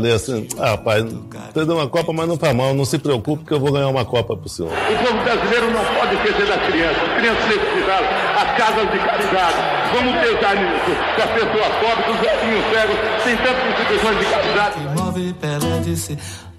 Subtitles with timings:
[0.00, 1.06] Falei assim: ah, pai,
[1.52, 4.02] perdeu uma Copa, mas não tá mal, não se preocupe que eu vou ganhar uma
[4.02, 4.72] Copa pro senhor.
[4.72, 7.02] O povo brasileiro não pode esquecer das crianças.
[7.18, 9.56] Crianças necessitadas, as casas de caridade.
[9.92, 10.90] Vamos pensar nisso.
[11.18, 14.76] Das pessoas pobres, dos velhinhos cegos, tem tantas instituições de caridade.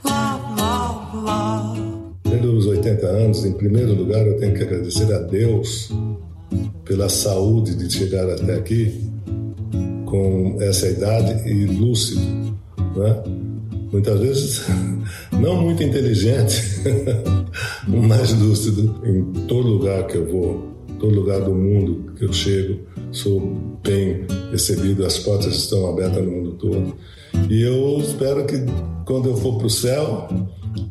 [0.05, 1.73] Lá, lá, lá.
[2.23, 5.91] Pelos 80 anos, em primeiro lugar, eu tenho que agradecer a Deus
[6.85, 9.09] pela saúde de chegar até aqui
[10.05, 12.50] com essa idade e lúcido,
[12.95, 13.23] né?
[13.91, 14.65] Muitas vezes
[15.31, 16.61] não muito inteligente,
[17.87, 22.79] mas lúcido em todo lugar que eu vou, todo lugar do mundo que eu chego,
[23.11, 26.95] sou bem recebido, as portas estão abertas no mundo todo.
[27.49, 28.57] E eu espero que
[29.05, 30.27] quando eu for para o céu,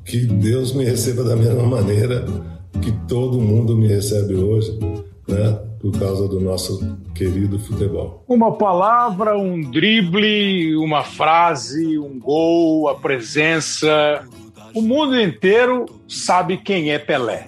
[0.04, 2.24] que Deus me receba da mesma maneira
[2.82, 4.78] que todo mundo me recebe hoje,
[5.28, 5.69] né?
[5.80, 8.22] Por causa do nosso querido futebol.
[8.28, 14.22] Uma palavra, um drible, uma frase, um gol, a presença.
[14.74, 17.46] O mundo inteiro sabe quem é Pelé.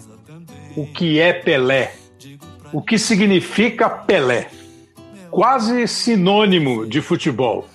[0.75, 1.95] O que é Pelé?
[2.73, 4.49] O que significa Pelé?
[5.31, 7.67] Quase sinônimo de futebol,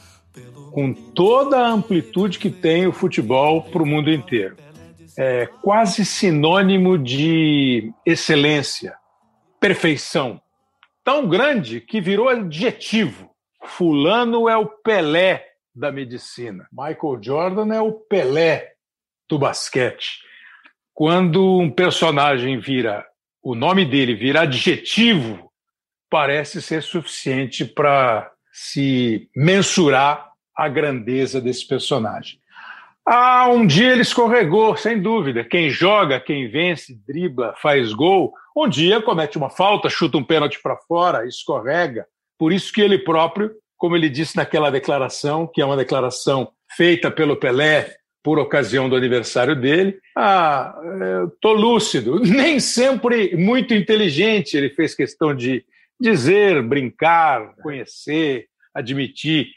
[0.71, 4.55] com toda a amplitude que tem o futebol para o mundo inteiro.
[5.15, 8.95] É quase sinônimo de excelência,
[9.59, 10.41] perfeição.
[11.07, 13.31] Tão grande que virou adjetivo.
[13.63, 15.41] Fulano é o Pelé
[15.73, 16.67] da medicina.
[16.69, 18.73] Michael Jordan é o Pelé
[19.29, 20.19] do basquete.
[20.93, 23.07] Quando um personagem vira,
[23.41, 25.49] o nome dele vira adjetivo,
[26.09, 32.37] parece ser suficiente para se mensurar a grandeza desse personagem.
[33.09, 35.41] Ah, um dia ele escorregou, sem dúvida.
[35.41, 40.59] Quem joga, quem vence, dribla, faz gol, um dia comete uma falta, chuta um pênalti
[40.61, 42.05] para fora, escorrega.
[42.37, 47.09] Por isso que ele próprio, como ele disse naquela declaração, que é uma declaração feita
[47.09, 50.75] pelo Pelé por ocasião do aniversário dele, ah,
[51.33, 52.19] estou lúcido.
[52.27, 55.63] Nem sempre muito inteligente, ele fez questão de
[55.97, 59.47] dizer, brincar, conhecer, admitir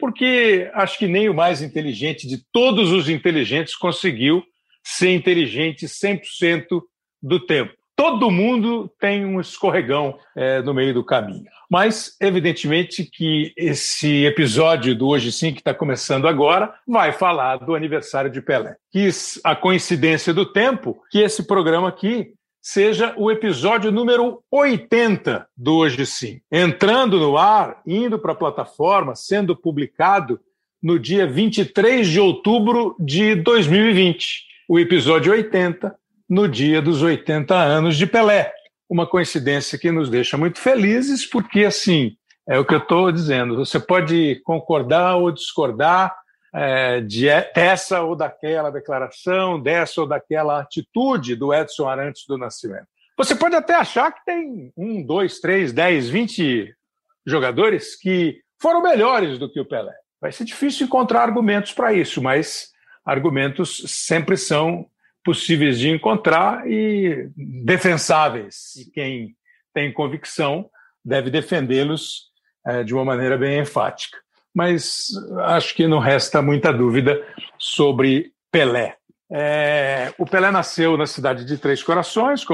[0.00, 4.42] porque acho que nem o mais inteligente de todos os inteligentes conseguiu
[4.82, 6.80] ser inteligente 100%
[7.22, 7.74] do tempo.
[7.94, 11.44] Todo mundo tem um escorregão é, no meio do caminho.
[11.70, 17.74] Mas, evidentemente, que esse episódio do Hoje Sim, que está começando agora, vai falar do
[17.74, 18.74] aniversário de Pelé.
[18.90, 22.32] Quis a coincidência do tempo que esse programa aqui
[22.62, 26.40] seja o episódio número 80 do Hoje Sim.
[26.52, 30.38] Entrando no ar, indo para a plataforma, sendo publicado
[30.82, 34.44] no dia 23 de outubro de 2020.
[34.68, 35.94] O episódio 80,
[36.28, 38.52] no dia dos 80 anos de Pelé.
[38.88, 42.16] Uma coincidência que nos deixa muito felizes, porque, assim,
[42.48, 43.56] é o que eu estou dizendo.
[43.56, 46.14] Você pode concordar ou discordar,
[46.52, 52.86] é, de, dessa ou daquela declaração, dessa ou daquela atitude do Edson Arantes do Nascimento.
[53.16, 56.74] Você pode até achar que tem um, dois, três, dez, vinte
[57.26, 59.94] jogadores que foram melhores do que o Pelé.
[60.20, 62.70] Vai ser difícil encontrar argumentos para isso, mas
[63.04, 64.86] argumentos sempre são
[65.24, 68.74] possíveis de encontrar e defensáveis.
[68.76, 69.36] E quem
[69.72, 70.70] tem convicção
[71.04, 72.30] deve defendê-los
[72.66, 74.18] é, de uma maneira bem enfática
[74.54, 75.08] mas
[75.44, 77.20] acho que não resta muita dúvida
[77.58, 78.96] sobre Pelé.
[79.32, 82.44] É, o Pelé nasceu na cidade de Três Corações,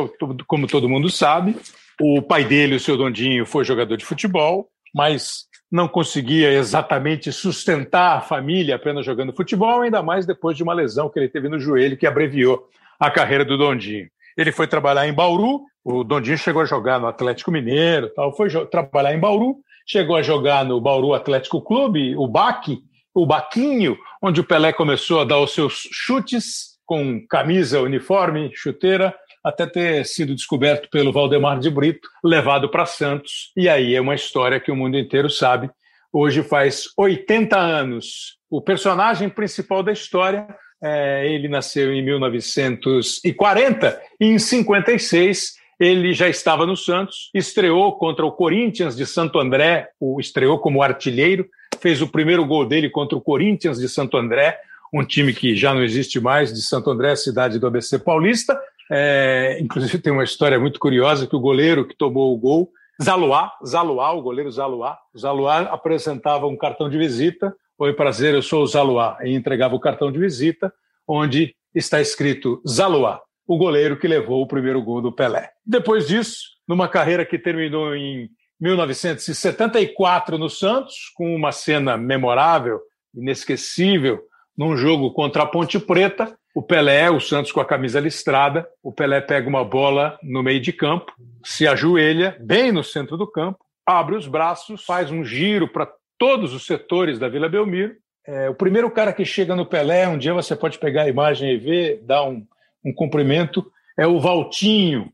[0.47, 1.57] como, todo mundo sabe.
[2.01, 8.19] O pai dele, o seu Dondinho, foi jogador de futebol, mas não conseguia exatamente sustentar
[8.19, 11.59] a família apenas jogando futebol, ainda mais depois de uma lesão que ele teve no
[11.59, 12.69] joelho que abreviou
[13.01, 14.09] a carreira do Dondinho.
[14.37, 18.49] Ele foi trabalhar em Bauru, o Dondinho chegou a jogar no Atlético Mineiro, tal, foi
[18.67, 22.81] trabalhar em Bauru, chegou a jogar no Bauru Atlético Clube, o Baque,
[23.15, 29.15] o Baquinho, onde o Pelé começou a dar os seus chutes com camisa, uniforme, chuteira,
[29.43, 33.53] até ter sido descoberto pelo Valdemar de Brito, levado para Santos.
[33.57, 35.71] E aí é uma história que o mundo inteiro sabe.
[36.13, 38.37] Hoje faz 80 anos.
[38.51, 40.47] O personagem principal da história,
[40.83, 48.25] é, ele nasceu em 1940 e em 56 ele já estava no Santos, estreou contra
[48.25, 51.47] o Corinthians de Santo André, o estreou como artilheiro,
[51.81, 54.59] fez o primeiro gol dele contra o Corinthians de Santo André,
[54.93, 58.59] um time que já não existe mais, de Santo André, cidade do ABC Paulista.
[58.91, 62.71] É, inclusive tem uma história muito curiosa que o goleiro que tomou o gol,
[63.03, 68.63] Zaluá, Zaluá, o goleiro Zaluá, Zaluá apresentava um cartão de visita, oi prazer, eu sou
[68.63, 70.73] o Zaluá, e entregava o cartão de visita,
[71.07, 75.51] onde está escrito Zaluá, o goleiro que levou o primeiro gol do Pelé.
[75.65, 78.29] Depois disso, numa carreira que terminou em
[78.61, 82.81] 1974 no Santos, com uma cena memorável,
[83.15, 84.21] inesquecível,
[84.57, 86.37] num jogo contra a Ponte Preta.
[86.55, 90.59] O Pelé, o Santos com a camisa listrada, o Pelé pega uma bola no meio
[90.59, 91.13] de campo,
[91.45, 95.87] se ajoelha bem no centro do campo, abre os braços, faz um giro para
[96.19, 97.95] todos os setores da Vila Belmiro.
[98.27, 101.53] É, o primeiro cara que chega no Pelé, um dia você pode pegar a imagem
[101.53, 102.43] e ver, dar um,
[102.87, 105.13] um cumprimento, é o Valtinho,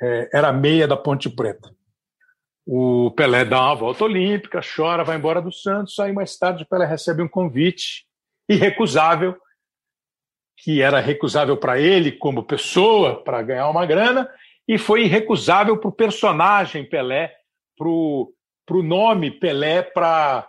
[0.00, 1.74] é, era meia da Ponte Preta.
[2.64, 5.98] O Pelé dá uma volta olímpica, chora, vai embora do Santos.
[5.98, 8.06] Aí mais tarde o Pelé recebe um convite
[8.48, 9.36] irrecusável,
[10.58, 14.30] que era recusável para ele como pessoa, para ganhar uma grana,
[14.66, 17.34] e foi irrecusável para o personagem Pelé,
[17.76, 20.46] para o nome Pelé, para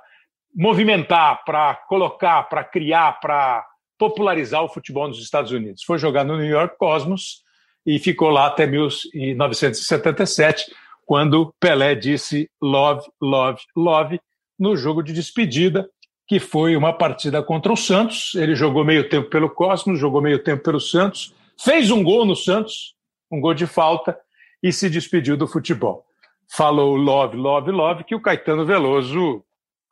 [0.54, 3.66] movimentar, para colocar, para criar, para
[4.00, 5.84] popularizar o futebol nos Estados Unidos.
[5.84, 7.44] Foi jogar no New York Cosmos
[7.86, 10.74] e ficou lá até 1977
[11.06, 14.22] quando Pelé disse love, love, love
[14.58, 15.90] no jogo de despedida,
[16.28, 18.36] que foi uma partida contra o Santos.
[18.36, 22.36] Ele jogou meio tempo pelo Cosmos, jogou meio tempo pelo Santos, fez um gol no
[22.36, 22.96] Santos,
[23.30, 24.18] um gol de falta,
[24.62, 26.06] e se despediu do futebol.
[26.48, 29.44] Falou love, love, love, que o Caetano Veloso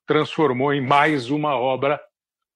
[0.06, 2.00] transformou em mais uma obra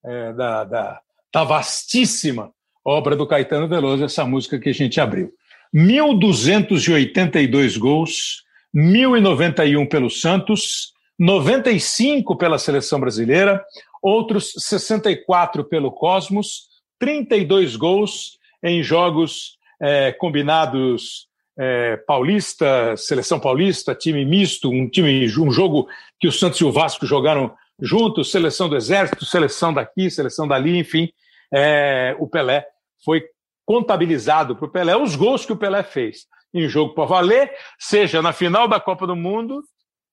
[0.03, 1.01] é, da, da,
[1.33, 2.51] da vastíssima
[2.83, 5.31] obra do Caetano Veloso, essa música que a gente abriu.
[5.73, 8.43] 1.282 gols,
[8.75, 13.63] 1.091 pelo Santos, 95 pela seleção brasileira,
[14.01, 16.69] outros 64 pelo Cosmos,
[16.99, 25.51] 32 gols em jogos é, combinados é, paulista, seleção paulista, time misto, um time, um
[25.51, 25.87] jogo
[26.19, 30.77] que o Santos e o Vasco jogaram juntos, seleção do Exército, seleção daqui, seleção dali,
[30.77, 31.11] enfim,
[31.53, 32.65] é, o Pelé
[33.03, 33.23] foi
[33.65, 38.21] contabilizado para o Pelé os gols que o Pelé fez em jogo para valer, seja
[38.21, 39.63] na final da Copa do Mundo,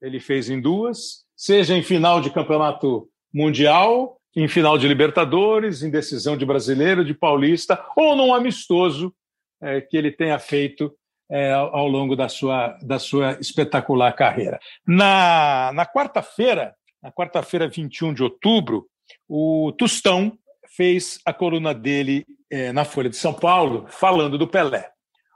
[0.00, 5.90] ele fez em duas, seja em final de campeonato mundial, em final de Libertadores, em
[5.90, 9.12] decisão de brasileiro, de paulista, ou num amistoso
[9.61, 10.94] é, que ele tenha feito
[11.31, 14.58] é, ao longo da sua, da sua espetacular carreira.
[14.87, 18.87] Na, na quarta-feira, na quarta-feira, 21 de outubro,
[19.29, 20.38] o Tostão
[20.79, 24.89] fez a coluna dele é, na Folha de São Paulo, falando do Pelé.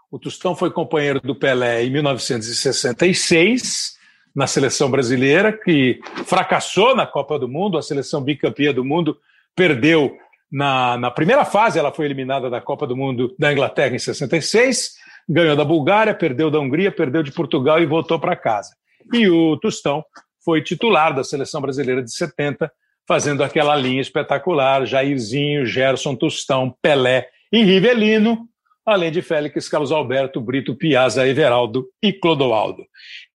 [0.09, 3.99] O Tostão foi companheiro do Pelé em 1966,
[4.33, 9.19] na seleção brasileira, que fracassou na Copa do Mundo, a seleção bicampeã do mundo
[9.57, 10.17] perdeu
[10.51, 14.93] na, na primeira fase, ela foi eliminada da Copa do Mundo da Inglaterra em 66,
[15.29, 18.77] ganhou da Bulgária, perdeu da Hungria, perdeu de Portugal e voltou para casa.
[19.13, 20.05] E o Tostão
[20.45, 22.71] foi titular da seleção brasileira de 70,
[23.07, 28.49] fazendo aquela linha espetacular, Jairzinho, Gerson, Tostão, Pelé e Rivelino,
[28.85, 32.85] além de Félix, Carlos Alberto, Brito, Piazza, Everaldo e Clodoaldo.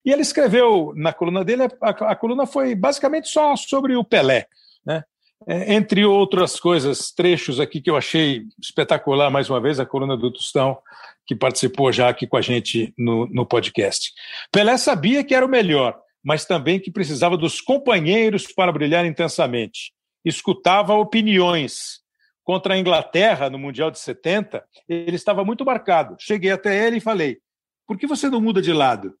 [0.04, 4.46] E ele escreveu na coluna dele, a, a coluna foi basicamente só sobre o Pelé,
[4.84, 5.04] né?
[5.46, 10.16] É, entre outras coisas, trechos aqui que eu achei espetacular, mais uma vez, a coluna
[10.16, 10.78] do Tostão,
[11.24, 14.12] que participou já aqui com a gente no, no podcast.
[14.50, 15.96] Pelé sabia que era o melhor,
[16.28, 19.94] mas também que precisava dos companheiros para brilhar intensamente.
[20.22, 22.02] Escutava opiniões,
[22.44, 26.16] contra a Inglaterra no Mundial de 70, ele estava muito marcado.
[26.20, 27.38] Cheguei até ele e falei:
[27.86, 29.14] por que você não muda de lado?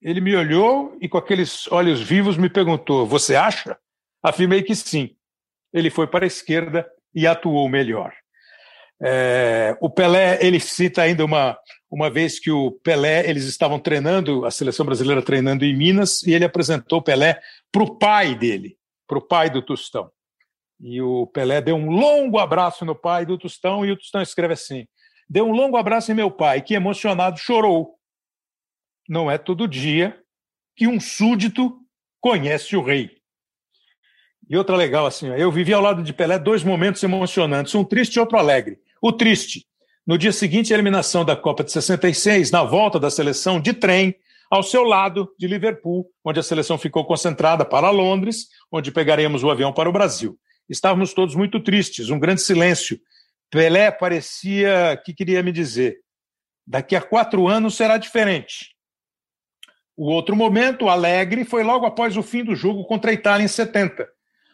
[0.00, 3.76] Ele me olhou e, com aqueles olhos vivos, me perguntou: Você acha?
[4.22, 5.14] Afirmei que sim.
[5.70, 8.14] Ele foi para a esquerda e atuou melhor.
[9.02, 11.58] É, o Pelé, ele cita ainda uma,
[11.90, 16.32] uma vez que o Pelé, eles estavam treinando, a seleção brasileira treinando em Minas, e
[16.32, 17.40] ele apresentou o Pelé
[17.70, 18.76] para o pai dele,
[19.06, 20.10] para o pai do Tostão.
[20.80, 24.54] E o Pelé deu um longo abraço no pai do Tostão e o Tostão escreve
[24.54, 24.86] assim:
[25.28, 27.94] Deu um longo abraço em meu pai, que emocionado chorou.
[29.08, 30.20] Não é todo dia
[30.76, 31.80] que um súdito
[32.20, 33.16] conhece o rei.
[34.48, 38.16] E outra legal assim, eu vivi ao lado de Pelé dois momentos emocionantes, um triste
[38.16, 38.78] e outro alegre.
[39.00, 39.66] O triste,
[40.06, 44.14] no dia seguinte à eliminação da Copa de 66, na volta da seleção de trem,
[44.48, 49.50] ao seu lado de Liverpool, onde a seleção ficou concentrada para Londres, onde pegaremos o
[49.50, 50.38] avião para o Brasil.
[50.68, 53.00] Estávamos todos muito tristes, um grande silêncio.
[53.50, 55.98] Pelé parecia que queria me dizer:
[56.64, 58.76] daqui a quatro anos será diferente.
[59.96, 63.48] O outro momento, alegre, foi logo após o fim do jogo contra a Itália em
[63.48, 64.06] 70.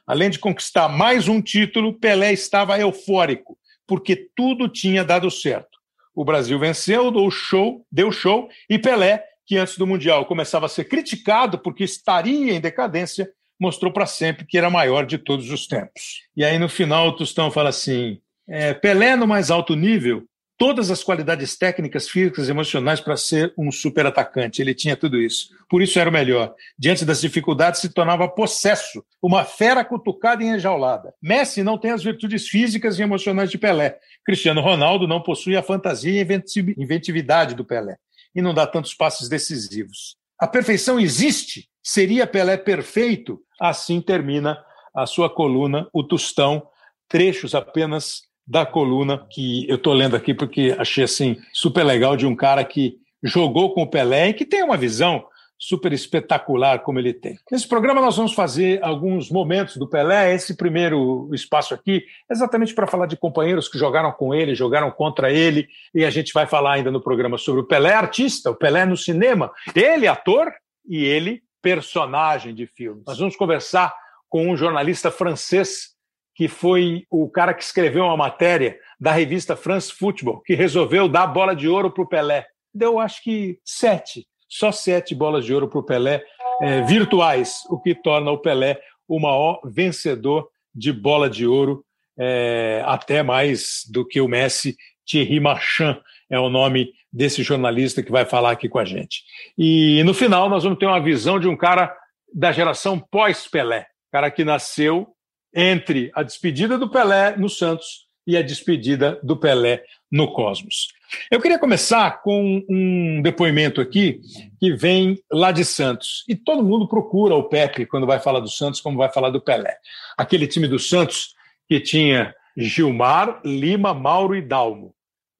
[0.06, 3.58] Além de conquistar mais um título, Pelé estava eufórico,
[3.92, 5.78] porque tudo tinha dado certo.
[6.14, 10.68] O Brasil venceu, deu show, deu show, e Pelé, que antes do Mundial começava a
[10.70, 13.30] ser criticado porque estaria em decadência,
[13.60, 16.22] mostrou para sempre que era maior de todos os tempos.
[16.34, 18.18] E aí no final o Tostão fala assim:
[18.48, 20.24] é, Pelé no mais alto nível,
[20.62, 24.62] todas as qualidades técnicas, físicas e emocionais para ser um super atacante.
[24.62, 25.48] Ele tinha tudo isso.
[25.68, 26.54] Por isso era o melhor.
[26.78, 31.12] Diante das dificuldades, se tornava possesso, uma fera cutucada e enjaulada.
[31.20, 33.98] Messi não tem as virtudes físicas e emocionais de Pelé.
[34.24, 37.96] Cristiano Ronaldo não possui a fantasia e inventividade do Pelé.
[38.32, 40.14] E não dá tantos passes decisivos.
[40.38, 41.68] A perfeição existe?
[41.82, 43.40] Seria Pelé perfeito?
[43.60, 44.64] Assim termina
[44.94, 46.68] a sua coluna, o Tostão,
[47.08, 52.26] trechos apenas da coluna que eu estou lendo aqui porque achei assim super legal de
[52.26, 55.24] um cara que jogou com o Pelé e que tem uma visão
[55.62, 57.38] super espetacular como ele tem.
[57.48, 62.88] Nesse programa nós vamos fazer alguns momentos do Pelé, esse primeiro espaço aqui, exatamente para
[62.88, 66.72] falar de companheiros que jogaram com ele, jogaram contra ele, e a gente vai falar
[66.72, 70.52] ainda no programa sobre o Pelé artista, o Pelé no cinema, ele ator
[70.84, 73.04] e ele personagem de filmes.
[73.06, 73.94] Nós vamos conversar
[74.28, 75.91] com um jornalista francês
[76.34, 81.26] que foi o cara que escreveu uma matéria da revista France Football, que resolveu dar
[81.26, 82.46] bola de ouro para o Pelé.
[82.74, 86.22] Deu, acho que, sete, só sete bolas de ouro para o Pelé
[86.60, 91.84] é, virtuais, o que torna o Pelé o maior vencedor de bola de ouro,
[92.18, 94.76] é, até mais do que o Messi.
[95.04, 99.22] Thierry Marchand é o nome desse jornalista que vai falar aqui com a gente.
[99.58, 101.94] E no final nós vamos ter uma visão de um cara
[102.32, 105.08] da geração pós-Pelé, cara que nasceu
[105.54, 110.88] entre a despedida do Pelé no Santos e a despedida do Pelé no Cosmos.
[111.30, 114.20] Eu queria começar com um depoimento aqui
[114.58, 116.24] que vem lá de Santos.
[116.28, 119.40] E todo mundo procura o Pepe quando vai falar do Santos, como vai falar do
[119.40, 119.76] Pelé.
[120.16, 121.34] Aquele time do Santos
[121.68, 124.94] que tinha Gilmar, Lima, Mauro e Dalmo,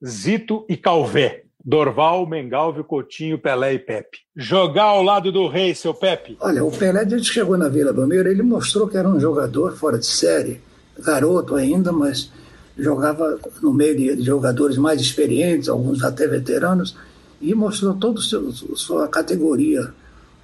[0.04, 1.45] Zito e Calvé.
[1.64, 4.19] Dorval, Mengalvio, Coutinho, Pelé e Pepe.
[4.37, 6.37] Jogar ao lado do rei, seu Pepe.
[6.40, 9.76] Olha, o Pelé, desde que chegou na Vila Belmiro, ele mostrou que era um jogador
[9.76, 10.61] fora de série,
[10.99, 12.31] garoto ainda, mas
[12.76, 16.97] jogava no meio de jogadores mais experientes, alguns até veteranos,
[17.40, 19.92] e mostrou toda a sua categoria,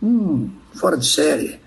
[0.01, 1.59] um fora de série.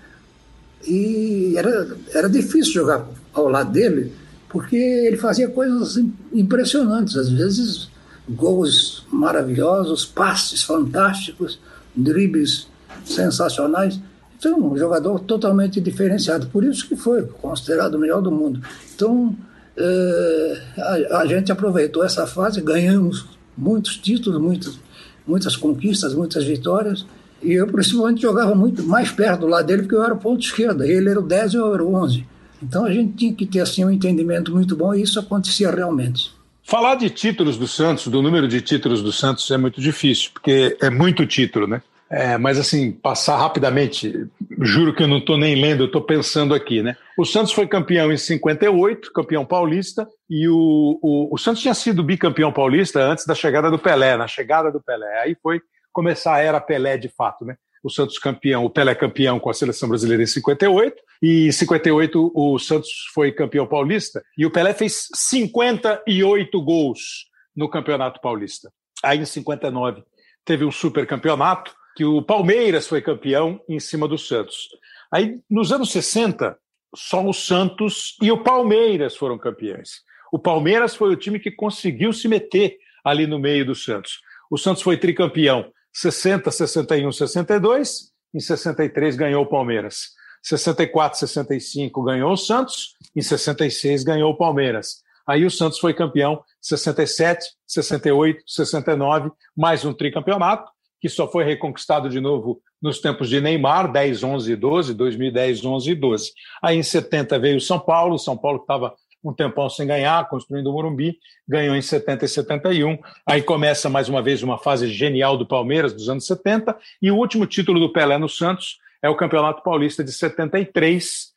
[0.86, 4.12] E era, era difícil jogar ao lado dele,
[4.48, 7.91] porque ele fazia coisas impressionantes, às vezes
[8.28, 11.58] gols maravilhosos, passes fantásticos,
[11.94, 12.66] dribles
[13.04, 14.00] sensacionais.
[14.38, 16.46] Então, um jogador totalmente diferenciado.
[16.48, 18.60] Por isso que foi considerado o melhor do mundo.
[18.94, 19.36] Então,
[19.76, 23.26] é, a, a, gente aproveitou essa fase, ganhamos
[23.56, 24.78] muitos títulos, muitas,
[25.26, 27.06] muitas conquistas, muitas vitórias.
[27.42, 30.40] E eu, principalmente, jogava muito mais perto do lado dele, porque eu era o ponto
[30.40, 30.86] esquerda.
[30.86, 32.26] Ele era o 10 e eu era o 11.
[32.62, 36.32] Então, a gente tinha que ter assim, um entendimento muito bom e isso acontecia realmente.
[36.64, 40.76] Falar de títulos do Santos, do número de títulos do Santos, é muito difícil, porque
[40.80, 41.82] é muito título, né?
[42.08, 44.26] É, mas assim, passar rapidamente,
[44.60, 46.94] juro que eu não estou nem lendo, eu estou pensando aqui, né?
[47.16, 52.04] O Santos foi campeão em 58, campeão paulista, e o, o, o, Santos tinha sido
[52.04, 55.22] bicampeão paulista antes da chegada do Pelé, na chegada do Pelé.
[55.22, 57.56] Aí foi começar a era Pelé de fato, né?
[57.82, 62.32] O Santos campeão, o Pelé campeão com a seleção brasileira em 58, e em 58
[62.34, 68.72] o Santos foi campeão paulista e o Pelé fez 58 gols no Campeonato Paulista.
[69.02, 70.02] Aí em 59
[70.44, 74.68] teve um super campeonato que o Palmeiras foi campeão em cima do Santos.
[75.12, 76.56] Aí nos anos 60
[76.94, 80.02] só o Santos e o Palmeiras foram campeões.
[80.32, 84.20] O Palmeiras foi o time que conseguiu se meter ali no meio do Santos.
[84.50, 90.10] O Santos foi tricampeão 60, 61, 62, em 63 ganhou o Palmeiras.
[90.42, 95.02] 64, 65 ganhou o Santos, em 66 ganhou o Palmeiras.
[95.26, 100.70] Aí o Santos foi campeão 67, 68, 69, mais um tricampeonato,
[101.00, 105.64] que só foi reconquistado de novo nos tempos de Neymar, 10, 11 e 12, 2010,
[105.64, 106.32] 11 e 12.
[106.62, 110.68] Aí em 70 veio o São Paulo, São Paulo estava um tempão sem ganhar, construindo
[110.68, 112.98] o Morumbi, ganhou em 70 e 71.
[113.26, 117.16] Aí começa mais uma vez uma fase genial do Palmeiras dos anos 70 e o
[117.16, 121.32] último título do Pelé no Santos é o Campeonato Paulista de 73,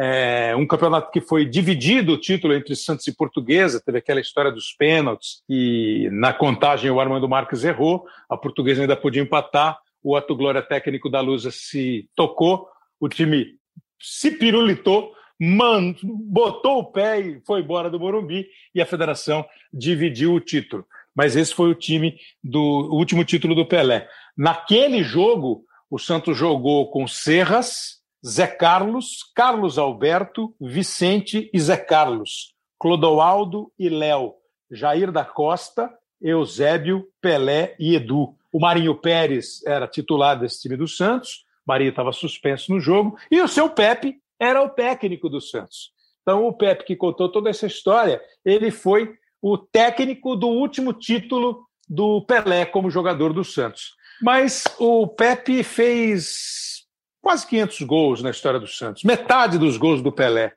[0.00, 4.52] é, um campeonato que foi dividido o título entre Santos e Portuguesa, teve aquela história
[4.52, 10.14] dos pênaltis, e na contagem o Armando Marques errou, a Portuguesa ainda podia empatar, o
[10.14, 12.68] Ato Glória técnico da Lusa se tocou,
[13.00, 13.56] o time
[14.00, 20.34] se pirulitou, man, botou o pé e foi embora do Morumbi, e a federação dividiu
[20.34, 20.84] o título.
[21.14, 24.08] Mas esse foi o time do o último título do Pelé.
[24.36, 32.54] Naquele jogo, o Santos jogou com Serras, Zé Carlos, Carlos Alberto, Vicente e Zé Carlos,
[32.78, 34.34] Clodoaldo e Léo,
[34.70, 35.90] Jair da Costa,
[36.20, 38.34] Eusébio, Pelé e Edu.
[38.52, 43.40] O Marinho Pérez era titular desse time do Santos, Marinho estava suspenso no jogo, e
[43.40, 45.92] o seu Pepe era o técnico do Santos.
[46.22, 51.66] Então, o Pepe que contou toda essa história, ele foi o técnico do último título
[51.88, 53.94] do Pelé como jogador do Santos.
[54.20, 56.84] Mas o Pepe fez
[57.20, 60.52] quase 500 gols na história do Santos, metade dos gols do Pelé.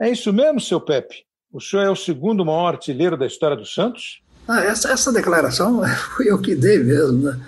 [0.00, 1.24] É isso mesmo, seu Pepe?
[1.52, 4.20] O senhor é o segundo maior artilheiro da história do Santos?
[4.46, 5.82] Ah, essa, essa declaração
[6.16, 7.40] fui eu que dei mesmo, né?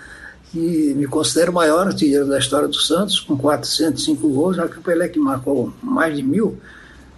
[0.53, 4.79] E me considero o maior artilheiro da história do Santos, com 405 gols, já que
[4.79, 6.57] o Pelé que marcou mais de mil.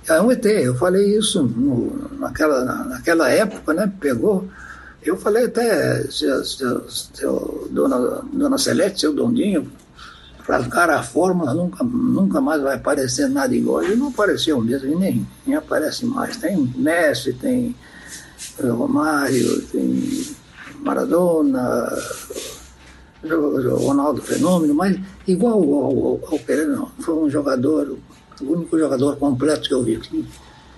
[0.08, 3.92] É um ET, eu falei isso no, naquela, naquela época, né?
[4.00, 4.48] Pegou.
[5.02, 9.72] Eu falei até, seu, seu, seu dona, dona Celeste, seu Dondinho,
[10.48, 13.84] rasgaram a fórmula, nunca, nunca mais vai aparecer nada igual.
[13.84, 16.36] E não apareceu mesmo, e nem, nem aparece mais.
[16.38, 17.76] Tem Messi, tem
[18.60, 20.36] Romário, tem
[20.82, 21.90] Maradona,
[23.24, 24.98] Ronaldo Fenômeno, mas
[25.28, 26.88] igual ao, ao, ao Pelé, não.
[27.00, 27.98] Foi um jogador,
[28.42, 30.00] o único jogador completo que eu vi.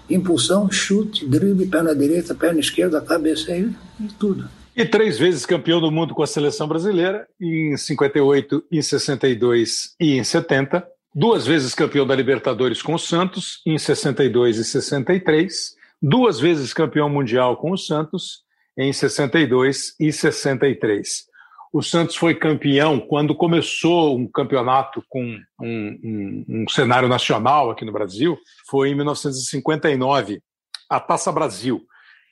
[0.09, 3.73] Impulsão, chute, drible, perna direita, perna esquerda, cabeça e
[4.19, 4.49] tudo.
[4.75, 10.17] E três vezes campeão do mundo com a seleção brasileira, em 58, em 62 e
[10.17, 10.83] em 70.
[11.13, 15.75] Duas vezes campeão da Libertadores com o Santos, em 62 e 63.
[16.01, 18.41] Duas vezes campeão mundial com o Santos,
[18.75, 21.25] em 62 e 63.
[21.73, 25.23] O Santos foi campeão quando começou um campeonato com
[25.59, 28.37] um, um, um cenário nacional aqui no Brasil,
[28.69, 30.39] foi em 1959,
[30.87, 31.81] a Taça Brasil,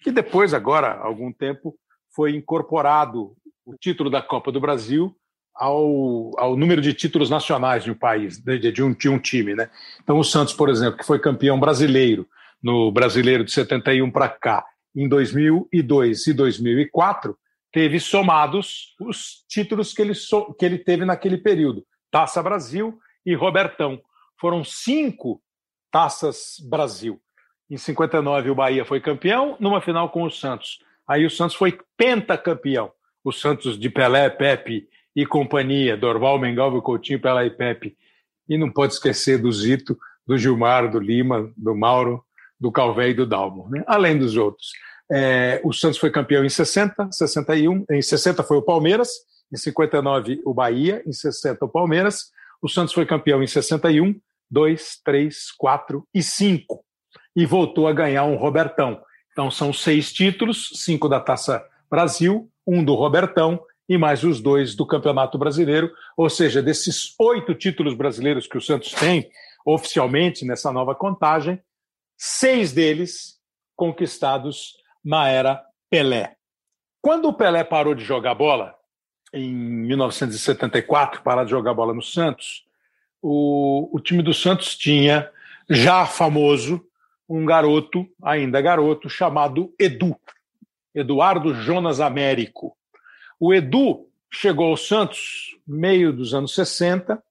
[0.03, 1.75] que depois, agora, há algum tempo,
[2.15, 3.33] foi incorporado
[3.65, 5.11] o título da Copa do Brasil
[5.55, 9.55] ao, ao número de títulos nacionais de um país, de, de, um, de um time.
[9.55, 9.71] Né?
[10.03, 12.27] Então, o Santos, por exemplo, que foi campeão brasileiro
[12.61, 14.63] no Brasileiro de 71 para cá,
[14.95, 17.35] em 2002 e 2004,
[17.71, 23.33] teve somados os títulos que ele, so, que ele teve naquele período: Taça Brasil e
[23.33, 24.01] Robertão.
[24.39, 25.41] Foram cinco
[25.91, 27.21] Taças Brasil.
[27.69, 30.79] Em 59, o Bahia foi campeão, numa final com o Santos.
[31.07, 32.91] Aí o Santos foi pentacampeão.
[33.23, 37.95] O Santos de Pelé, Pepe e companhia, Dorval, Mengalvo, Coutinho, Pelé e Pepe.
[38.49, 42.23] E não pode esquecer do Zito, do Gilmar, do Lima, do Mauro,
[42.59, 43.83] do Calvé e do Dalmo, né?
[43.87, 44.71] além dos outros.
[45.11, 49.09] É, o Santos foi campeão em 60, 61, em 60 foi o Palmeiras,
[49.51, 52.31] em 59 o Bahia, em 60 o Palmeiras.
[52.61, 54.15] O Santos foi campeão em 61,
[54.49, 56.83] 2, 3, 4 e 5.
[57.35, 59.01] E voltou a ganhar um Robertão.
[59.31, 64.75] Então são seis títulos, cinco da Taça Brasil, um do Robertão e mais os dois
[64.75, 65.91] do Campeonato Brasileiro.
[66.15, 69.29] Ou seja, desses oito títulos brasileiros que o Santos tem
[69.65, 71.61] oficialmente nessa nova contagem,
[72.17, 73.39] seis deles
[73.75, 76.35] conquistados na era Pelé.
[77.01, 78.75] Quando o Pelé parou de jogar bola,
[79.33, 82.65] em 1974, parar de jogar bola no Santos,
[83.21, 85.29] o, o time do Santos tinha
[85.69, 86.85] já famoso
[87.27, 90.17] um garoto, ainda garoto, chamado Edu,
[90.93, 92.75] Eduardo Jonas Américo.
[93.39, 97.21] O Edu chegou ao Santos meio dos anos 60.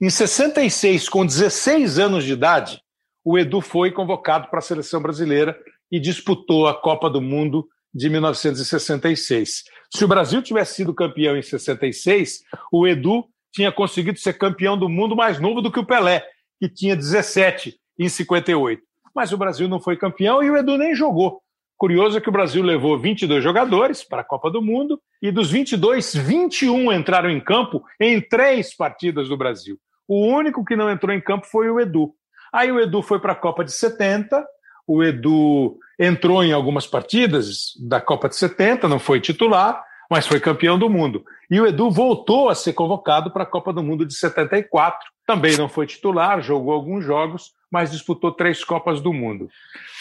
[0.00, 2.82] Em 66, com 16 anos de idade,
[3.24, 5.58] o Edu foi convocado para a seleção brasileira
[5.94, 9.62] e disputou a Copa do Mundo de 1966.
[9.94, 12.40] Se o Brasil tivesse sido campeão em 66,
[12.72, 16.26] o Edu tinha conseguido ser campeão do mundo mais novo do que o Pelé,
[16.58, 18.82] que tinha 17 em 58
[19.14, 21.40] mas o Brasil não foi campeão e o Edu nem jogou.
[21.76, 25.50] Curioso é que o Brasil levou 22 jogadores para a Copa do Mundo e dos
[25.50, 29.78] 22, 21 entraram em campo em três partidas do Brasil.
[30.08, 32.12] O único que não entrou em campo foi o Edu.
[32.52, 34.44] Aí o Edu foi para a Copa de 70,
[34.86, 40.40] o Edu entrou em algumas partidas da Copa de 70, não foi titular, mas foi
[40.40, 41.24] campeão do mundo.
[41.50, 44.98] E o Edu voltou a ser convocado para a Copa do Mundo de 74.
[45.26, 49.48] Também não foi titular, jogou alguns jogos, mas disputou três Copas do Mundo.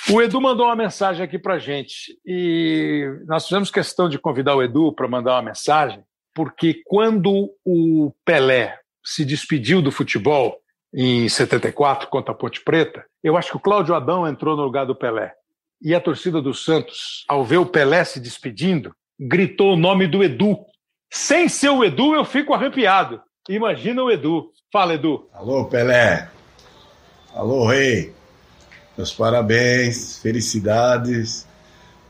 [0.10, 4.64] O Edu mandou uma mensagem aqui para gente e nós fizemos questão de convidar o
[4.64, 10.63] Edu para mandar uma mensagem, porque quando o Pelé se despediu do futebol
[10.94, 14.86] em 74 contra a Ponte Preta, eu acho que o Cláudio Adão entrou no lugar
[14.86, 15.34] do Pelé.
[15.82, 20.24] E a torcida do Santos, ao ver o Pelé se despedindo, gritou o nome do
[20.24, 20.58] Edu.
[21.12, 23.22] Sem ser o Edu, eu fico arrepiado.
[23.50, 24.52] Imagina o Edu.
[24.72, 25.28] Fala, Edu.
[25.34, 26.30] Alô, Pelé.
[27.34, 28.14] Alô, rei.
[28.96, 31.48] Meus parabéns, felicidades,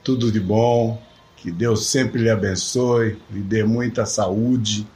[0.03, 1.01] tudo de bom.
[1.37, 4.87] Que Deus sempre lhe abençoe, lhe dê muita saúde,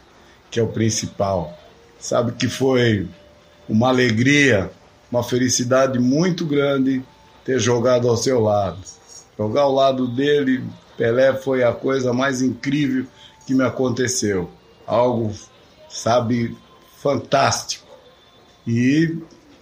[0.51, 1.57] que é o principal.
[1.99, 3.07] Sabe que foi
[3.67, 4.71] uma alegria,
[5.11, 7.03] uma felicidade muito grande
[7.43, 8.79] ter jogado ao seu lado.
[9.37, 10.63] Jogar ao lado dele,
[10.97, 13.05] Pelé, foi a coisa mais incrível
[13.45, 14.49] que me aconteceu.
[14.85, 15.31] Algo,
[15.89, 16.55] sabe,
[16.97, 17.87] fantástico.
[18.65, 19.17] E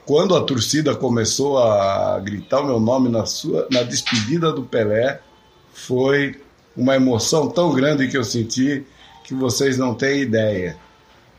[0.05, 5.19] quando a torcida começou a gritar o meu nome na, sua, na despedida do Pelé,
[5.73, 6.39] foi
[6.75, 8.85] uma emoção tão grande que eu senti
[9.23, 10.77] que vocês não têm ideia.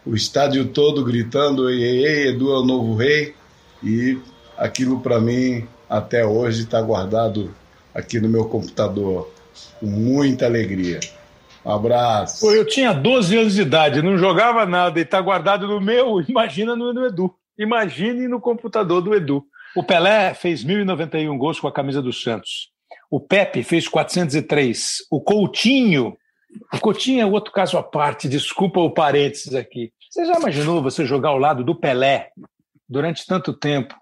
[0.06, 3.34] O estádio todo gritando: Ei, ei, ei Edu é o novo rei.
[3.82, 4.18] E
[4.56, 7.54] aquilo para mim até hoje está guardado
[7.94, 9.30] aqui no meu computador
[9.80, 11.00] com muita alegria.
[11.64, 12.48] Um abraço.
[12.50, 16.76] Eu tinha 12 anos de idade, não jogava nada e está guardado no meu, imagina
[16.76, 17.34] no, no Edu.
[17.58, 19.44] Imagine no computador do Edu.
[19.74, 22.70] O Pelé fez 1.091 gols com a camisa do Santos.
[23.10, 25.06] O Pepe fez 403.
[25.10, 26.16] O Coutinho,
[26.72, 29.92] o Coutinho é outro caso à parte, desculpa o parênteses aqui.
[30.16, 32.30] Você já imaginou você jogar ao lado do Pelé
[32.88, 33.94] durante tanto tempo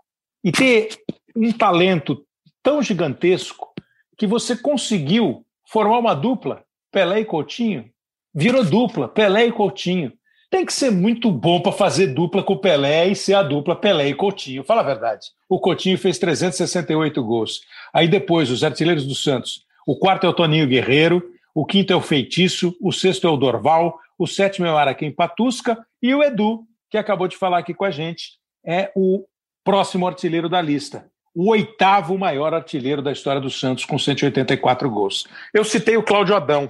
[0.44, 0.90] e ter
[1.34, 2.24] um talento
[2.62, 3.74] tão gigantesco
[4.16, 7.90] que você conseguiu formar uma dupla, Pelé e Coutinho?
[8.32, 10.12] Virou dupla, Pelé e Coutinho.
[10.48, 13.74] Tem que ser muito bom para fazer dupla com o Pelé e ser a dupla
[13.74, 14.62] Pelé e Coutinho.
[14.62, 15.26] Fala a verdade.
[15.48, 17.62] O Coutinho fez 368 gols.
[17.92, 19.64] Aí depois, os artilheiros do Santos.
[19.84, 23.36] O quarto é o Toninho Guerreiro, o quinto é o Feitiço, o sexto é o
[23.36, 27.72] Dorval, o sétimo é o Araquém Patusca e o Edu, que acabou de falar aqui
[27.72, 29.24] com a gente, é o
[29.62, 31.10] próximo artilheiro da lista.
[31.34, 35.26] O oitavo maior artilheiro da história do Santos, com 184 gols.
[35.52, 36.68] Eu citei o Cláudio Adão,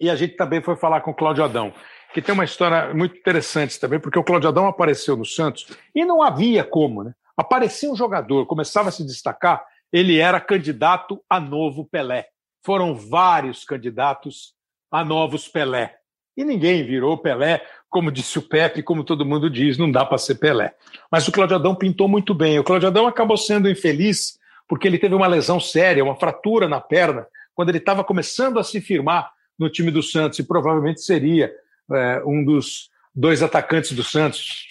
[0.00, 1.72] e a gente também foi falar com o Cláudio Adão
[2.12, 6.04] que tem uma história muito interessante também, porque o Cláudio Adão apareceu no Santos e
[6.04, 7.14] não havia como, né?
[7.36, 12.26] Aparecia um jogador, começava a se destacar, ele era candidato a novo Pelé.
[12.62, 14.54] Foram vários candidatos
[14.90, 15.96] a novos Pelé.
[16.36, 20.18] E ninguém virou Pelé, como disse o Pepe, como todo mundo diz, não dá para
[20.18, 20.74] ser Pelé.
[21.10, 22.58] Mas o Cláudio Adão pintou muito bem.
[22.58, 26.80] O Cláudio Adão acabou sendo infeliz porque ele teve uma lesão séria, uma fratura na
[26.80, 31.52] perna, quando ele estava começando a se firmar no time do Santos e provavelmente seria
[31.92, 34.68] é, um dos dois atacantes do Santos,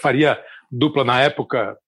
[0.00, 0.38] faria
[0.70, 1.78] dupla na época,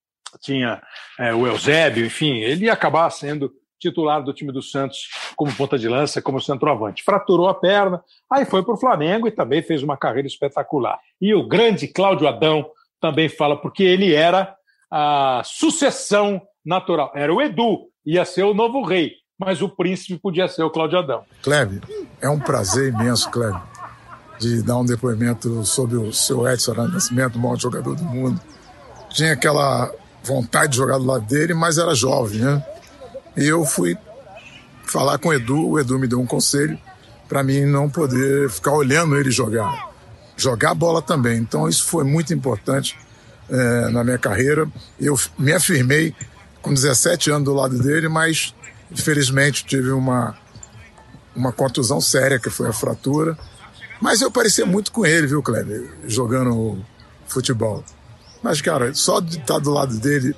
[0.40, 0.82] tinha
[1.18, 5.78] é, o Eusébio, enfim, ele ia acabar sendo titular do time do Santos como ponta
[5.78, 7.02] de lança, como centroavante.
[7.02, 10.98] Fraturou a perna, aí foi para o Flamengo e também fez uma carreira espetacular.
[11.20, 12.66] E o grande Cláudio Adão
[13.00, 14.54] também fala, porque ele era
[14.90, 17.10] a sucessão natural.
[17.14, 20.98] Era o Edu, ia ser o novo rei, mas o príncipe podia ser o Cláudio
[20.98, 21.24] Adão.
[21.42, 21.80] Cleve,
[22.20, 23.58] é um prazer imenso, Cleve,
[24.38, 28.38] de dar um depoimento sobre o seu Edson Nascimento, o maior jogador do mundo.
[29.08, 29.90] Tinha aquela
[30.22, 32.62] vontade de jogar do lado dele, mas era jovem, né?
[33.36, 33.96] E eu fui
[34.84, 36.78] falar com o Edu, o Edu me deu um conselho
[37.30, 39.88] para mim não poder ficar olhando ele jogar.
[40.36, 41.38] Jogar bola também.
[41.38, 42.98] Então isso foi muito importante
[43.48, 44.66] é, na minha carreira.
[45.00, 46.12] Eu me afirmei
[46.60, 48.52] com 17 anos do lado dele, mas
[48.90, 50.36] infelizmente tive uma,
[51.36, 53.38] uma contusão séria, que foi a fratura.
[54.00, 56.84] Mas eu parecia muito com ele, viu, Kleber, jogando
[57.28, 57.84] futebol.
[58.42, 60.34] Mas, cara, só de estar do lado dele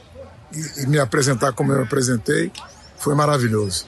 [0.53, 2.53] e, e me apresentar como eu apresentei,
[3.03, 3.87] foi maravilhoso.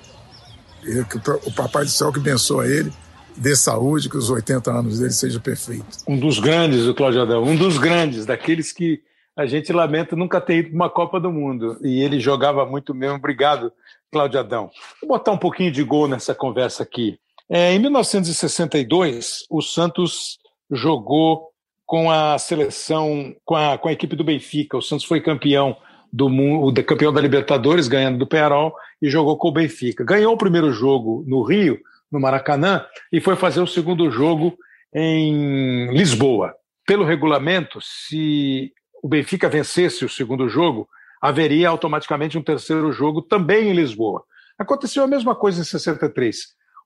[1.47, 2.93] O Papai do Céu que abençoa ele,
[3.37, 6.05] dê saúde, que os 80 anos dele sejam perfeitos.
[6.07, 9.01] Um dos grandes, o Cláudio Adão, um dos grandes, daqueles que
[9.37, 11.79] a gente lamenta nunca ter ido para uma Copa do Mundo.
[11.83, 13.17] E ele jogava muito mesmo.
[13.17, 13.73] Obrigado,
[14.13, 14.71] Cláudio Adão.
[15.01, 17.19] Vou botar um pouquinho de gol nessa conversa aqui.
[17.49, 20.39] É, em 1962, o Santos
[20.71, 21.49] jogou
[21.87, 24.77] com a seleção, com a, com a equipe do Benfica.
[24.77, 25.77] O Santos foi campeão
[26.15, 28.73] do mundo, campeão da Libertadores, ganhando do Penarol
[29.03, 30.05] e jogou com o Benfica.
[30.05, 31.77] Ganhou o primeiro jogo no Rio,
[32.11, 34.57] no Maracanã, e foi fazer o segundo jogo
[34.95, 36.55] em Lisboa.
[36.87, 38.73] Pelo regulamento, se
[39.03, 40.89] o Benfica vencesse o segundo jogo,
[41.21, 44.23] haveria automaticamente um terceiro jogo também em Lisboa.
[44.57, 46.37] Aconteceu a mesma coisa em 63.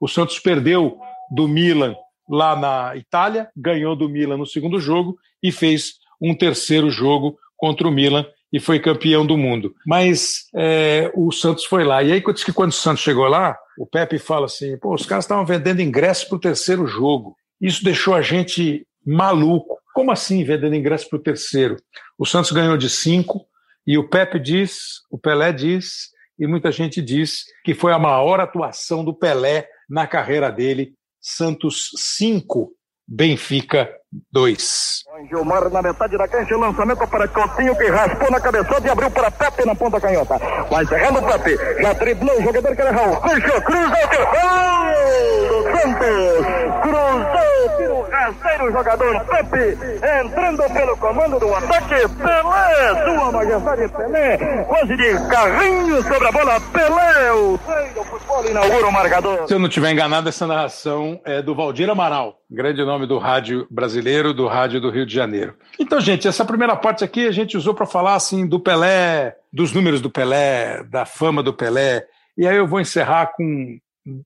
[0.00, 0.98] O Santos perdeu
[1.30, 1.94] do Milan
[2.26, 7.86] lá na Itália, ganhou do Milan no segundo jogo e fez um terceiro jogo contra
[7.86, 9.74] o Milan e foi campeão do mundo.
[9.86, 12.02] Mas é, o Santos foi lá.
[12.02, 15.06] E aí, diz que quando o Santos chegou lá, o Pepe fala assim: pô, os
[15.06, 17.36] caras estavam vendendo ingresso para o terceiro jogo.
[17.60, 19.78] Isso deixou a gente maluco.
[19.94, 21.76] Como assim vendendo ingresso para o terceiro?
[22.18, 23.46] O Santos ganhou de cinco
[23.86, 28.38] e o Pepe diz, o Pelé diz, e muita gente diz que foi a maior
[28.38, 30.94] atuação do Pelé na carreira dele.
[31.20, 32.72] Santos 5,
[33.06, 33.90] Benfica
[34.32, 35.04] 2.
[35.28, 39.30] Gilmar na metade da cancha, lançamento para Coutinho que raspou na cabeçada e abriu para
[39.30, 40.38] Pepe na ponta canhota.
[40.70, 43.16] Vai encerrando o Pepe, já driblou o jogador que era Raul.
[43.16, 46.46] Puxou, cruzou, gol do Santos.
[46.82, 49.78] Cruzou, tiro rasteiro o jogador Pepe,
[50.24, 52.08] entrando pelo comando do ataque.
[52.08, 56.60] Pelé, sua majestade Pelé, quase de carrinho sobre a bola.
[56.60, 59.46] Pelé, o rei do futebol inaugura o marcador.
[59.48, 63.66] Se eu não estiver enganado, essa narração é do Valdir Amaral, grande nome do rádio
[63.70, 63.97] brasileiro,
[64.34, 65.54] do rádio do Rio de Janeiro.
[65.78, 69.72] Então, gente, essa primeira parte aqui a gente usou para falar assim do Pelé, dos
[69.72, 72.06] números do Pelé, da fama do Pelé.
[72.36, 73.78] E aí eu vou encerrar com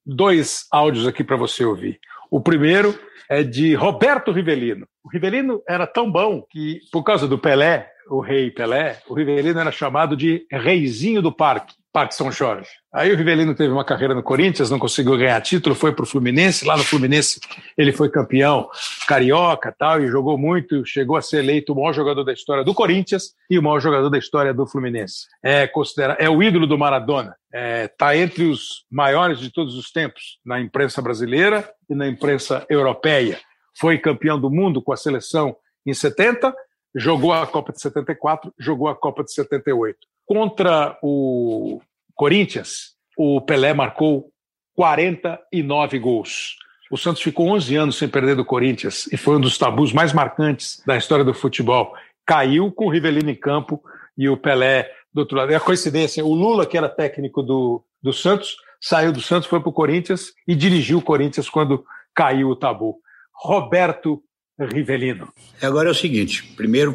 [0.04, 1.98] dois áudios aqui para você ouvir.
[2.30, 4.86] O primeiro é de Roberto Rivelino.
[5.04, 9.60] O Rivelino era tão bom que, por causa do Pelé, o rei Pelé, o Rivelino
[9.60, 11.74] era chamado de reizinho do parque.
[11.92, 12.70] Parque São Jorge.
[12.90, 16.06] Aí o Rivelino teve uma carreira no Corinthians, não conseguiu ganhar título, foi para o
[16.06, 16.64] Fluminense.
[16.64, 17.38] Lá no Fluminense
[17.76, 18.70] ele foi campeão
[19.06, 22.72] carioca tal, e jogou muito, chegou a ser eleito o maior jogador da história do
[22.72, 25.26] Corinthians e o maior jogador da história do Fluminense.
[25.42, 27.36] É, considera, é o ídolo do Maradona.
[27.52, 32.08] Está é, tá entre os maiores de todos os tempos na imprensa brasileira e na
[32.08, 33.38] imprensa europeia.
[33.78, 35.54] Foi campeão do mundo com a seleção
[35.86, 36.54] em 70,
[36.94, 41.80] jogou a Copa de 74, jogou a Copa de 78 Contra o
[42.14, 44.30] Corinthians, o Pelé marcou
[44.74, 46.56] 49 gols.
[46.90, 50.12] O Santos ficou 11 anos sem perder do Corinthians e foi um dos tabus mais
[50.12, 51.94] marcantes da história do futebol.
[52.26, 53.82] Caiu com o Rivelino em campo
[54.16, 55.52] e o Pelé do outro lado.
[55.52, 59.68] É coincidência, o Lula, que era técnico do, do Santos, saiu do Santos, foi para
[59.68, 62.98] o Corinthians e dirigiu o Corinthians quando caiu o tabu.
[63.34, 64.22] Roberto
[64.58, 65.32] Rivelino.
[65.60, 66.92] Agora é o seguinte: primeiro,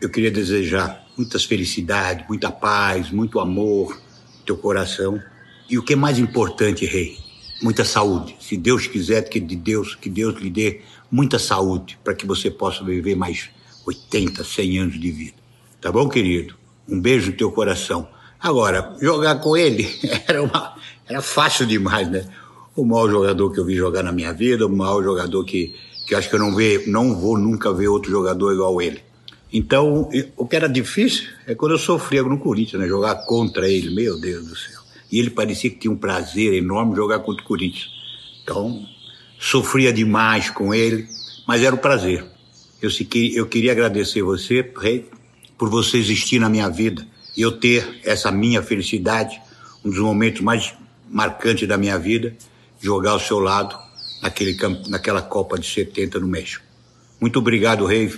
[0.00, 5.20] eu queria desejar muitas felicidades, muita paz, muito amor no teu coração.
[5.68, 7.18] E o que é mais importante, rei,
[7.62, 8.36] muita saúde.
[8.40, 12.50] Se Deus quiser que de Deus, que Deus lhe dê muita saúde para que você
[12.50, 13.50] possa viver mais
[13.86, 15.36] 80, 100 anos de vida.
[15.80, 16.54] Tá bom, querido?
[16.88, 18.08] Um beijo no teu coração.
[18.40, 19.86] Agora, jogar com ele
[20.26, 22.24] era uma era fácil demais, né?
[22.74, 25.74] O maior jogador que eu vi jogar na minha vida, o maior jogador que
[26.06, 29.00] que acho que eu não vê, não vou nunca ver outro jogador igual ele.
[29.52, 32.88] Então, o que era difícil é quando eu sofria no Corinthians, né?
[32.88, 34.80] Jogar contra ele, meu Deus do céu.
[35.10, 37.90] E ele parecia que tinha um prazer enorme jogar contra o Corinthians.
[38.42, 38.86] Então,
[39.38, 41.08] sofria demais com ele,
[41.48, 42.24] mas era um prazer.
[42.80, 42.90] Eu,
[43.34, 45.08] eu queria agradecer você, Rei,
[45.58, 49.40] por você existir na minha vida e eu ter essa minha felicidade,
[49.84, 50.74] um dos momentos mais
[51.10, 52.36] marcantes da minha vida,
[52.80, 53.76] jogar ao seu lado
[54.22, 54.56] naquele,
[54.88, 56.64] naquela Copa de 70 no México.
[57.20, 58.08] Muito obrigado, Rei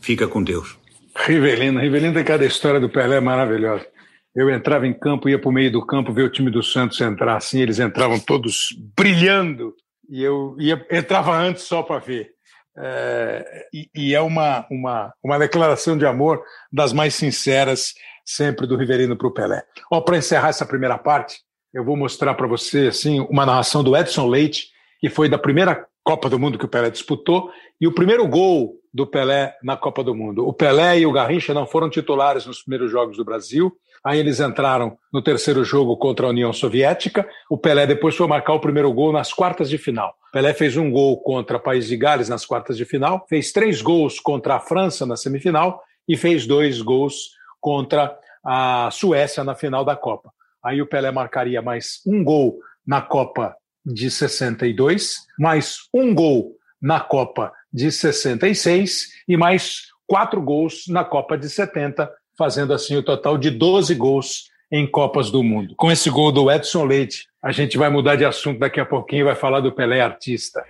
[0.00, 0.75] Fica com Deus.
[1.24, 3.86] Rivelino, Rivelino tem cada história do Pelé maravilhosa.
[4.34, 7.00] Eu entrava em campo, ia para o meio do campo ver o time do Santos
[7.00, 9.74] entrar assim, eles entravam todos brilhando
[10.08, 12.30] e eu ia, entrava antes só para ver.
[12.78, 18.76] É, e, e, é uma, uma, uma declaração de amor das mais sinceras sempre do
[18.76, 19.64] Rivelino para o Pelé.
[20.04, 21.38] Para encerrar essa primeira parte,
[21.72, 24.66] eu vou mostrar para você assim uma narração do Edson Leite,
[25.00, 28.76] que foi da primeira Copa do Mundo que o Pelé disputou, e o primeiro gol
[28.94, 30.46] do Pelé na Copa do Mundo.
[30.46, 33.76] O Pelé e o Garrincha não foram titulares nos primeiros jogos do Brasil.
[34.04, 37.28] Aí eles entraram no terceiro jogo contra a União Soviética.
[37.50, 40.14] O Pelé depois foi marcar o primeiro gol nas quartas de final.
[40.28, 43.50] O Pelé fez um gol contra o País de Gales nas quartas de final, fez
[43.50, 49.56] três gols contra a França na semifinal e fez dois gols contra a Suécia na
[49.56, 50.30] final da Copa.
[50.62, 56.98] Aí o Pelé marcaria mais um gol na Copa de 62, mais um gol na
[56.98, 63.38] Copa de 66 e mais quatro gols na Copa de 70, fazendo assim o total
[63.38, 65.74] de 12 gols em Copas do Mundo.
[65.76, 69.20] Com esse gol do Edson Leite, a gente vai mudar de assunto daqui a pouquinho
[69.20, 70.64] e vai falar do Pelé artista.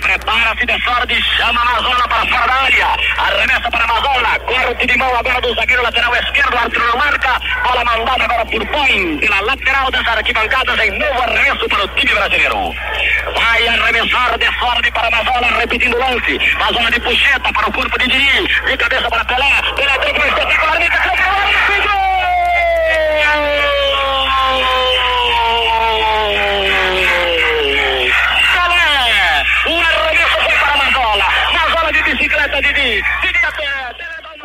[0.00, 2.86] Prepara-se de sorte, chama a Mazola para fora da área.
[3.18, 4.38] Arremessa para a Mazola.
[4.40, 6.56] Corte de mão agora do zagueiro lateral esquerdo.
[6.56, 7.40] Arthur marca.
[7.66, 12.14] Bola mandada agora por Põe pela lateral das arquibancadas em novo arremesso para o time
[12.14, 12.74] brasileiro.
[13.34, 16.38] Vai arremessar de sorte para a Mazola, repetindo o lance.
[16.58, 18.48] Mazola de puxeta para o corpo de Diri.
[18.66, 19.62] De cabeça para Pelé.
[19.74, 22.13] Pelé deu para o espetacular.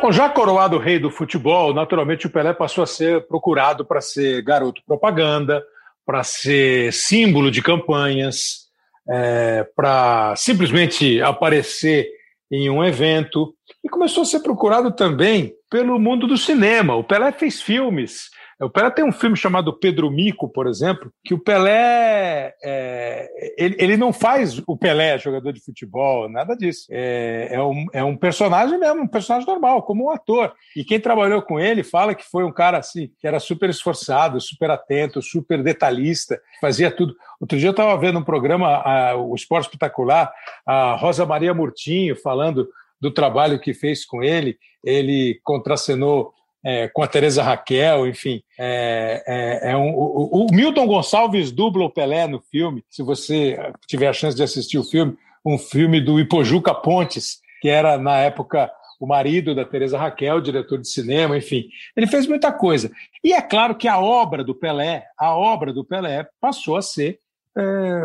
[0.00, 4.42] Bom, já coroado rei do futebol, naturalmente o Pelé passou a ser procurado para ser
[4.42, 5.62] garoto propaganda,
[6.06, 8.68] para ser símbolo de campanhas,
[9.08, 12.08] é, para simplesmente aparecer
[12.50, 13.54] em um evento.
[13.84, 16.96] E começou a ser procurado também pelo mundo do cinema.
[16.96, 21.32] O Pelé fez filmes o Pelé tem um filme chamado Pedro Mico, por exemplo, que
[21.32, 26.86] o Pelé é, ele, ele, não faz o Pelé jogador de futebol, nada disso.
[26.90, 30.52] É, é, um, é um personagem mesmo, um personagem normal, como um ator.
[30.76, 34.40] E quem trabalhou com ele fala que foi um cara assim, que era super esforçado,
[34.40, 37.14] super atento, super detalhista, fazia tudo.
[37.40, 40.30] Outro dia eu estava vendo um programa, a, o Esporte Espetacular,
[40.66, 42.68] a Rosa Maria Murtinho falando
[43.00, 44.58] do trabalho que fez com ele.
[44.84, 46.32] Ele contracenou
[46.64, 48.42] é, com a Teresa Raquel, enfim.
[48.58, 53.58] É, é, é um, o, o, Milton Gonçalves dubla o Pelé no filme, se você
[53.86, 58.18] tiver a chance de assistir o filme, um filme do Ipojuca Pontes, que era, na
[58.18, 61.68] época, o marido da Teresa Raquel, diretor de cinema, enfim.
[61.96, 62.90] Ele fez muita coisa.
[63.24, 67.18] E é claro que a obra do Pelé, a obra do Pelé passou a ser
[67.56, 68.02] é,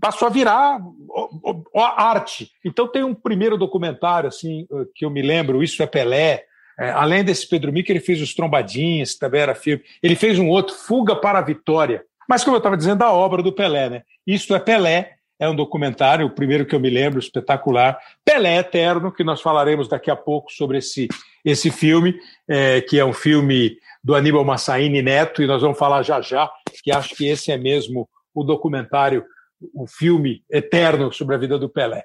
[0.00, 0.80] passou a virar
[1.96, 2.50] arte.
[2.64, 6.44] Então tem um primeiro documentário assim que eu me lembro, Isso é Pelé.
[6.78, 9.82] É, além desse Pedro Mica, ele fez os Trombadinhas, também era filme.
[10.02, 12.04] Ele fez um outro, Fuga para a Vitória.
[12.28, 14.02] Mas como eu estava dizendo, a obra do Pelé, né?
[14.26, 17.98] Isto é Pelé, é um documentário, o primeiro que eu me lembro, espetacular.
[18.24, 21.08] Pelé Eterno, que nós falaremos daqui a pouco sobre esse,
[21.44, 22.14] esse filme,
[22.48, 26.50] é, que é um filme do Aníbal Massaini Neto, e nós vamos falar já já,
[26.82, 29.24] que acho que esse é mesmo o documentário,
[29.74, 32.04] o filme eterno sobre a vida do Pelé.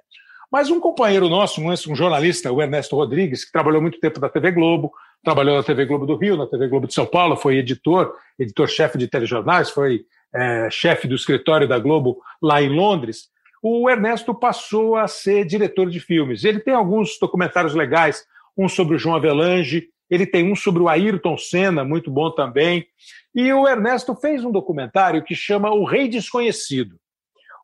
[0.54, 4.52] Mas um companheiro nosso, um jornalista, o Ernesto Rodrigues, que trabalhou muito tempo na TV
[4.52, 8.14] Globo, trabalhou na TV Globo do Rio, na TV Globo de São Paulo, foi editor,
[8.38, 13.30] editor-chefe de telejornais, foi é, chefe do escritório da Globo lá em Londres.
[13.64, 16.44] O Ernesto passou a ser diretor de filmes.
[16.44, 18.24] Ele tem alguns documentários legais,
[18.56, 22.86] um sobre o João Avelange, ele tem um sobre o Ayrton Senna, muito bom também.
[23.34, 26.96] E o Ernesto fez um documentário que chama O Rei Desconhecido.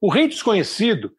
[0.02, 1.12] O Rei Desconhecido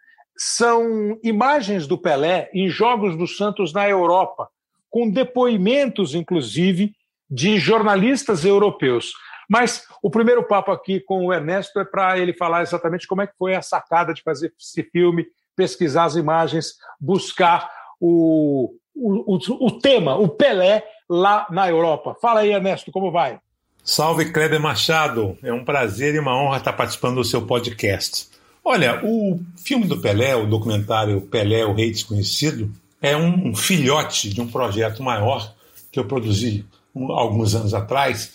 [0.43, 4.49] são imagens do Pelé em Jogos do Santos na Europa,
[4.89, 6.95] com depoimentos, inclusive,
[7.31, 9.13] de jornalistas europeus.
[9.47, 13.27] Mas o primeiro papo aqui com o Ernesto é para ele falar exatamente como é
[13.27, 19.67] que foi a sacada de fazer esse filme, pesquisar as imagens, buscar o, o, o,
[19.67, 22.17] o tema, o Pelé, lá na Europa.
[22.19, 23.39] Fala aí, Ernesto, como vai?
[23.85, 25.37] Salve, Kleber Machado.
[25.43, 28.40] É um prazer e uma honra estar participando do seu podcast.
[28.65, 32.71] Olha, o filme do Pelé, o documentário Pelé, o Rei Desconhecido,
[33.01, 35.55] é um filhote de um projeto maior
[35.91, 38.33] que eu produzi alguns anos atrás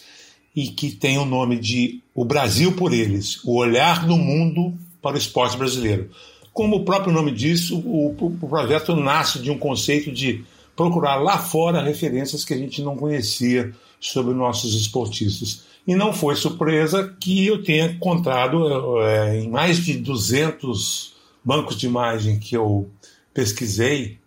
[0.56, 5.16] e que tem o nome de O Brasil por Eles, o olhar do mundo para
[5.16, 6.10] o esporte brasileiro.
[6.54, 10.44] Como o próprio nome diz, o, o projeto nasce de um conceito de
[10.76, 15.66] procurar lá fora referências que a gente não conhecia sobre nossos esportistas.
[15.88, 21.86] E não foi surpresa que eu tenha encontrado é, em mais de 200 bancos de
[21.86, 22.90] imagem que eu
[23.34, 24.18] pesquisei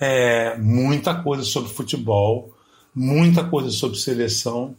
[0.00, 2.54] é, muita coisa sobre futebol,
[2.94, 4.74] muita coisa sobre seleção,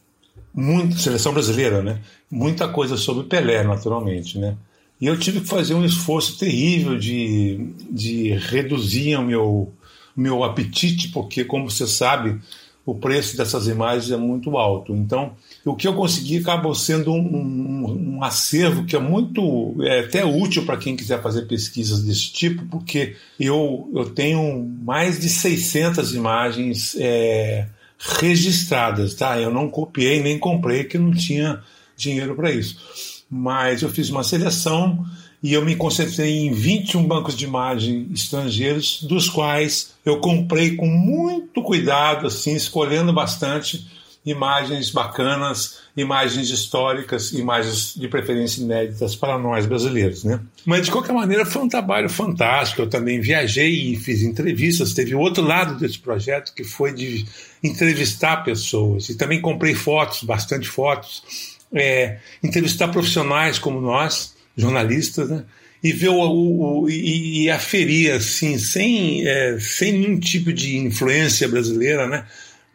[0.54, 2.02] muita seleção brasileira, né?
[2.30, 4.58] Muita coisa sobre Pelé, naturalmente, né?
[5.00, 9.74] E eu tive que fazer um esforço terrível de, de reduzir o meu
[10.16, 12.40] meu apetite, porque, como você sabe,
[12.86, 14.96] o preço dessas imagens é muito alto.
[14.96, 15.34] Então,
[15.66, 20.24] o que eu consegui acabou sendo um, um, um acervo que é muito, é até
[20.24, 26.14] útil para quem quiser fazer pesquisas desse tipo, porque eu, eu tenho mais de 600
[26.14, 29.40] imagens é, registradas, tá?
[29.40, 31.64] Eu não copiei nem comprei, que não tinha
[31.98, 32.78] dinheiro para isso.
[33.28, 35.04] Mas eu fiz uma seleção
[35.42, 40.88] e eu me concentrei em 21 bancos de imagem estrangeiros, dos quais eu comprei com
[40.88, 43.95] muito cuidado, assim, escolhendo bastante
[44.26, 50.40] imagens bacanas, imagens históricas, imagens de preferência inéditas para nós brasileiros, né?
[50.66, 52.82] Mas de qualquer maneira foi um trabalho fantástico.
[52.82, 54.94] Eu também viajei e fiz entrevistas.
[54.94, 57.26] Teve outro lado desse projeto que foi de
[57.64, 65.44] entrevistar pessoas e também comprei fotos, bastante fotos, é, entrevistar profissionais como nós jornalistas, né?
[65.84, 70.78] E ver o, o, o e, e, aferir assim, sem, é, sem nenhum tipo de
[70.78, 72.26] influência brasileira, né?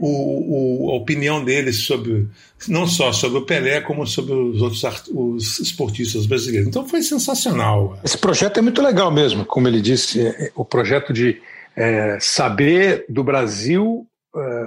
[0.03, 2.27] O, o, a opinião deles sobre
[2.67, 6.69] não só sobre o Pelé como sobre os outros os esportistas brasileiros.
[6.69, 7.99] Então foi sensacional.
[8.03, 11.41] Esse projeto é muito legal mesmo, como ele disse, é, é o projeto de
[11.77, 14.65] é, saber do Brasil, é,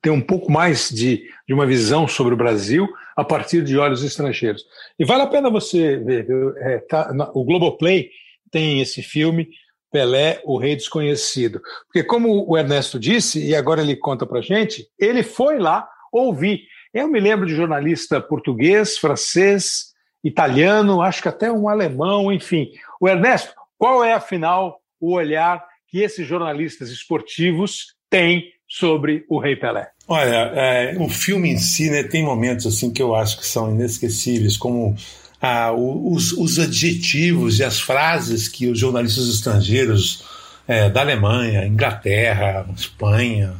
[0.00, 4.04] ter um pouco mais de, de uma visão sobre o Brasil a partir de olhos
[4.04, 4.64] estrangeiros.
[4.98, 6.26] E vale a pena você ver.
[6.58, 8.10] É, tá, o Globoplay
[8.50, 9.48] tem esse filme,
[9.90, 11.60] Pelé, o Rei Desconhecido.
[11.86, 16.62] Porque, como o Ernesto disse, e agora ele conta para gente, ele foi lá ouvir.
[16.92, 22.70] Eu me lembro de jornalista português, francês, italiano, acho que até um alemão, enfim.
[23.00, 29.56] O Ernesto, qual é, afinal, o olhar que esses jornalistas esportivos têm sobre o Rei
[29.56, 29.88] Pelé?
[30.06, 33.70] Olha, é, o filme em si né, tem momentos assim que eu acho que são
[33.70, 34.94] inesquecíveis, como
[35.40, 40.24] ah, os, os, adjetivos e as frases que os jornalistas estrangeiros
[40.66, 43.54] é, da Alemanha, Inglaterra, Espanha,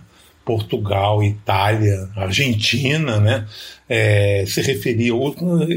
[0.48, 3.46] Portugal, Itália, Argentina, né,
[3.86, 5.20] é, se referiam,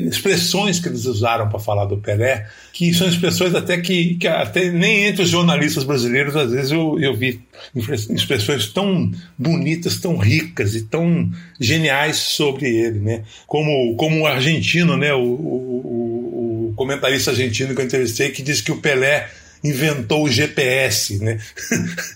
[0.07, 4.71] expressões que eles usaram para falar do Pelé, que são expressões até que, que, até
[4.71, 7.41] nem entre os jornalistas brasileiros às vezes eu, eu vi
[7.75, 13.23] expressões tão bonitas, tão ricas e tão geniais sobre ele, né?
[13.45, 15.13] Como como o argentino, né?
[15.13, 19.29] O, o, o comentarista argentino que eu entrevistei que disse que o Pelé
[19.63, 21.39] inventou o GPS, né?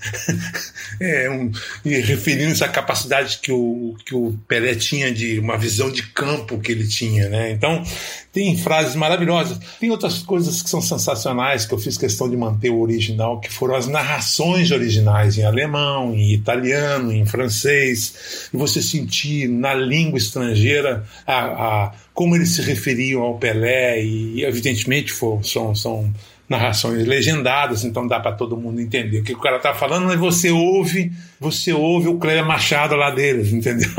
[1.00, 1.52] é, um,
[1.84, 6.60] e referindo-se à capacidade que o, que o Pelé tinha de uma visão de campo
[6.60, 7.52] que ele tinha, né?
[7.52, 7.84] Então,
[8.32, 9.60] tem frases maravilhosas.
[9.80, 13.52] Tem outras coisas que são sensacionais que eu fiz questão de manter o original, que
[13.52, 20.18] foram as narrações originais em alemão, em italiano, em francês, e você sentir na língua
[20.18, 26.14] estrangeira a, a como eles se referiam ao Pelé, e evidentemente for, são, são
[26.48, 30.20] narrações legendadas, então dá para todo mundo entender o que o cara tá falando, mas
[30.20, 33.90] você ouve, você ouve o Cléber Machado lá deles, entendeu?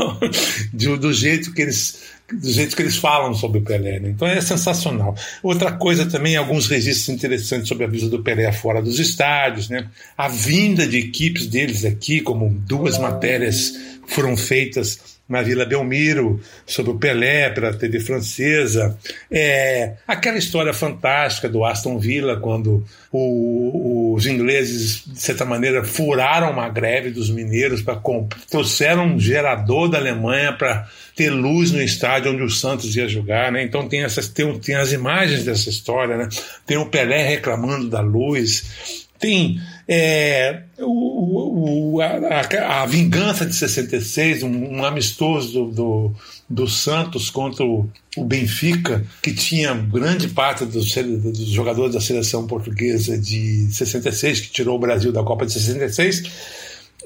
[0.71, 4.09] do, do, jeito que eles do jeito que eles falam sobre o Pelé, né?
[4.09, 5.15] então é sensacional.
[5.41, 9.87] Outra coisa também, alguns registros interessantes sobre a vida do Pelé fora dos estádios, né?
[10.17, 13.73] A vinda de equipes deles aqui, como duas matérias
[14.07, 18.97] foram feitas na Vila Belmiro, sobre o Pelé para a TV francesa.
[19.29, 26.51] É, aquela história fantástica do Aston Villa, quando o, os ingleses, de certa maneira, furaram
[26.51, 28.01] uma greve dos mineiros, para
[28.49, 33.51] trouxeram um gerador da Alemanha para ter luz no estádio onde o Santos ia jogar.
[33.51, 33.63] Né?
[33.63, 36.15] Então tem, essas, tem, tem as imagens dessa história.
[36.15, 36.29] Né?
[36.65, 39.07] Tem o Pelé reclamando da luz.
[39.19, 46.15] Tem é, o, o, a, a, Vingança de 66, um, um amistoso do, do,
[46.49, 52.45] do, Santos contra o, o, Benfica, que tinha grande parte dos, dos, jogadores da seleção
[52.45, 56.23] portuguesa de 66, que tirou o Brasil da Copa de 66,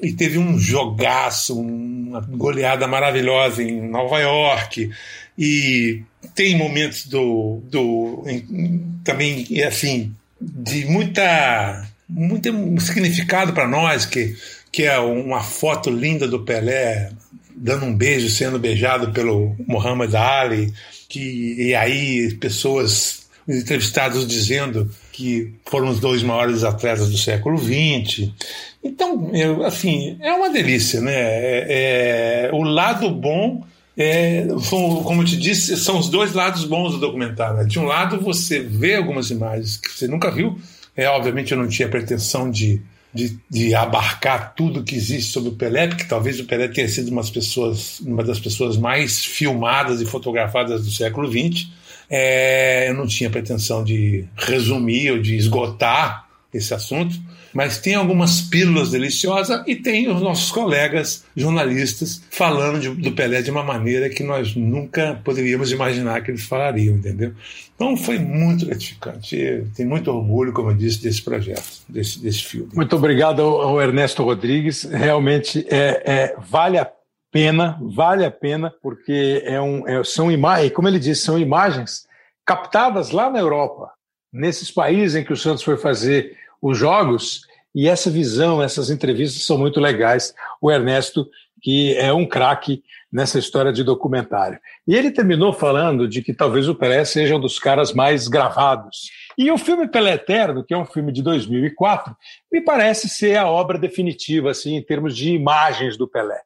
[0.02, 4.90] e teve um jogaço, uma goleada maravilhosa em Nova York.
[5.38, 6.02] E
[6.34, 12.50] tem momentos do, do em, também assim de muita muito
[12.80, 14.36] significado para nós, que,
[14.70, 17.10] que é uma foto linda do Pelé
[17.54, 20.72] dando um beijo, sendo beijado pelo Muhammad Ali,
[21.08, 28.30] que, e aí pessoas entrevistados dizendo que foram os dois maiores atletas do século XX.
[28.82, 31.14] Então, eu, assim, é uma delícia, né?
[31.14, 33.64] É, é, o lado bom
[33.96, 34.46] é,
[35.04, 37.58] como eu te disse, são os dois lados bons do documentário.
[37.58, 37.64] Né?
[37.64, 40.58] De um lado, você vê algumas imagens que você nunca viu,
[40.96, 42.82] é, obviamente eu não tinha pretensão de,
[43.12, 47.10] de, de, abarcar tudo que existe sobre o Pelé, porque talvez o Pelé tenha sido
[47.10, 51.68] umas pessoas, uma das pessoas mais filmadas e fotografadas do século XX.
[52.10, 57.18] É, eu não tinha pretensão de resumir ou de esgotar esse assunto,
[57.52, 63.42] mas tem algumas pílulas deliciosas e tem os nossos colegas jornalistas falando de, do Pelé
[63.42, 67.34] de uma maneira que nós nunca poderíamos imaginar que eles falariam, entendeu?
[67.74, 69.64] Então foi muito gratificante.
[69.74, 72.70] Tenho muito orgulho, como eu disse, desse projeto, desse, desse filme.
[72.74, 74.84] Muito obrigado ao Ernesto Rodrigues.
[74.84, 76.88] Realmente é, é vale a
[77.32, 82.06] pena, vale a pena, porque é um, é, são imagens, como ele disse, são imagens
[82.46, 83.90] captadas lá na Europa,
[84.32, 87.42] nesses países em que o Santos foi fazer os jogos,
[87.74, 90.34] e essa visão, essas entrevistas são muito legais.
[90.60, 91.28] O Ernesto,
[91.60, 94.58] que é um craque nessa história de documentário.
[94.86, 99.10] E ele terminou falando de que talvez o Pelé seja um dos caras mais gravados.
[99.36, 102.14] E o filme Pelé Eterno, que é um filme de 2004,
[102.50, 106.40] me parece ser a obra definitiva, assim, em termos de imagens do Pelé.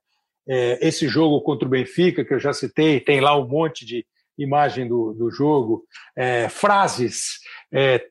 [0.48, 4.06] É, esse jogo contra o Benfica, que eu já citei, tem lá um monte de
[4.38, 7.40] imagem do, do jogo, é, frases,
[7.72, 8.04] é,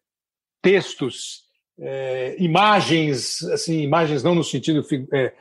[0.62, 1.45] textos
[1.80, 5.34] é, imagens, assim, imagens não no sentido é,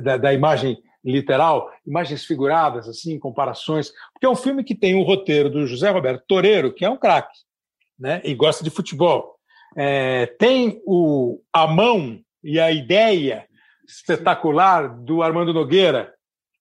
[0.00, 5.02] da, da, imagem literal, imagens figuradas, assim, comparações, porque é um filme que tem um
[5.02, 7.38] roteiro do José Roberto Toreiro, que é um craque,
[7.98, 9.36] né, e gosta de futebol.
[9.76, 13.46] É, tem o, a mão e a ideia
[13.86, 16.14] espetacular do Armando Nogueira,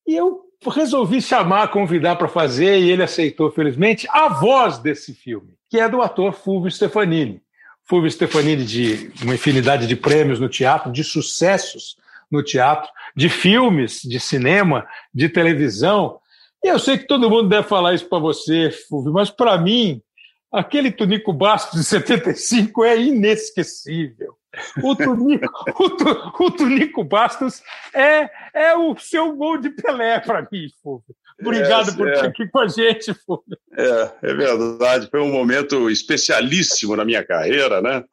[0.07, 5.53] e eu resolvi chamar, convidar para fazer, e ele aceitou, felizmente, a voz desse filme,
[5.69, 7.41] que é do ator Fulvio Stefanini.
[7.90, 11.98] Fulvio Stefanini de uma infinidade de prêmios no teatro, de sucessos
[12.32, 16.20] no teatro, de filmes, de cinema, de televisão.
[16.64, 20.00] E eu sei que todo mundo deve falar isso para você, Fulvio, mas para mim,
[20.52, 24.36] aquele Tunico Bastos de 75 é inesquecível.
[24.84, 30.48] O Tunico, o, tu, o Tunico Bastos é, é o seu gol de Pelé para
[30.52, 31.16] mim, Fulvio.
[31.42, 33.58] Obrigado é, por estar aqui com a gente, Fulvio.
[33.78, 35.08] É, é verdade.
[35.10, 38.04] Foi um momento especialíssimo na minha carreira, né?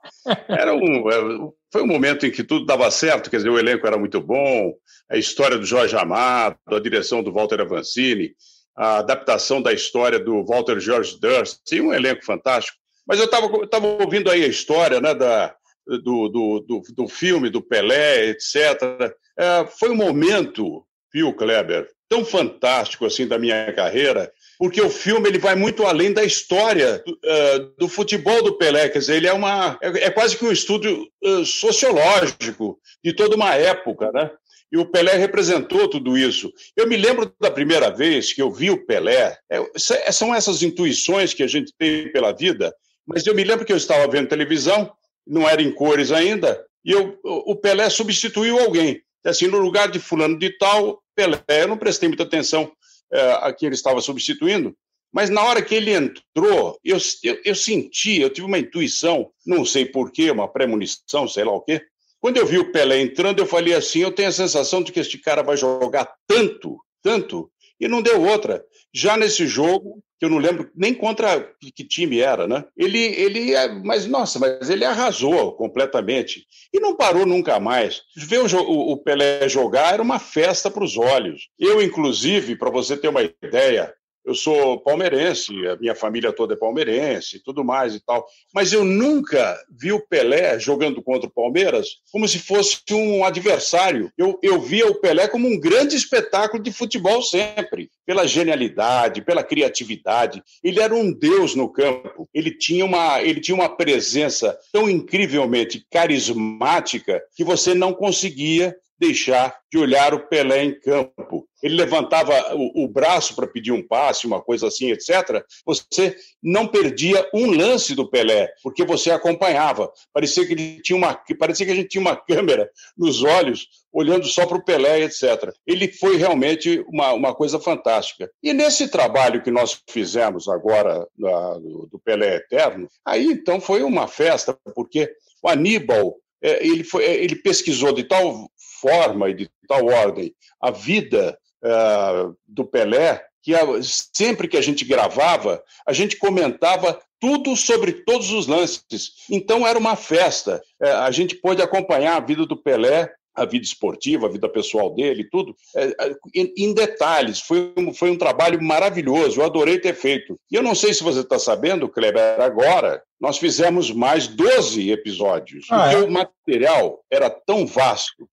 [0.49, 3.87] Era um, é, foi um momento em que tudo dava certo, quer dizer, o elenco
[3.87, 4.73] era muito bom,
[5.11, 8.33] a história do Jorge Amado, a direção do Walter Avancini,
[8.77, 12.79] a adaptação da história do Walter George Durst, um elenco fantástico.
[13.07, 15.55] Mas eu estava ouvindo aí a história né, da,
[15.87, 19.15] do, do, do, do filme, do Pelé, etc.
[19.39, 25.29] É, foi um momento, viu, Kleber, tão fantástico assim da minha carreira porque o filme
[25.29, 29.33] ele vai muito além da história uh, do futebol do Pelé, quer dizer, ele é
[29.33, 34.31] uma é, é quase que um estudo uh, sociológico de toda uma época, né?
[34.73, 36.53] E o Pelé representou tudo isso.
[36.77, 39.39] Eu me lembro da primeira vez que eu vi o Pelé.
[39.49, 39.63] É,
[40.11, 42.75] são essas intuições que a gente tem pela vida.
[43.07, 44.91] Mas eu me lembro que eu estava vendo televisão,
[45.25, 49.01] não era em cores ainda, e eu, o Pelé substituiu alguém.
[49.27, 51.43] Assim, no lugar de fulano de tal, Pelé.
[51.49, 52.71] Eu não prestei muita atenção
[53.13, 54.77] é, a quem ele estava substituindo,
[55.13, 59.65] mas na hora que ele entrou, eu, eu, eu senti, eu tive uma intuição, não
[59.65, 61.81] sei porquê, uma premonição, sei lá o quê.
[62.21, 65.01] Quando eu vi o Pelé entrando, eu falei assim: eu tenho a sensação de que
[65.01, 67.51] este cara vai jogar tanto, tanto,
[67.81, 68.65] e não deu outra.
[68.93, 72.65] Já nesse jogo, que eu não lembro nem contra que time era, né?
[72.77, 78.03] Ele, ele, é, mas nossa, mas ele arrasou completamente e não parou nunca mais.
[78.17, 81.49] Ver o, o Pelé jogar era uma festa para os olhos.
[81.59, 83.93] Eu, inclusive, para você ter uma ideia,
[84.27, 88.27] eu sou palmeirense, a minha família toda é palmeirense, tudo mais e tal.
[88.53, 94.11] Mas eu nunca vi o Pelé jogando contra o Palmeiras como se fosse um adversário.
[94.19, 99.45] Eu, eu via o Pelé como um grande espetáculo de futebol sempre, pela genialidade, pela
[99.45, 100.43] criatividade.
[100.63, 102.29] Ele era um deus no campo.
[102.35, 109.59] Ele tinha uma, ele tinha uma presença tão incrivelmente carismática que você não conseguia deixar
[109.71, 111.47] de olhar o Pelé em campo.
[111.63, 115.43] Ele levantava o, o braço para pedir um passe, uma coisa assim, etc.
[115.65, 119.91] Você não perdia um lance do Pelé, porque você acompanhava.
[120.13, 124.27] Parecia que ele tinha uma, parecia que a gente tinha uma câmera nos olhos, olhando
[124.27, 125.53] só para o Pelé, etc.
[125.67, 128.31] Ele foi realmente uma, uma coisa fantástica.
[128.43, 134.57] E nesse trabalho que nós fizemos agora do, Pelé Eterno, aí então foi uma festa,
[134.75, 135.11] porque
[135.43, 138.49] o Aníbal é, ele, foi, ele pesquisou de tal
[138.81, 144.63] forma e de tal ordem a vida uh, do Pelé, que a, sempre que a
[144.63, 149.13] gente gravava, a gente comentava tudo sobre todos os lances.
[149.31, 150.63] Então era uma festa.
[150.83, 154.95] Uh, a gente pôde acompanhar a vida do Pelé a vida esportiva, a vida pessoal
[154.95, 155.95] dele, tudo, é,
[156.35, 157.41] em, em, detalhes.
[157.41, 160.41] Foi um, foi um trabalho maravilhoso, eu adorei ter feito.
[160.51, 165.67] E eu não sei se você está sabendo, Kleber, agora nós fizemos mais 12 episódios,
[165.71, 166.09] ah, porque é?
[166.09, 168.27] o material era tão vasto,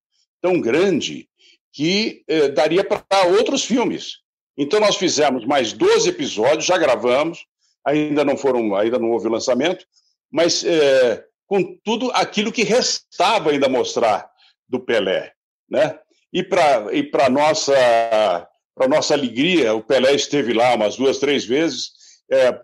[0.44, 1.30] tão grande
[1.72, 4.18] que eh, daria para outros filmes.
[4.58, 7.46] Então nós fizemos mais 12 episódios, já gravamos,
[7.86, 9.86] ainda não foram, ainda não houve lançamento,
[10.30, 14.30] mas eh, com tudo aquilo que restava ainda mostrar
[14.68, 15.32] do Pelé,
[15.70, 15.98] né?
[16.32, 21.46] E para e para nossa para nossa alegria, o Pelé esteve lá umas duas, três
[21.46, 21.92] vezes.
[22.32, 22.60] É,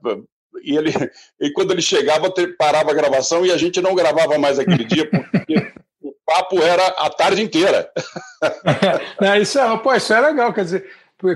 [0.64, 0.92] e ele
[1.40, 5.10] e quando ele chegava parava a gravação e a gente não gravava mais aquele dia
[5.10, 5.69] porque
[6.58, 7.90] era a tarde inteira.
[9.22, 10.86] é, isso, é, pô, isso é legal, quer dizer,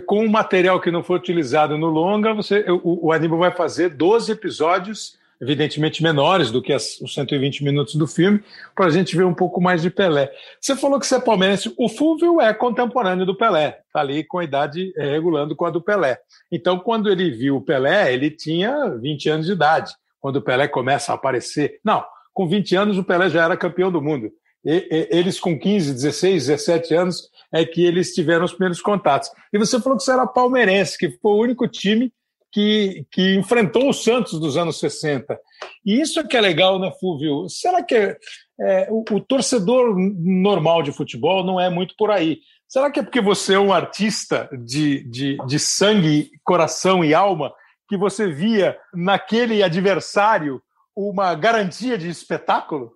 [0.06, 4.32] com o material que não foi utilizado no longa, você, o, o vai fazer 12
[4.32, 8.42] episódios, evidentemente menores do que as, os 120 minutos do filme,
[8.74, 10.32] para a gente ver um pouco mais de Pelé.
[10.60, 14.40] Você falou que você é palmeirense, o Fulvio é contemporâneo do Pelé, está ali com
[14.40, 16.18] a idade é, regulando com a do Pelé.
[16.50, 20.68] Então, quando ele viu o Pelé, ele tinha 20 anos de idade, quando o Pelé
[20.70, 21.80] começa a aparecer.
[21.84, 24.32] Não, com 20 anos o Pelé já era campeão do mundo
[24.66, 29.30] eles com 15, 16, 17 anos é que eles tiveram os primeiros contatos.
[29.52, 32.12] E você falou que você era palmeirense, que foi o único time
[32.52, 35.38] que, que enfrentou o Santos dos anos 60.
[35.84, 37.50] E isso é que é legal, né, Fúvio?
[37.50, 38.18] Será que é,
[38.62, 42.40] é, o, o, torcedor normal de futebol não é muito por aí?
[42.68, 47.52] Será que é porque você é um artista de, de, de sangue, coração e alma
[47.90, 50.62] que você via naquele adversário
[50.96, 52.92] uma garantia de espetáculo?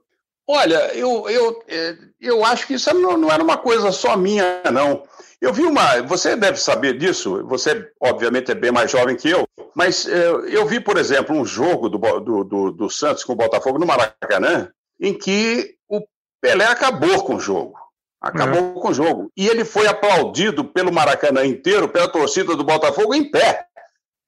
[0.48, 4.62] Olha, eu, eu, é, eu acho que isso não, não era uma coisa só minha,
[4.72, 5.04] não.
[5.42, 6.02] Eu vi uma.
[6.04, 10.66] Você deve saber disso, você, obviamente, é bem mais jovem que eu, mas é, eu
[10.66, 14.72] vi, por exemplo, um jogo do, do, do, do Santos com o Botafogo no Maracanã,
[15.00, 16.02] em que o
[16.42, 17.78] Pelé acabou com o jogo.
[18.20, 18.74] Acabou uhum.
[18.74, 19.32] com o jogo.
[19.38, 23.68] E ele foi aplaudido pelo Maracanã inteiro, pela torcida do Botafogo em pé,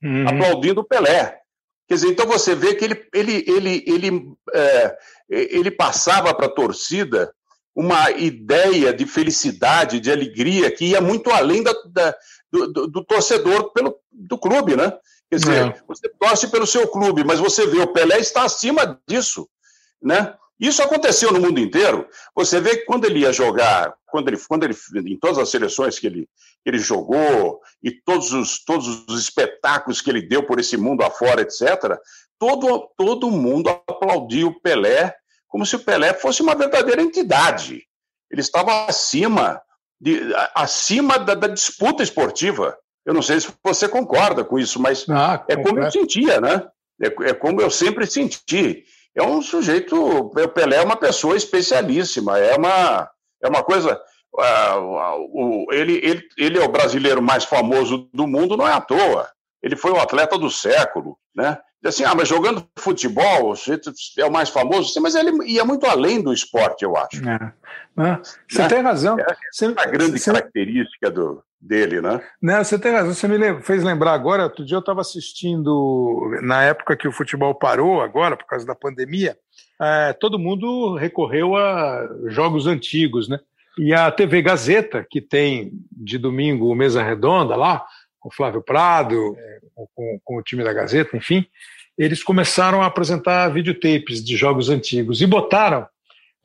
[0.03, 0.27] uhum.
[0.27, 1.38] aplaudindo o Pelé.
[1.89, 6.53] Quer dizer, então você vê que ele, ele, ele, ele, é, ele passava para a
[6.53, 7.33] torcida
[7.75, 12.15] uma ideia de felicidade, de alegria, que ia muito além da, da
[12.51, 14.93] do, do, do, torcedor pelo, do clube, né?
[15.31, 15.81] Quer dizer, é.
[15.87, 19.49] você torce pelo seu clube, mas você vê o Pelé está acima disso,
[19.99, 20.35] né?
[20.59, 22.07] Isso aconteceu no mundo inteiro.
[22.35, 24.75] Você vê que quando ele ia jogar, quando ele, quando ele
[25.11, 26.29] em todas as seleções que ele,
[26.63, 31.03] que ele jogou e todos os, todos os espetáculos que ele deu por esse mundo
[31.03, 31.97] afora, etc.,
[32.37, 35.15] todo, todo mundo aplaudia o Pelé
[35.49, 37.83] como se o Pelé fosse uma verdadeira entidade.
[38.31, 39.59] Ele estava acima,
[39.99, 40.21] de,
[40.55, 42.77] acima da, da disputa esportiva.
[43.03, 46.67] Eu não sei se você concorda com isso, mas ah, é como eu sentia, né?
[47.01, 48.83] É, é, como eu sempre senti.
[49.15, 49.95] É um sujeito.
[49.95, 53.09] O Pelé é uma pessoa especialíssima, é uma,
[53.41, 53.99] é uma coisa.
[54.33, 58.81] Uh, uh, ele, ele, ele é o brasileiro mais famoso do mundo, não é à
[58.81, 59.27] toa.
[59.61, 61.57] Ele foi o atleta do século, né?
[61.87, 63.53] assim, ah, mas jogando futebol,
[64.17, 67.21] é o mais famoso, mas ele ia muito além do esporte, eu acho.
[67.27, 68.19] É.
[68.49, 68.67] Você né?
[68.67, 69.17] tem razão.
[69.17, 72.21] É, você, a grande você, característica do, dele, né?
[72.41, 73.13] Não, você tem razão.
[73.13, 77.55] Você me fez lembrar agora, outro dia eu estava assistindo, na época que o futebol
[77.55, 79.37] parou, agora, por causa da pandemia,
[79.81, 83.39] é, todo mundo recorreu a jogos antigos, né?
[83.77, 87.85] E a TV Gazeta, que tem de domingo Mesa Redonda lá,
[88.19, 89.59] com Flávio Prado, é,
[89.95, 91.45] com, com, o time da Gazeta, enfim,
[91.97, 95.87] eles começaram a apresentar videotapes de jogos antigos e botaram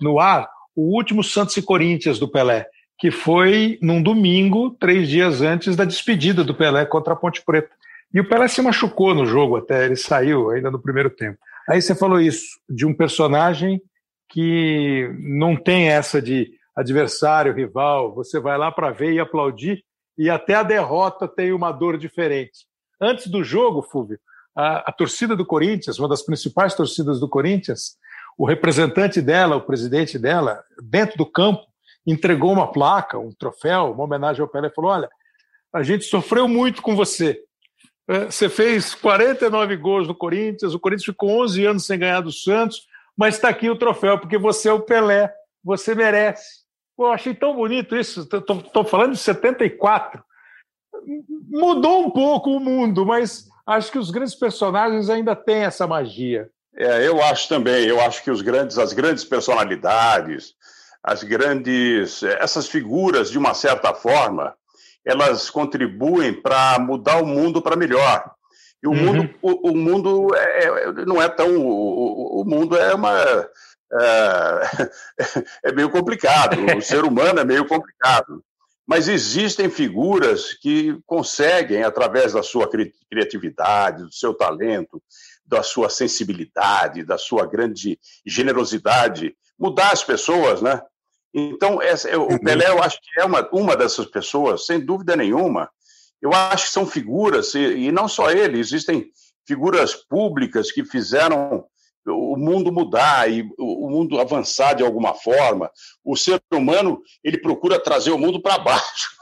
[0.00, 2.66] no ar o último Santos e Corinthians do Pelé,
[2.98, 7.70] que foi num domingo, três dias antes da despedida do Pelé contra a Ponte Preta.
[8.12, 11.38] E o Pelé se machucou no jogo até, ele saiu ainda no primeiro tempo.
[11.68, 13.80] Aí você falou isso, de um personagem
[14.28, 19.84] que não tem essa de adversário, rival, você vai lá para ver e aplaudir,
[20.16, 22.66] e até a derrota tem uma dor diferente.
[23.00, 24.18] Antes do jogo, Fúvio,
[24.56, 27.96] a, a, torcida do Corinthians, uma das principais torcidas do Corinthians,
[28.38, 31.62] o representante dela, o presidente dela, dentro do campo,
[32.06, 35.10] entregou uma placa, um troféu, uma homenagem ao Pelé e falou: Olha,
[35.72, 37.40] a gente sofreu muito com você.
[38.06, 42.30] É, você fez 49 gols no Corinthians, o Corinthians ficou 11 anos sem ganhar do
[42.30, 46.63] Santos, mas está aqui o troféu, porque você é o Pelé, você merece.
[46.96, 48.20] Pô, achei tão bonito isso.
[48.20, 50.22] Estou falando de 74.
[51.48, 56.48] Mudou um pouco o mundo, mas acho que os grandes personagens ainda têm essa magia.
[56.76, 57.86] É, eu acho também.
[57.86, 60.54] Eu acho que os grandes, as grandes personalidades,
[61.02, 64.54] as grandes, essas figuras, de uma certa forma,
[65.04, 68.32] elas contribuem para mudar o mundo para melhor.
[68.82, 68.96] E o uhum.
[68.96, 73.48] mundo, o, o mundo é, é, não é tão, o, o mundo é uma
[74.00, 74.90] é,
[75.70, 76.56] é meio complicado.
[76.76, 78.44] O ser humano é meio complicado.
[78.86, 82.68] Mas existem figuras que conseguem, através da sua
[83.10, 85.02] criatividade, do seu talento,
[85.46, 90.82] da sua sensibilidade, da sua grande generosidade, mudar as pessoas, né?
[91.32, 92.38] Então, essa, o uhum.
[92.38, 95.68] Pelé, eu acho que é uma, uma dessas pessoas, sem dúvida nenhuma.
[96.20, 99.10] Eu acho que são figuras, e, e não só ele, existem
[99.46, 101.66] figuras públicas que fizeram
[102.06, 105.70] o mundo mudar e o mundo avançar de alguma forma.
[106.04, 109.14] O ser humano ele procura trazer o mundo para baixo.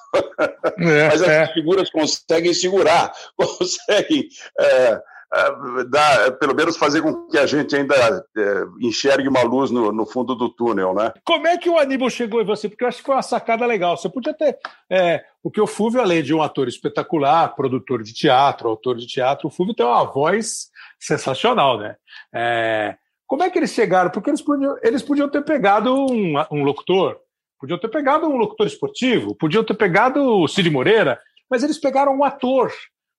[0.79, 1.47] É, Mas as é.
[1.53, 4.29] figuras conseguem segurar, conseguem
[4.59, 5.01] é,
[5.35, 7.95] é, dar, pelo menos fazer com que a gente ainda
[8.37, 11.11] é, enxergue uma luz no, no, fundo do túnel, né?
[11.25, 12.69] Como é que o Aníbal chegou em você?
[12.69, 13.97] Porque eu acho que foi uma sacada legal.
[13.97, 14.59] Você podia ter.
[14.91, 19.07] É, o que o Fúvio, além de um ator espetacular, produtor de teatro, autor de
[19.07, 20.71] teatro, o Fúvio tem uma voz
[21.03, 21.97] sensacional, né?
[22.35, 22.95] É,
[23.27, 24.11] como é que eles chegaram?
[24.11, 27.19] Porque eles podiam, eles podiam ter pegado um, um locutor,
[27.59, 31.19] podiam ter pegado um locutor esportivo, podiam ter pegado o Cid Moreira,
[31.51, 32.73] mas eles pegaram um ator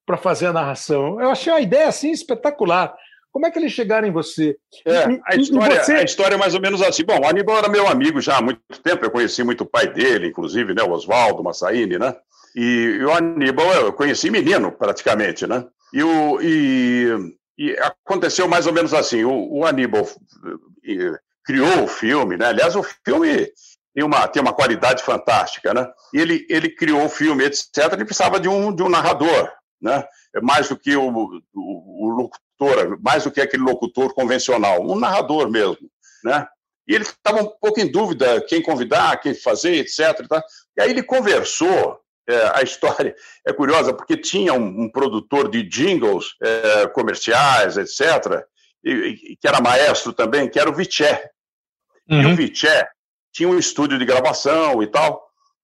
[0.06, 1.20] para fazer a narração.
[1.20, 2.94] Eu achei a ideia assim espetacular.
[3.32, 4.56] Como é que eles chegaram em você?
[4.86, 5.92] É, a, história, você...
[5.94, 7.04] a história é mais ou menos assim.
[7.04, 9.88] Bom, o Aníbal era meu amigo já há muito tempo, eu conheci muito o pai
[9.88, 12.14] dele, inclusive, né, o Oswaldo Massaini, né?
[12.54, 15.66] E, e, o Aníbal eu conheci menino, praticamente, né?
[15.92, 17.08] E, o, e,
[17.56, 20.06] e aconteceu mais ou menos assim: o, o Aníbal
[21.44, 22.46] criou o filme, né?
[22.46, 23.52] Aliás, o filme
[23.94, 25.86] tem uma, tem uma qualidade fantástica, né?
[26.12, 27.92] Ele, ele criou o filme, etc.
[27.92, 29.50] Ele precisava de um, de um narrador,
[29.80, 30.04] né?
[30.34, 34.98] É mais do que o, o, o locutor, mais do que aquele locutor convencional, um
[34.98, 35.88] narrador mesmo,
[36.24, 36.46] né?
[36.86, 40.26] E ele estava um pouco em dúvida quem convidar, quem fazer, etc.
[40.28, 40.42] Tá?
[40.76, 42.00] E aí ele conversou.
[42.26, 43.14] É, a história
[43.46, 48.42] é curiosa porque tinha um, um produtor de jingles é, comerciais, etc.,
[48.82, 51.30] e, e, que era maestro também, que era o Viché.
[52.08, 52.22] Uhum.
[52.22, 52.36] E o uhum.
[52.36, 52.86] Viché
[53.32, 55.22] tinha um estúdio de gravação e tal,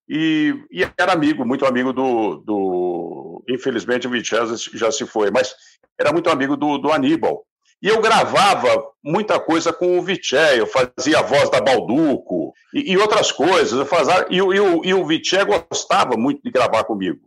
[0.08, 4.38] e, e era amigo, muito amigo do, do infelizmente o Viché
[4.74, 5.54] já se foi, mas
[5.98, 7.44] era muito amigo do, do Aníbal.
[7.82, 12.39] E eu gravava muita coisa com o Viché, eu fazia a voz da Balduco
[12.74, 13.88] e, e outras coisas.
[13.88, 17.20] Fazia, e, e, o, e o Viché gostava muito de gravar comigo.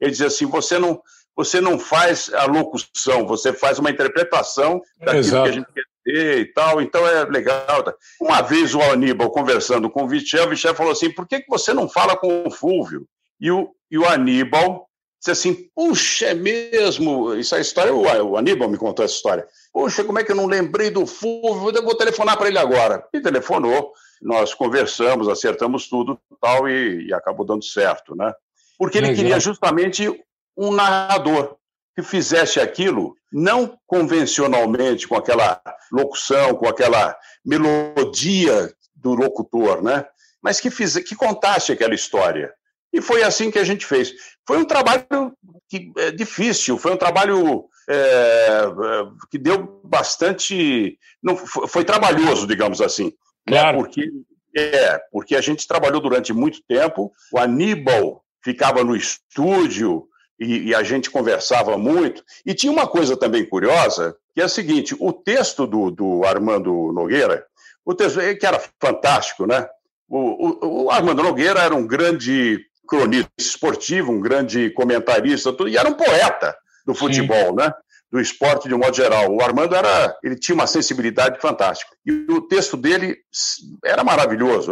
[0.00, 1.00] Ele dizia assim: você não,
[1.36, 5.42] você não faz a locução, você faz uma interpretação daquilo Exato.
[5.44, 7.84] que a gente quer ter e tal, então é legal.
[8.20, 11.48] Uma vez o Aníbal conversando com o Viché, o Viché falou assim: por que, que
[11.48, 13.06] você não fala com o Fúvio?
[13.40, 14.88] E o, e o Aníbal
[15.18, 17.34] disse assim: puxa, é mesmo.
[17.34, 19.46] Isso é história, o Aníbal me contou essa história.
[19.72, 21.70] Puxa, como é que eu não lembrei do Fulvio?
[21.70, 23.04] Eu vou telefonar para ele agora.
[23.12, 23.92] E telefonou,
[24.24, 28.32] nós conversamos, acertamos tudo tal, e, e acabou dando certo, né?
[28.78, 29.22] Porque ele Legal.
[29.22, 30.08] queria justamente
[30.56, 31.56] um narrador
[31.94, 35.60] que fizesse aquilo não convencionalmente com aquela
[35.92, 40.06] locução, com aquela melodia do locutor, né?
[40.42, 42.52] Mas que, fiz, que contasse aquela história.
[42.92, 44.12] E foi assim que a gente fez.
[44.46, 45.36] Foi um trabalho
[45.68, 48.66] que, é, difícil, foi um trabalho é, é
[49.30, 50.98] que deu bastante.
[51.22, 53.12] Não, foi, foi trabalhoso, digamos assim.
[53.48, 53.58] Né?
[53.58, 53.78] Claro.
[53.78, 53.82] Né?
[53.82, 54.10] Porque,
[54.56, 57.12] é, porque a gente trabalhou durante muito tempo.
[57.32, 60.06] O Aníbal ficava no estúdio
[60.38, 62.22] e, e, a gente conversava muito.
[62.44, 66.92] E tinha uma coisa também curiosa, que é a seguinte: o texto do, do Armando
[66.92, 67.46] Nogueira,
[67.84, 69.66] o texto que era fantástico, né?
[70.08, 75.76] O, o, o Armando Nogueira era um grande cronista esportivo, um grande comentarista, tudo, e
[75.76, 77.56] era um poeta do futebol, Sim.
[77.56, 77.72] né?
[78.14, 79.34] Do esporte de um modo geral.
[79.34, 81.96] O Armando era, ele tinha uma sensibilidade fantástica.
[82.06, 83.16] E o texto dele
[83.84, 84.70] era maravilhoso,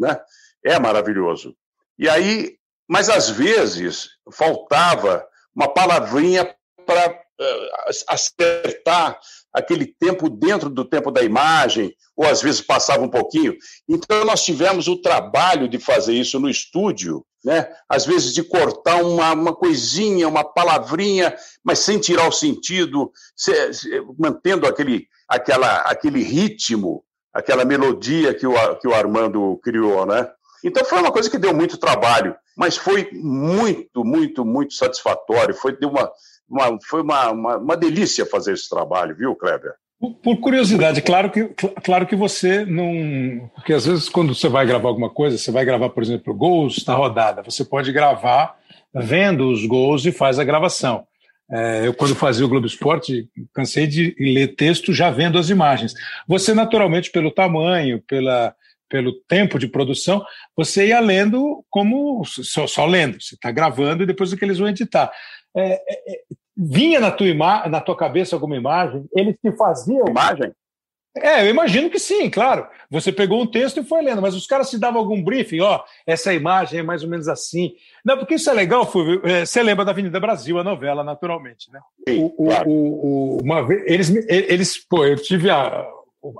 [0.00, 0.18] né?
[0.64, 1.54] É maravilhoso.
[1.98, 2.58] E aí
[2.88, 5.24] mas às vezes faltava
[5.54, 6.54] uma palavrinha
[6.86, 9.20] para uh, acertar
[9.52, 13.54] aquele tempo dentro do tempo da imagem, ou às vezes passava um pouquinho.
[13.86, 17.68] Então nós tivemos o trabalho de fazer isso no estúdio, né?
[17.88, 21.34] às vezes de cortar uma, uma coisinha, uma palavrinha,
[21.64, 28.46] mas sem tirar o sentido, se, se, mantendo aquele, aquela, aquele ritmo, aquela melodia que
[28.46, 30.04] o, que o Armando criou.
[30.06, 30.28] Né?
[30.64, 35.54] Então foi uma coisa que deu muito trabalho mas foi muito, muito, muito satisfatório.
[35.54, 36.10] Foi, deu uma,
[36.48, 39.74] uma foi uma, uma, uma, delícia fazer esse trabalho, viu, Kleber?
[40.00, 41.44] Por curiosidade, claro que,
[41.82, 43.50] claro que você não.
[43.54, 46.84] Porque às vezes, quando você vai gravar alguma coisa, você vai gravar, por exemplo, gols
[46.84, 48.56] da rodada, você pode gravar
[48.94, 51.04] vendo os gols e faz a gravação.
[51.50, 55.94] É, eu, quando fazia o Globo Esporte, cansei de ler texto já vendo as imagens.
[56.28, 58.54] Você, naturalmente, pelo tamanho, pela,
[58.88, 60.24] pelo tempo de produção,
[60.56, 64.58] você ia lendo como só, só lendo, você está gravando e depois o que eles
[64.58, 65.10] vão editar.
[65.56, 66.18] É, é, é,
[66.58, 69.04] vinha na tua, ima na tua cabeça alguma imagem?
[69.14, 70.08] Eles te faziam.
[70.08, 70.52] Imagem?
[71.16, 72.66] É, eu imagino que sim, claro.
[72.90, 75.82] Você pegou um texto e foi lendo, mas os caras te davam algum briefing, ó,
[76.06, 77.74] essa imagem é mais ou menos assim.
[78.04, 79.20] Não, porque isso é legal, Fulvio.
[79.24, 81.80] É, você lembra da Avenida Brasil, a novela, naturalmente, né?
[82.08, 82.68] Sim, o, claro.
[82.68, 85.86] o, o, uma vez, eles, eles, pô, eu tive a,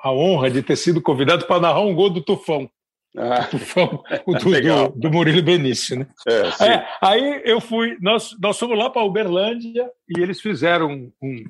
[0.02, 2.70] a honra de ter sido convidado para narrar um gol do Tufão.
[3.16, 3.48] Ah,
[4.26, 6.06] o do, do, do, Murilo Benício, né?
[6.26, 11.12] É, é, aí eu fui, nós, nós fomos lá para Uberlândia e eles fizeram um,
[11.22, 11.44] um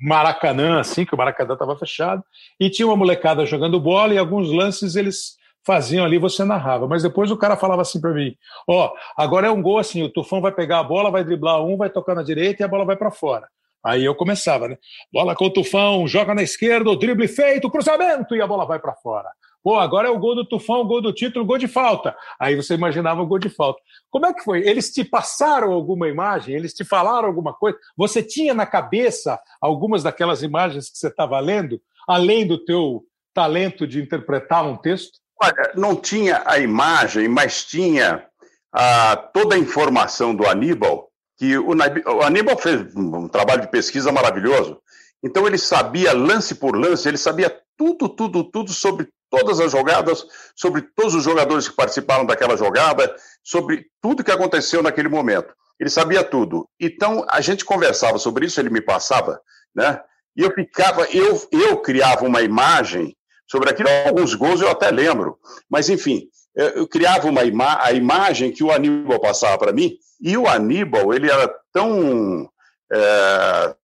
[0.00, 2.22] Maracanã, assim, que o Maracanã estava fechado,
[2.58, 6.86] e tinha uma molecada jogando bola e alguns lances eles faziam ali, você narrava.
[6.86, 8.34] Mas depois o cara falava assim para mim:
[8.68, 11.64] Ó, oh, agora é um gol assim, o Tufão vai pegar a bola, vai driblar
[11.64, 13.48] um, vai tocar na direita e a bola vai para fora.
[13.82, 14.78] Aí eu começava, né?
[15.12, 18.78] Bola com o Tufão, joga na esquerda, o drible feito, cruzamento e a bola vai
[18.78, 19.28] para fora.
[19.64, 22.14] Pô, agora é o gol do Tufão, o gol do título, o gol de falta.
[22.38, 23.80] Aí você imaginava o gol de falta.
[24.10, 24.60] Como é que foi?
[24.60, 26.54] Eles te passaram alguma imagem?
[26.54, 27.78] Eles te falaram alguma coisa?
[27.96, 33.86] Você tinha na cabeça algumas daquelas imagens que você estava lendo, além do teu talento
[33.86, 35.18] de interpretar um texto?
[35.42, 38.26] Olha, não tinha a imagem, mas tinha
[38.70, 41.08] a, toda a informação do Aníbal
[41.38, 44.78] que o, o Aníbal fez um trabalho de pesquisa maravilhoso.
[45.22, 50.26] Então ele sabia lance por lance, ele sabia tudo, tudo, tudo sobre todas as jogadas,
[50.54, 55.52] sobre todos os jogadores que participaram daquela jogada, sobre tudo que aconteceu naquele momento.
[55.78, 56.68] Ele sabia tudo.
[56.80, 59.40] Então a gente conversava sobre isso, ele me passava,
[59.74, 60.00] né?
[60.36, 63.16] E eu ficava, eu, eu criava uma imagem
[63.46, 63.88] sobre aquilo.
[64.06, 68.70] Alguns gols eu até lembro, mas enfim, eu criava uma ima a imagem que o
[68.70, 72.48] Aníbal passava para mim, e o Aníbal, ele era tão,
[72.92, 73.74] é,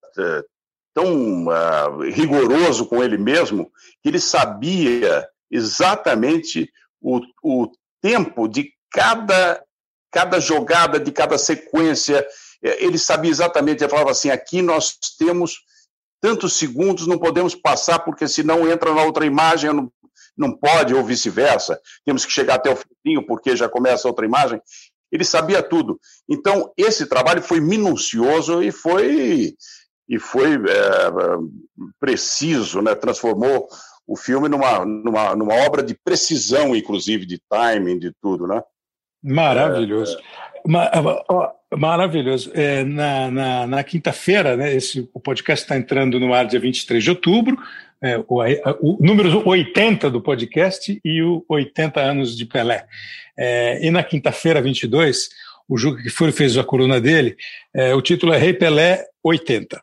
[1.01, 3.71] tão uh, rigoroso com ele mesmo,
[4.03, 6.71] que ele sabia exatamente
[7.01, 7.71] o, o
[8.03, 9.63] tempo de cada,
[10.13, 12.27] cada jogada, de cada sequência,
[12.63, 15.61] é, ele sabia exatamente, ele falava assim, aqui nós temos
[16.21, 19.91] tantos segundos, não podemos passar, porque senão entra na outra imagem, não,
[20.37, 24.61] não pode, ou vice-versa, temos que chegar até o fim, porque já começa outra imagem.
[25.11, 25.99] Ele sabia tudo.
[26.29, 29.57] Então, esse trabalho foi minucioso e foi,
[30.11, 31.11] e foi é,
[32.01, 32.97] preciso, né?
[32.97, 33.69] transformou
[34.05, 38.45] o filme numa, numa, numa obra de precisão, inclusive, de timing, de tudo.
[38.45, 38.61] Né?
[39.23, 40.19] Maravilhoso.
[40.19, 42.51] É, maravilhoso.
[42.53, 47.05] É, na, na, na quinta-feira, né, esse, o podcast está entrando no ar dia 23
[47.05, 47.57] de outubro
[48.03, 48.43] é, o,
[48.81, 52.87] o número 80 do podcast e o 80 anos de Pelé.
[53.39, 55.29] É, e na quinta-feira, 22,
[55.69, 57.37] o Juca que foi fez a coluna dele,
[57.75, 59.81] é, o título é Rei Pelé 80.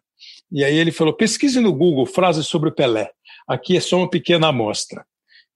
[0.51, 3.11] E aí ele falou: pesquise no Google frases sobre Pelé.
[3.47, 5.05] Aqui é só uma pequena amostra.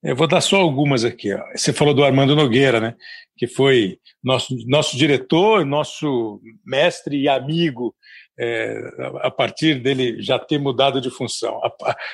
[0.02, 1.32] Eu vou dar só algumas aqui.
[1.32, 1.40] Ó.
[1.54, 2.96] Você falou do Armando Nogueira, né?
[3.42, 7.92] que foi nosso, nosso diretor, nosso mestre e amigo,
[8.38, 8.76] é,
[9.20, 11.60] a partir dele já ter mudado de função.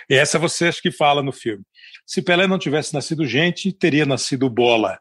[0.09, 1.63] E essa você acha que fala no filme.
[2.07, 4.99] Se Pelé não tivesse nascido gente, teria nascido bola.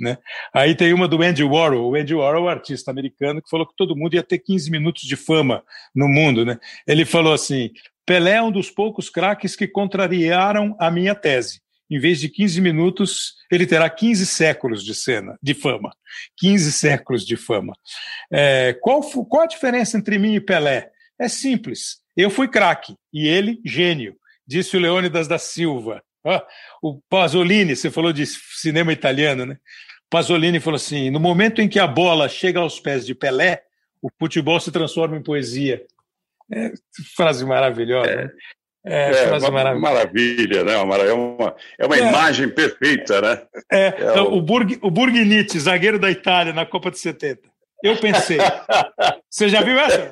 [0.00, 0.18] Né?
[0.52, 3.76] Aí tem uma do Andy Warhol, o Andy Warhol, o artista americano, que falou que
[3.76, 5.62] todo mundo ia ter 15 minutos de fama
[5.94, 6.44] no mundo.
[6.44, 6.58] Né?
[6.86, 7.70] Ele falou assim:
[8.06, 11.60] Pelé é um dos poucos craques que contrariaram a minha tese.
[11.90, 15.94] Em vez de 15 minutos, ele terá 15 séculos de cena, de fama.
[16.36, 17.72] 15 séculos de fama.
[18.30, 20.90] É, qual, qual a diferença entre mim e Pelé?
[21.18, 21.98] É simples.
[22.16, 24.16] Eu fui craque e ele, gênio,
[24.46, 26.02] disse o Leônidas da Silva.
[26.82, 29.56] O Pasolini, você falou de cinema italiano, né?
[30.10, 33.62] Pasolini falou assim: no momento em que a bola chega aos pés de Pelé,
[34.02, 35.84] o futebol se transforma em poesia.
[36.52, 36.72] É,
[37.14, 38.10] frase maravilhosa.
[38.10, 38.30] É,
[38.86, 39.94] é, é frase uma maravilhosa.
[39.94, 40.72] maravilha, né?
[40.74, 42.00] É uma, é uma é.
[42.00, 43.42] imagem perfeita, né?
[43.70, 47.42] É, é então, o, Burg, o Burgnini, zagueiro da Itália na Copa de 70.
[47.82, 48.38] Eu pensei.
[49.28, 50.10] Você já viu essa?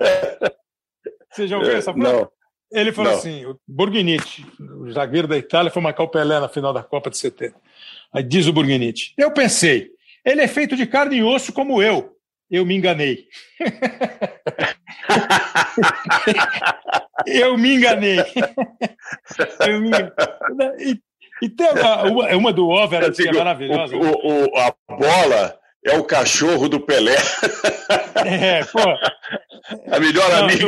[1.30, 2.12] Você já ouviu essa frase?
[2.12, 2.30] Não.
[2.72, 3.18] Ele falou Não.
[3.18, 4.18] assim: o Burgnini,
[4.60, 7.54] o zagueiro da Itália, foi marcar o Pelé na final da Copa de 70.
[8.12, 9.90] Aí diz o Burgnini: Eu pensei,
[10.24, 12.12] ele é feito de carne e osso como eu.
[12.50, 13.26] Eu me enganei.
[17.26, 18.18] eu me enganei.
[19.66, 20.12] eu me enganei.
[20.78, 21.00] E,
[21.42, 23.96] e tem uma, uma, do Over assim, que é maravilhosa.
[23.96, 27.16] O, o, a bola é o cachorro do Pelé.
[28.24, 28.80] É, pô.
[29.90, 30.66] A melhor Não, amiga.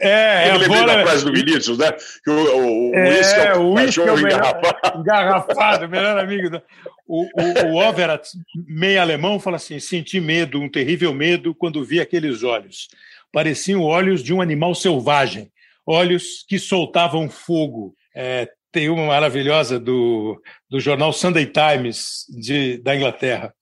[0.00, 0.86] É, é Eu a bola.
[0.96, 1.92] da frase do Vinícius, né?
[2.24, 4.98] Que o, o, o É, uísque é o o uísque é cachorro o melhor- engarrafado.
[5.00, 6.50] engarrafado, melhor amigo.
[6.50, 6.62] da-
[7.06, 8.28] O, o, o Overath,
[8.66, 12.88] meio alemão, fala assim: senti medo, um terrível medo, quando vi aqueles olhos.
[13.32, 15.50] Pareciam olhos de um animal selvagem,
[15.86, 17.94] olhos que soltavam fogo.
[18.14, 20.40] É, tem uma maravilhosa do,
[20.70, 23.52] do jornal Sunday Times de, da Inglaterra.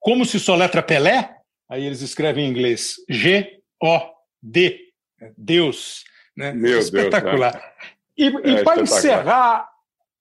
[0.00, 1.36] Como se soletra Pelé?
[1.68, 4.80] Aí eles escrevem em inglês G-O-D,
[5.36, 6.04] Deus.
[6.36, 6.52] Né?
[6.52, 7.62] Meu Deus, Espetacular.
[8.16, 8.82] E, É, para espetacular.
[8.82, 9.68] encerrar,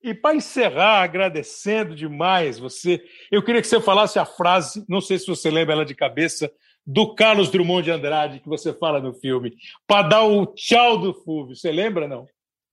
[0.03, 5.17] e para encerrar, agradecendo demais você, eu queria que você falasse a frase, não sei
[5.19, 6.51] se você lembra ela de cabeça,
[6.86, 9.53] do Carlos Drummond de Andrade, que você fala no filme,
[9.86, 11.55] para dar o tchau do Fulvio.
[11.55, 12.27] Você lembra, não?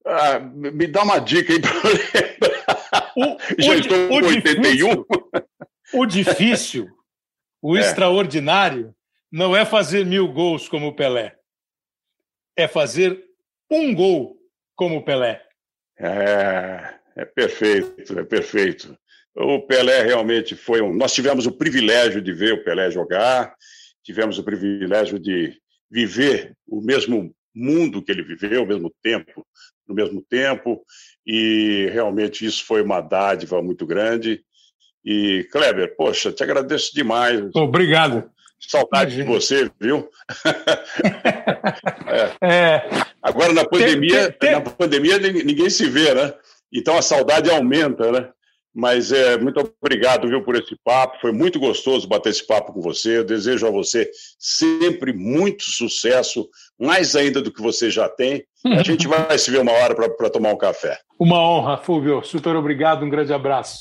[0.07, 3.13] Ah, me dá uma dica aí para lembrar.
[3.17, 4.61] O, Já o- estou com 81.
[4.63, 5.07] difícil-
[5.93, 6.89] O difícil,
[7.63, 7.81] o É.
[7.81, 8.95] extraordinário,
[9.31, 11.37] não é fazer mil gols como o Pelé.
[12.57, 13.25] É fazer
[13.71, 14.37] um gol
[14.75, 15.43] como o Pelé.
[15.99, 18.97] É, é perfeito, é perfeito.
[19.35, 20.95] O Pelé realmente foi um.
[20.95, 23.55] Nós tivemos o privilégio de ver o Pelé jogar,
[24.03, 25.59] tivemos o privilégio de
[25.91, 29.47] viver o mesmo mundo que ele viveu, ao mesmo tempo,
[29.87, 30.85] no mesmo tempo,
[31.27, 34.45] e realmente isso foi uma dádiva muito grande.
[35.07, 37.41] E, Kleber, poxa, te agradeço demais.
[37.55, 38.25] Obrigado.
[38.59, 39.41] Saudade de Imagina.
[39.41, 40.09] você, viu?
[42.41, 42.83] É,
[43.23, 46.33] Agora, na pandemia, tem- tem- na pandemia nin- ninguém se vê, né?
[46.73, 48.29] Então a saudade aumenta, né?
[48.75, 51.17] Mas é, muito obrigado, viu, por esse papo.
[51.21, 53.19] Foi muito gostoso bater esse papo com você.
[53.19, 56.47] Eu desejo a você sempre muito sucesso,
[56.79, 58.45] mais ainda do que você já tem.
[58.65, 60.99] A gente vai se ver uma hora para tomar um café.
[61.19, 62.23] uma honra, Fulvio.
[62.23, 63.81] Super obrigado, um grande abraço.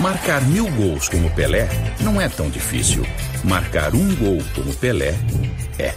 [0.00, 1.66] Marcar mil gols como Pelé
[2.00, 3.02] não é tão difícil.
[3.42, 5.14] Marcar um gol como Pelé
[5.78, 5.94] é.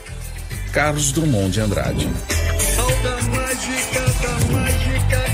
[0.71, 2.07] Carlos Drummond de Andrade.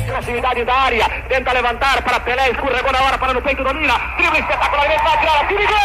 [0.08, 4.40] Proximidade da área, tenta levantar para Pelé, escorregou na hora, para no peito, domina, drible
[4.40, 5.76] espetacularmente, vai tirar a tiro, gol!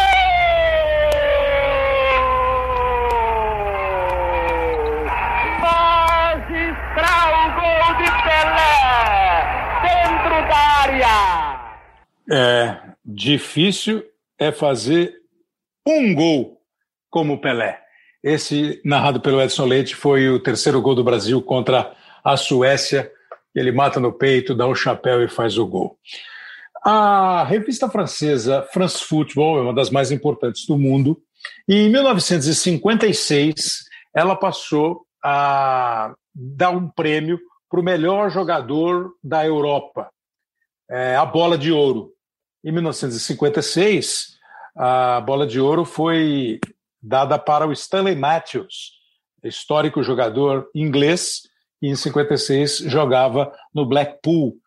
[6.41, 8.79] Magistral gol de Pelé,
[9.83, 11.40] dentro da área!
[12.31, 14.05] É, difícil
[14.39, 15.15] é fazer
[15.87, 16.61] um gol
[17.11, 17.81] como Pelé.
[18.23, 23.11] Esse, narrado pelo Edson Leite, foi o terceiro gol do Brasil contra a Suécia.
[23.55, 25.99] Ele mata no peito, dá o chapéu e faz o gol.
[26.85, 31.21] A revista francesa France Football é uma das mais importantes do mundo.
[31.69, 40.11] E em 1956, ela passou a dar um prêmio para o melhor jogador da Europa,
[40.91, 42.13] é, a Bola de Ouro.
[42.63, 44.39] Em 1956,
[44.77, 46.61] a Bola de Ouro foi
[47.03, 48.93] dada para o Stanley Matthews,
[49.43, 51.49] histórico jogador inglês,
[51.81, 54.59] e em 56 jogava no Blackpool,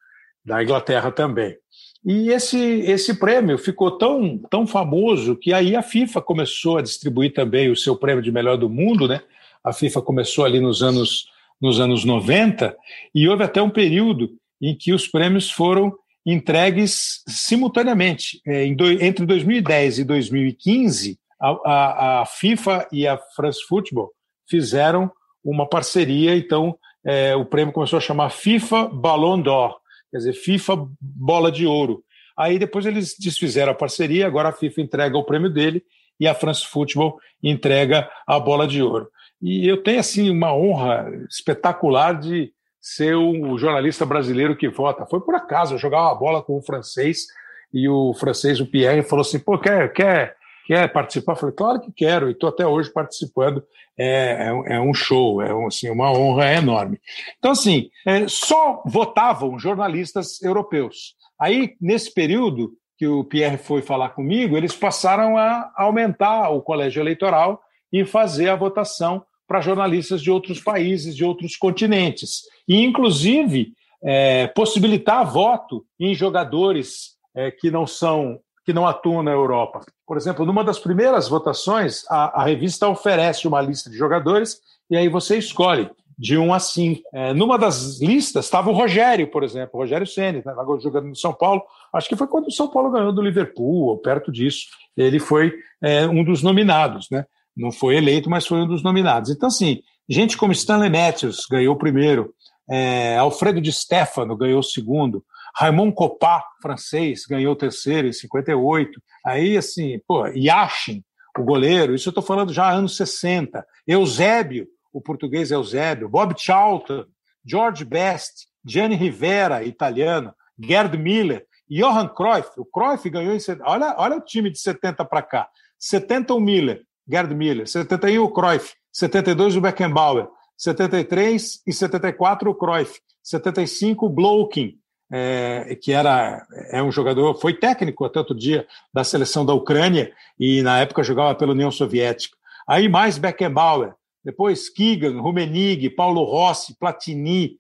[0.44, 1.56] da Inglaterra também.
[2.04, 7.34] E esse, esse prêmio ficou tão, tão famoso que aí a FIFA começou a distribuir
[7.34, 9.22] também o seu prêmio de melhor do mundo, né?
[9.64, 11.28] A FIFA começou ali nos anos,
[11.62, 12.76] nos anos 90,
[13.14, 15.96] e houve até um período em que os prêmios foram
[16.26, 18.42] entregues simultaneamente.
[18.46, 24.12] É, entre 2010 e 2015, a, a, a, FIFA e a France Football
[24.50, 25.12] fizeram
[25.44, 29.78] uma parceria, então é, o prêmio começou a chamar FIFA Ballon d'Or,
[30.10, 32.04] quer dizer, FIFA Bola de Ouro.
[32.38, 35.84] Aí depois eles desfizeram a parceria, agora a FIFA entrega o prêmio dele
[36.20, 39.10] e a France Football entrega a bola de ouro.
[39.42, 42.54] E eu tenho assim uma honra espetacular de
[42.84, 45.06] ser o jornalista brasileiro que vota.
[45.06, 47.28] Foi por acaso, eu jogava a bola com o francês
[47.74, 50.36] e o francês, o Pierre, falou assim: pô, quer, quer,
[50.68, 51.32] quer participar?
[51.32, 53.64] Eu falei, claro que quero, e estou até hoje participando.
[53.98, 57.00] É, é, é, um show, é um, assim, uma honra enorme.
[57.38, 61.16] Então, assim, é, só votavam jornalistas europeus.
[61.40, 67.02] Aí, nesse período que o Pierre foi falar comigo, eles passaram a aumentar o colégio
[67.02, 67.62] eleitoral
[67.92, 72.42] e fazer a votação para jornalistas de outros países, de outros continentes.
[72.68, 73.74] E, inclusive,
[74.04, 79.82] é, possibilitar voto em jogadores é, que não são que não atuam na Europa.
[80.08, 84.58] Por exemplo, numa das primeiras votações, a, a revista oferece uma lista de jogadores
[84.90, 87.02] e aí você escolhe de 1 a 5.
[87.14, 91.16] É, numa das listas estava o Rogério, por exemplo, o Rogério Ceni, né, jogando no
[91.16, 91.62] São Paulo.
[91.94, 94.68] Acho que foi quando o São Paulo ganhou do Liverpool, ou perto disso.
[94.96, 97.26] Ele foi é, um dos nominados, né?
[97.56, 99.30] Não foi eleito, mas foi um dos nominados.
[99.30, 102.34] Então, assim, gente como Stanley Matthews ganhou o primeiro,
[102.70, 105.24] é, Alfredo de Stefano ganhou o segundo,
[105.56, 109.00] Raymond Copá, francês, ganhou o terceiro em 58.
[109.26, 111.04] Aí, assim, pô, Yashin,
[111.38, 113.66] o goleiro, isso eu estou falando já anos 60.
[113.88, 117.06] Eusébio, o português Eusébio, Bob Charlton,
[117.46, 122.50] George Best, Gianni Rivera, italiano, Gerd Miller, Johan Cruyff.
[122.58, 123.40] O Cruyff ganhou em.
[123.62, 125.50] Olha, olha o time de 70 para cá.
[125.80, 127.68] 70 o Miller, Gerd Miller.
[127.68, 128.74] 71 o Cruyff.
[128.92, 130.28] 72 o Beckenbauer.
[130.58, 133.00] 73 e 74 o Cruyff.
[133.22, 134.78] 75 o Blokin,
[135.12, 140.12] é, que era é um jogador, foi técnico até outro dia da seleção da Ucrânia
[140.38, 142.38] e na época jogava pela União Soviética.
[142.68, 143.94] Aí mais Beckenbauer,
[144.24, 147.58] depois Keegan, Rumenig, Paulo Rossi, Platini,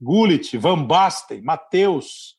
[0.00, 2.36] Gullit, Van Basten, Matheus,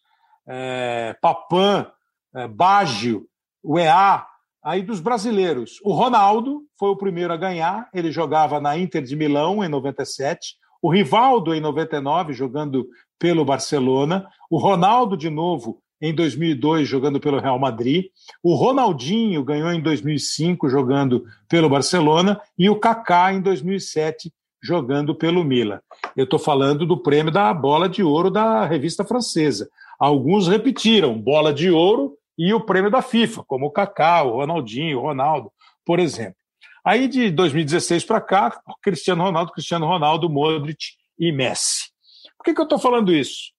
[0.48, 1.92] é, Papan,
[2.36, 3.28] é, Baggio,
[3.64, 4.26] UEA,
[4.64, 5.80] aí dos brasileiros.
[5.84, 10.56] O Ronaldo foi o primeiro a ganhar, ele jogava na Inter de Milão em 97,
[10.82, 12.88] o Rivaldo em 99, jogando
[13.20, 18.06] pelo Barcelona, o Ronaldo de novo em 2002 jogando pelo Real Madrid,
[18.44, 24.32] o Ronaldinho ganhou em 2005 jogando pelo Barcelona e o Kaká em 2007
[24.62, 25.80] jogando pelo Milan.
[26.16, 29.70] Eu estou falando do prêmio da bola de ouro da revista francesa.
[30.00, 35.00] Alguns repetiram bola de ouro e o prêmio da FIFA, como o Kaká, o Ronaldinho,
[35.00, 35.52] o Ronaldo,
[35.86, 36.38] por exemplo.
[36.86, 40.86] Aí de 2016 para cá, Cristiano Ronaldo, Cristiano Ronaldo, Modric
[41.20, 41.90] e Messi.
[42.38, 43.58] Por que, que eu estou falando isso?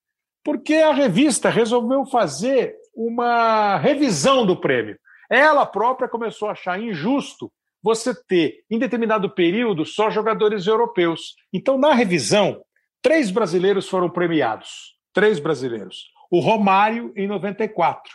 [0.49, 4.99] porque a revista resolveu fazer uma revisão do prêmio.
[5.31, 7.53] Ela própria começou a achar injusto
[7.83, 11.35] você ter, em determinado período, só jogadores europeus.
[11.53, 12.62] Então, na revisão,
[13.03, 14.97] três brasileiros foram premiados.
[15.12, 16.07] Três brasileiros.
[16.31, 18.11] O Romário, em 94.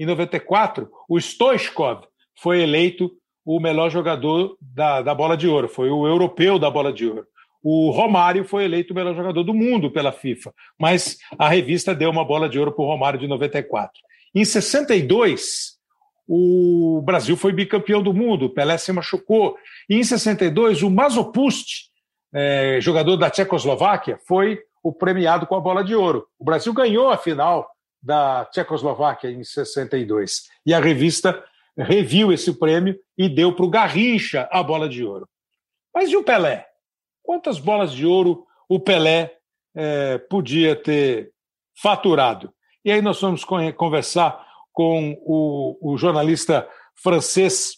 [0.00, 3.12] Em 94, o Stoichkov foi eleito
[3.44, 7.26] o melhor jogador da, da bola de ouro, foi o europeu da bola de ouro.
[7.62, 12.08] O Romário foi eleito o melhor jogador do mundo pela FIFA, mas a revista deu
[12.08, 13.92] uma bola de ouro para o Romário de 94.
[14.34, 15.72] Em 62,
[16.26, 19.54] o Brasil foi bicampeão do mundo, Pelé se machucou.
[19.86, 21.90] E em 62, o Mazopust,
[22.32, 26.26] é, jogador da Tchecoslováquia, foi o premiado com a bola de ouro.
[26.38, 27.69] O Brasil ganhou a final
[28.02, 30.48] da Tchecoslováquia em 62.
[30.64, 31.44] E a revista
[31.76, 35.28] reviu esse prêmio e deu para o Garrincha a bola de ouro.
[35.94, 36.66] Mas e o Pelé?
[37.22, 39.34] Quantas bolas de ouro o Pelé
[39.74, 41.32] é, podia ter
[41.80, 42.52] faturado?
[42.84, 43.44] E aí nós vamos
[43.76, 47.74] conversar com o, o jornalista francês,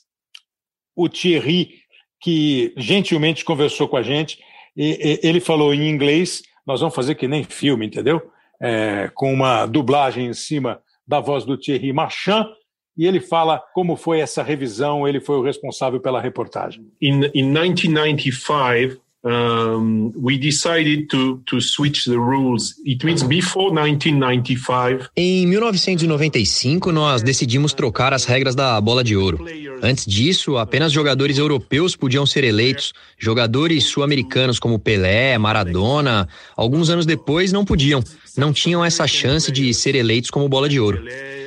[0.95, 1.81] o Thierry,
[2.21, 4.39] que gentilmente conversou com a gente.
[4.77, 8.31] E, e, ele falou em inglês, nós vamos fazer que nem filme, entendeu?
[8.63, 12.47] É, com uma dublagem em cima da voz do Thierry Marchand,
[12.97, 16.87] e ele fala como foi essa revisão, ele foi o responsável pela reportagem.
[17.01, 22.75] In 1995, um, we decided to, to switch the rules.
[22.85, 25.11] It means before 1995.
[25.17, 29.45] Em 1995, nós decidimos trocar as regras da bola de ouro.
[29.83, 32.93] Antes disso, apenas jogadores europeus podiam ser eleitos.
[33.19, 38.03] Jogadores sul-americanos como Pelé, Maradona, alguns anos depois não podiam.
[38.37, 41.05] Não tinham essa chance de ser eleitos como bola de ouro.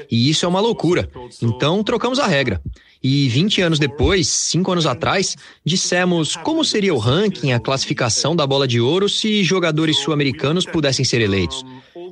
[0.10, 1.10] E isso é uma loucura.
[1.42, 2.62] Então, trocamos a regra.
[3.08, 8.48] E 20 anos depois, cinco anos atrás, dissemos como seria o ranking, a classificação da
[8.48, 11.64] bola de ouro se jogadores sul-americanos pudessem ser eleitos.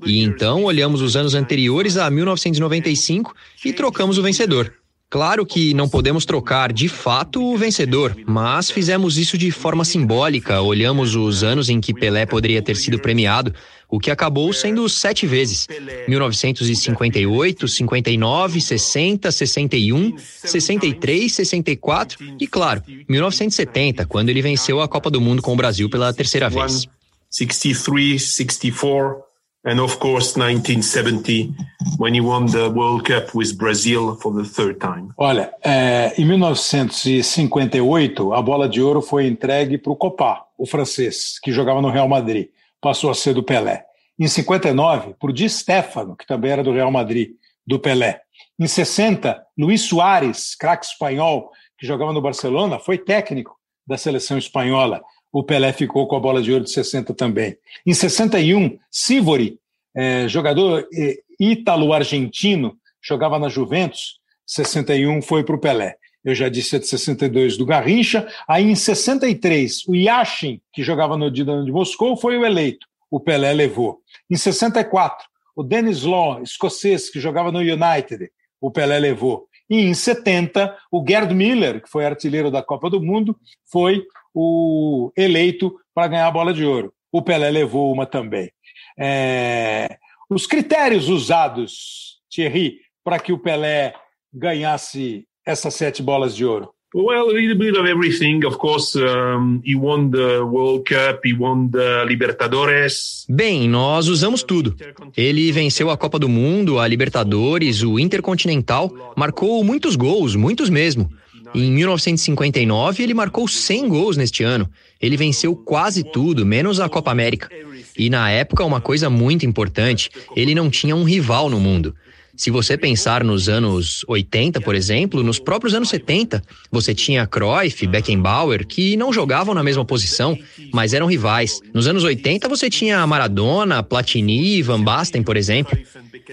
[0.06, 3.34] E então olhamos os anos anteriores a 1995
[3.66, 4.72] e trocamos o vencedor.
[5.14, 10.59] Claro que não podemos trocar de fato o vencedor, mas fizemos isso de forma simbólica.
[10.59, 13.53] Olhamos os anos em que Pelé poderia ter sido premiado,
[13.88, 15.68] o que acabou sendo sete vezes:
[16.07, 25.22] 1958, 59, 60, 61, 63, 64 e, claro, 1970, quando ele venceu a Copa do
[25.22, 26.88] Mundo com o Brasil pela terceira vez.
[27.30, 29.33] 63, 64
[29.66, 31.53] and of course 1970
[31.97, 35.11] when he won the World Cup with Brazil for the third time.
[35.18, 41.39] Olha, é, em 1958 a bola de ouro foi entregue para o Copá, o francês
[41.39, 42.49] que jogava no Real Madrid,
[42.82, 43.86] passou a ser do Pelé.
[44.20, 47.32] Em 59 para o Di Stefano, que também era do Real Madrid,
[47.66, 48.22] do Pelé.
[48.59, 55.01] Em 60 Luís Soares, craque espanhol que jogava no Barcelona, foi técnico da seleção espanhola
[55.34, 57.58] o Pelé ficou com a bola de ouro de 60 também.
[57.84, 59.58] Em 61, Sivori,
[59.96, 65.96] é, jogador é, ítalo-argentino, jogava na Juventus, 61 foi para o Pelé.
[66.24, 68.28] Eu já disse a de 62 do Garrincha.
[68.48, 72.88] Aí em 63, o Yashin, que jogava no Dinamo de Moscou, foi o eleito.
[73.10, 74.02] O Pelé levou.
[74.30, 75.26] Em 64,
[75.56, 78.32] o Dennis Law, escocês, que jogava no United,
[78.62, 79.48] o Pelé levou.
[79.70, 84.04] E em 70, o Gerd Miller, que foi artilheiro da Copa do Mundo, foi
[84.34, 86.94] o eleito para ganhar a bola de ouro.
[87.12, 88.52] O Pelé levou uma também.
[88.98, 89.98] É...
[90.30, 93.94] Os critérios usados, Thierry, para que o Pelé
[94.34, 96.74] ganhasse essas sete bolas de ouro.
[96.96, 98.46] Well, a little bit of everything.
[98.46, 103.26] Of course, um, he won the World Cup, he won the Libertadores.
[103.28, 104.76] Bem, nós usamos tudo.
[105.18, 111.10] Ele venceu a Copa do Mundo, a Libertadores, o Intercontinental, marcou muitos gols, muitos mesmo.
[111.56, 114.70] Em 1959, ele marcou 100 gols neste ano.
[114.99, 117.49] Ele venceu quase tudo, menos a Copa América.
[117.97, 121.95] E na época, uma coisa muito importante: ele não tinha um rival no mundo.
[122.36, 126.41] Se você pensar nos anos 80, por exemplo, nos próprios anos 70,
[126.72, 130.36] você tinha Cruyff, Beckenbauer, que não jogavam na mesma posição,
[130.74, 131.62] mas eram rivais.
[131.72, 135.78] Nos anos 80, você tinha Maradona, Platini, Van Basten, por exemplo.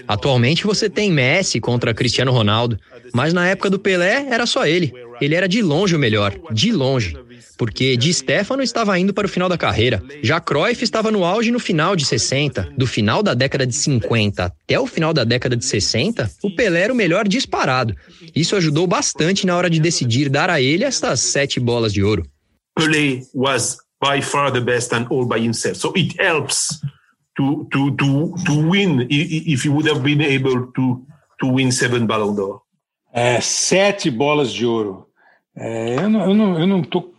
[0.07, 2.79] Atualmente, você tem Messi contra Cristiano Ronaldo,
[3.13, 4.91] mas na época do Pelé era só ele.
[5.21, 7.15] Ele era de longe o melhor, de longe.
[7.57, 10.03] Porque Di Stefano estava indo para o final da carreira.
[10.23, 12.73] Já Cruyff estava no auge no final de 60.
[12.75, 16.81] Do final da década de 50 até o final da década de 60, o Pelé
[16.81, 17.95] era o melhor disparado.
[18.35, 22.25] Isso ajudou bastante na hora de decidir dar a ele estas sete bolas de ouro.
[22.75, 25.77] Pelé was by far the best and all by himself.
[25.77, 26.81] So it helps
[27.37, 31.05] to to to to win if he would have been able to
[31.39, 32.61] to win seven Ballon d'Or.
[33.13, 35.10] É, sete bolas de ouro.
[35.55, 37.11] É, eu não estou eu não, eu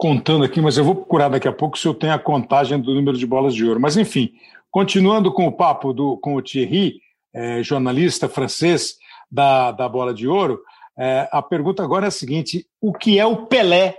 [0.00, 2.94] contando aqui, mas eu vou procurar daqui a pouco se eu tenho a contagem do
[2.94, 3.78] número de bolas de ouro.
[3.78, 4.32] Mas, enfim,
[4.70, 7.00] continuando com o papo do, com o Thierry,
[7.34, 8.96] é, jornalista francês
[9.30, 10.60] da, da bola de ouro,
[10.98, 13.94] é, a pergunta agora é a seguinte: o que é o Pelé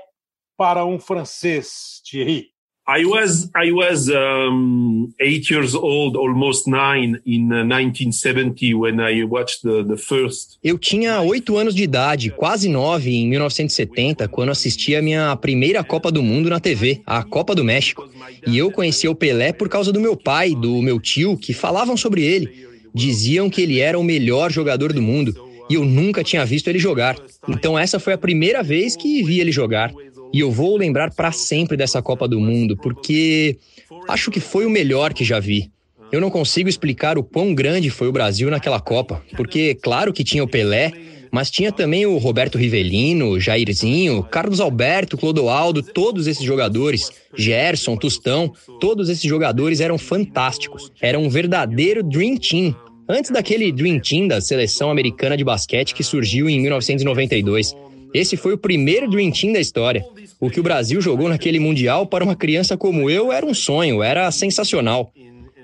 [0.57, 2.50] para um francês, Thierry?
[2.87, 9.23] I was I was um, eight years old, almost nine, in 1970 uh, when I
[9.23, 10.57] watched the, the first.
[10.63, 15.83] Eu tinha oito anos de idade, quase nove, em 1970, quando assisti a minha primeira
[15.83, 18.09] Copa do Mundo na TV, a Copa do México.
[18.47, 21.95] E eu conheci o Pelé por causa do meu pai, do meu tio, que falavam
[21.95, 22.67] sobre ele.
[22.93, 25.51] Diziam que ele era o melhor jogador do mundo.
[25.69, 27.15] E eu nunca tinha visto ele jogar.
[27.47, 29.93] Então essa foi a primeira vez que vi ele jogar.
[30.33, 33.57] E eu vou lembrar para sempre dessa Copa do Mundo, porque
[34.07, 35.69] acho que foi o melhor que já vi.
[36.11, 40.23] Eu não consigo explicar o quão grande foi o Brasil naquela Copa, porque claro que
[40.23, 40.91] tinha o Pelé,
[41.31, 48.53] mas tinha também o Roberto Rivelino, Jairzinho, Carlos Alberto, Clodoaldo, todos esses jogadores, Gerson, Tustão,
[48.81, 50.91] todos esses jogadores eram fantásticos.
[51.01, 52.75] Era um verdadeiro Dream Team.
[53.07, 57.73] Antes daquele Dream Team da seleção americana de basquete que surgiu em 1992.
[58.13, 60.05] Esse foi o primeiro Dream Team da história.
[60.39, 64.03] O que o Brasil jogou naquele Mundial para uma criança como eu era um sonho,
[64.03, 65.13] era sensacional.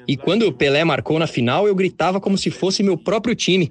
[0.07, 3.69] E quando o Pelé marcou na final, eu gritava como se fosse meu próprio time.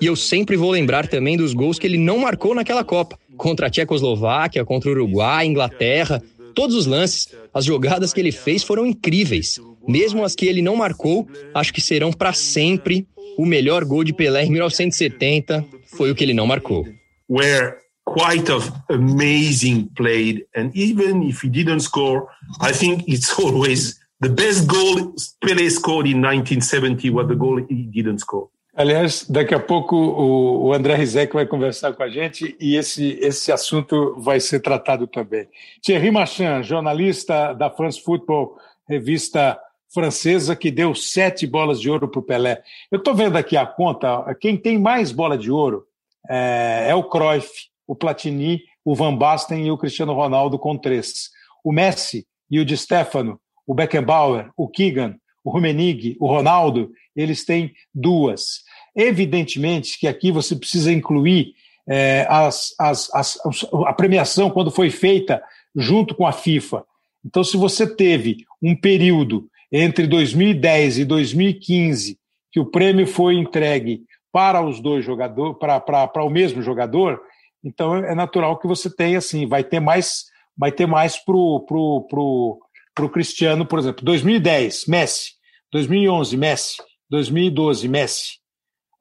[0.00, 3.68] E eu sempre vou lembrar também dos gols que ele não marcou naquela Copa contra
[3.68, 6.22] a Tchecoslováquia, contra o Uruguai, Inglaterra.
[6.54, 9.58] Todos os lances, as jogadas que ele fez foram incríveis.
[9.86, 13.06] Mesmo as que ele não marcou, acho que serão para sempre
[13.38, 16.86] o melhor gol de Pelé em 1970 foi o que ele não marcou.
[17.30, 17.76] Where
[18.12, 20.46] quite of amazing played.
[20.54, 22.28] And even if he didn't score,
[22.60, 27.84] I think it's always the best goal Pele scored in 1970 was the goal he
[27.84, 28.48] didn't score.
[28.76, 33.50] Aliás, daqui a pouco o, André Rizek vai conversar com a gente e esse, esse
[33.50, 35.48] assunto vai ser tratado também.
[35.82, 38.56] Thierry Marchand, jornalista da France Football,
[38.88, 39.58] revista
[39.92, 42.62] francesa que deu sete bolas de ouro para o Pelé.
[42.88, 45.84] Eu estou vendo aqui a conta, quem tem mais bola de ouro
[46.28, 51.30] é, é, o Cruyff, o Platini, o Van Basten e o Cristiano Ronaldo com três.
[51.64, 57.44] O Messi e o Di Stefano, o Beckenbauer, o Keegan, o Rummenigge, o Ronaldo, eles
[57.44, 58.62] têm duas.
[58.94, 61.54] Evidentemente que aqui você precisa incluir
[61.88, 63.38] é, as, as, as,
[63.86, 65.42] a premiação quando foi feita
[65.74, 66.84] junto com a FIFA.
[67.24, 72.18] Então, se você teve um período entre 2010 e 2015
[72.52, 74.02] que o prêmio foi entregue
[74.32, 77.20] para os dois jogadores, para, para o mesmo jogador,
[77.62, 80.24] então é natural que você tenha assim, vai ter mais,
[80.56, 82.60] vai ter mais pro pro, pro,
[82.94, 85.32] pro Cristiano, por exemplo, 2010, Messi,
[85.72, 86.76] 2011, Messi,
[87.10, 88.38] 2012, Messi.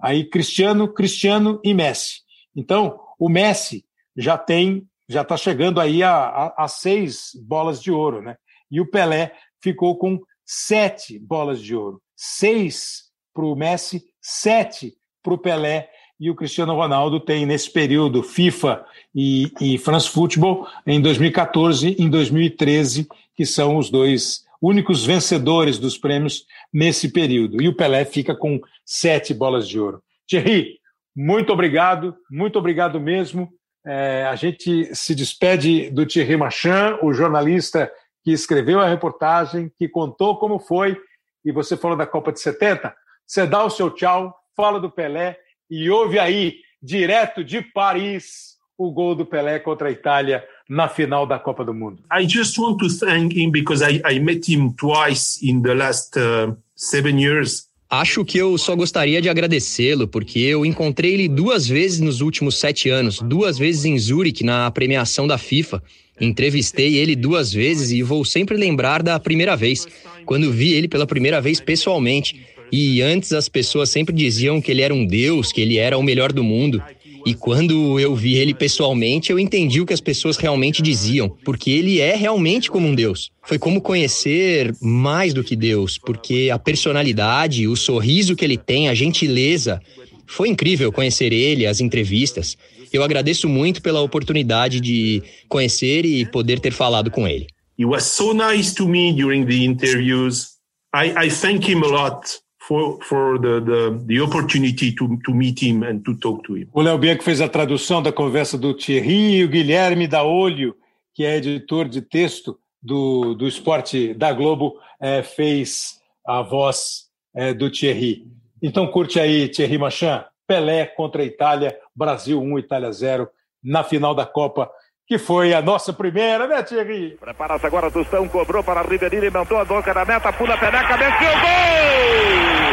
[0.01, 2.21] Aí Cristiano, Cristiano e Messi.
[2.55, 3.85] Então, o Messi
[4.15, 8.35] já tem, já está chegando aí a, a, a, seis bolas de ouro, né?
[8.69, 12.01] E o Pelé ficou com sete bolas de ouro.
[12.15, 14.93] Seis para o Messi, sete
[15.23, 15.89] para o Pelé.
[16.19, 18.83] E o Cristiano Ronaldo tem, nesse período, FIFA
[19.13, 25.77] e, e France Football, em 2014 e em 2013, que são os dois únicos vencedores
[25.77, 27.61] dos prêmios nesse período.
[27.61, 30.01] E o Pelé fica com sete bolas de ouro.
[30.27, 30.79] Thierry,
[31.15, 33.49] muito obrigado, muito obrigado mesmo.
[33.85, 37.91] É, a gente se despede do Thierry Machan, o jornalista
[38.23, 40.99] que escreveu a reportagem, que contou como foi,
[41.45, 42.93] e você falou da Copa de 70.
[43.25, 45.37] Você dá o seu tchau, fala do Pelé
[45.69, 51.25] e ouve aí, direto de Paris, o gol do Pelé contra a Itália na final
[51.25, 52.03] da Copa do Mundo.
[52.11, 56.17] I just want to thank him because I, I met him twice in the last
[56.17, 57.67] uh, seven years.
[57.89, 62.59] Acho que eu só gostaria de agradecê-lo, porque eu encontrei ele duas vezes nos últimos
[62.59, 65.81] sete anos, duas vezes em Zurich, na premiação da FIFA.
[66.19, 69.87] Entrevistei ele duas vezes e vou sempre lembrar da primeira vez,
[70.25, 72.45] quando vi ele pela primeira vez pessoalmente.
[72.71, 76.03] E antes as pessoas sempre diziam que ele era um deus, que ele era o
[76.03, 76.81] melhor do mundo.
[77.25, 81.71] E quando eu vi ele pessoalmente, eu entendi o que as pessoas realmente diziam, porque
[81.71, 83.31] ele é realmente como um Deus.
[83.43, 88.87] Foi como conhecer mais do que Deus, porque a personalidade, o sorriso que ele tem,
[88.87, 89.81] a gentileza.
[90.25, 92.57] Foi incrível conhecer ele, as entrevistas.
[92.93, 97.47] Eu agradeço muito pela oportunidade de conhecer e poder ter falado com ele.
[97.77, 100.57] He was so nice to me during the interviews.
[100.93, 105.63] I, I thank him a lot for, for the, the, the opportunity to, to meet
[105.63, 106.67] him and to talk to him.
[106.73, 110.75] O Léo Bianco fez a tradução da conversa do Thierry e o Guilherme da Olho,
[111.13, 117.53] que é editor de texto do, do esporte da Globo, é, fez a voz é,
[117.53, 118.27] do Thierry.
[118.61, 123.29] Então curte aí, Thierry Machan, Pelé contra a Itália, Brasil 1, Itália 0,
[123.63, 124.69] na final da Copa
[125.07, 127.17] que foi a nossa primeira, né, Thierry?
[127.17, 132.66] Prepara-se agora, Tostão cobrou para Ribeirinho, mandou a boca da meta, pula, peneca, venceu, gol!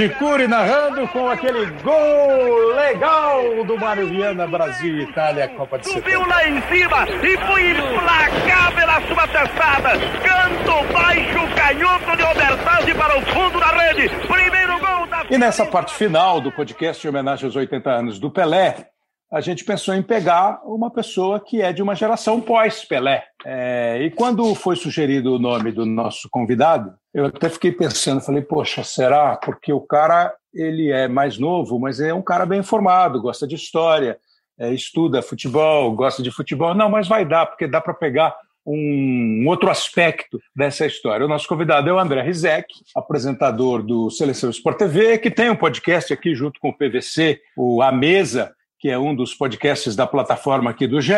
[0.00, 5.88] Jorge Cury narrando com aquele gol legal do Mário Viana, Brasil e Itália, Copa de
[5.88, 6.10] Setembro.
[6.10, 9.90] Subiu lá em cima e foi implacável a sua testada.
[10.22, 14.08] Canto baixo, canhoto de Obertazzi para o fundo da rede.
[14.26, 15.26] Primeiro gol da...
[15.28, 18.89] E nessa parte final do podcast em homenagem aos 80 anos do Pelé,
[19.32, 23.24] a gente pensou em pegar uma pessoa que é de uma geração pós-Pelé.
[23.46, 28.42] É, e quando foi sugerido o nome do nosso convidado, eu até fiquei pensando, falei,
[28.42, 29.36] poxa, será?
[29.36, 33.54] Porque o cara ele é mais novo, mas é um cara bem informado, gosta de
[33.54, 34.18] história,
[34.58, 36.74] é, estuda futebol, gosta de futebol.
[36.74, 38.34] Não, mas vai dar, porque dá para pegar
[38.66, 41.24] um outro aspecto dessa história.
[41.24, 42.66] O nosso convidado é o André Rizek,
[42.96, 47.80] apresentador do Seleção Sport TV, que tem um podcast aqui junto com o PVC, o
[47.80, 51.12] A Mesa, que é um dos podcasts da plataforma aqui do GE,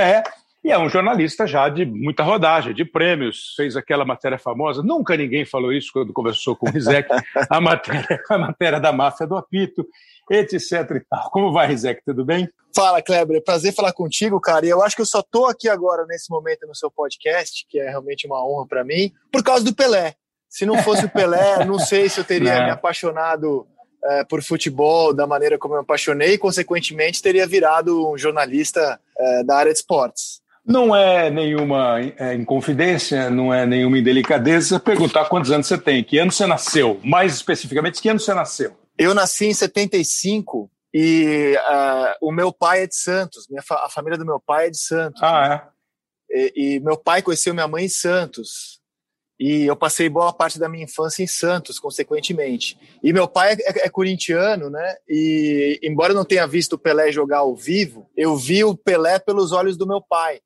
[0.64, 5.16] e é um jornalista já de muita rodagem, de prêmios, fez aquela matéria famosa, nunca
[5.16, 7.08] ninguém falou isso quando conversou com o Rizek,
[7.48, 9.86] a matéria, a matéria da máfia do apito,
[10.30, 11.30] etc e tal.
[11.30, 12.48] Como vai, Rizek, tudo bem?
[12.74, 16.04] Fala, Kleber, prazer falar contigo, cara, e eu acho que eu só tô aqui agora,
[16.06, 19.74] nesse momento, no seu podcast, que é realmente uma honra para mim, por causa do
[19.74, 20.14] Pelé.
[20.48, 22.64] Se não fosse o Pelé, não sei se eu teria não.
[22.66, 23.66] me apaixonado
[24.04, 29.00] é, por futebol da maneira como eu me apaixonei e, consequentemente, teria virado um jornalista
[29.18, 30.42] é, da área de esportes.
[30.64, 36.18] Não é nenhuma é, inconfidência, não é nenhuma indelicadeza perguntar quantos anos você tem, que
[36.18, 38.76] ano você nasceu, mais especificamente, que ano você nasceu?
[38.96, 43.88] Eu nasci em 75, E uh, o meu pai é de Santos, minha fa a
[43.88, 45.20] família do meu pai é de Santos.
[45.22, 45.66] Ah,
[46.30, 46.38] é?
[46.38, 48.80] E, e, meu pai conheceu minha mãe em Santos.
[49.38, 52.78] E eu passei boa parte da minha infância em Santos, consequentemente.
[53.02, 54.96] E meu pai é, é, é corintiano, né?
[55.08, 59.18] E embora eu não tenha visto o Pelé jogar ao vivo, eu vi o Pelé
[59.18, 60.40] pelos olhos do meu pai.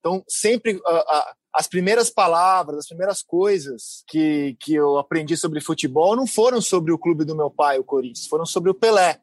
[0.00, 5.60] Então, sempre uh, uh, as primeiras palavras, as primeiras coisas que, que eu aprendi sobre
[5.60, 9.20] futebol não foram sobre o clube do meu pai, o Corinthians, foram sobre o Pelé.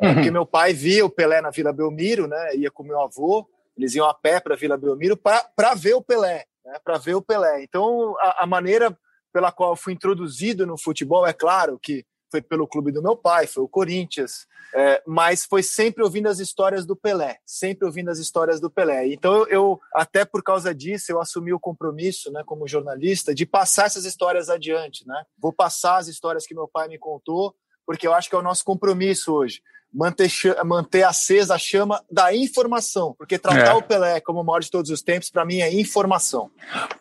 [0.00, 0.14] Uhum.
[0.14, 2.56] Porque meu pai via o Pelé na Vila Belmiro, né?
[2.56, 6.02] Ia com meu avô, eles iam a pé para a Vila Belmiro para ver o
[6.02, 6.78] Pelé, né?
[6.82, 7.62] Para ver o Pelé.
[7.62, 8.96] Então, a, a maneira
[9.32, 13.16] pela qual eu fui introduzido no futebol, é claro que foi pelo clube do meu
[13.16, 18.10] pai, foi o Corinthians, é, mas foi sempre ouvindo as histórias do Pelé, sempre ouvindo
[18.10, 19.06] as histórias do Pelé.
[19.08, 23.46] Então eu, eu, até por causa disso, eu assumi o compromisso, né, como jornalista, de
[23.46, 25.24] passar essas histórias adiante, né?
[25.38, 27.54] Vou passar as histórias que meu pai me contou,
[27.86, 29.62] porque eu acho que é o nosso compromisso hoje
[29.94, 30.30] manter,
[30.64, 33.74] manter acesa a chama da informação, porque tratar é.
[33.74, 36.50] o Pelé como o maior de todos os tempos, para mim, é informação.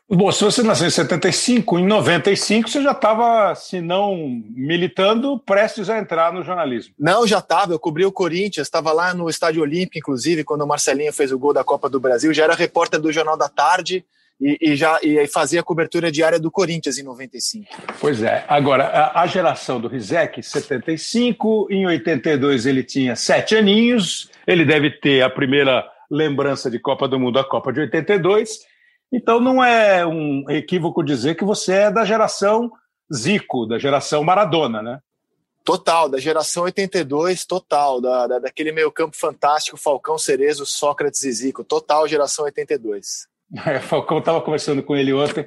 [0.08, 4.16] Bom, se você nasceu em 75, em 95 você já estava, se não
[4.56, 6.94] militando, prestes a entrar no jornalismo.
[7.00, 7.74] Não, já estava.
[7.74, 11.40] Eu cobri o Corinthians, estava lá no Estádio Olímpico, inclusive, quando o Marcelinho fez o
[11.40, 12.34] gol da Copa do Brasil.
[12.34, 14.06] Já era repórter do Jornal da Tarde
[14.44, 17.66] e, e, já e fazia a cobertura diária do Corinthians em 95.
[18.00, 18.44] Pois é.
[18.50, 24.92] Agora, a, a geração do Rizek, 75, em 82 ele tinha sete aninhos, ele deve
[24.92, 28.60] ter a primeira lembrança de Copa do Mundo, a Copa de 82.
[29.14, 32.70] Então não é um equívoco dizer que você é da geração
[33.14, 35.00] Zico, da geração Maradona, né?
[35.64, 41.32] Total, da geração 82, total, da, da, daquele meio campo fantástico, Falcão, Cerezo, Sócrates e
[41.32, 43.32] Zico, total geração 82.
[43.82, 45.46] Falcão estava conversando com ele ontem,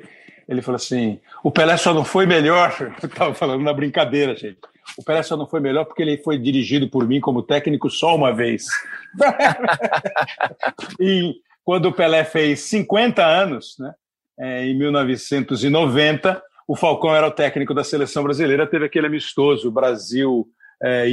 [0.49, 2.73] ele falou assim: o Pelé só não foi melhor,
[3.03, 4.59] estava falando na brincadeira, gente.
[4.97, 8.15] O Pelé só não foi melhor porque ele foi dirigido por mim como técnico só
[8.15, 8.67] uma vez.
[11.01, 11.35] e
[11.65, 13.93] quando o Pelé fez 50 anos, né,
[14.39, 20.49] é, em 1990, o Falcão era o técnico da seleção brasileira, teve aquele amistoso Brasil
[20.83, 21.09] é,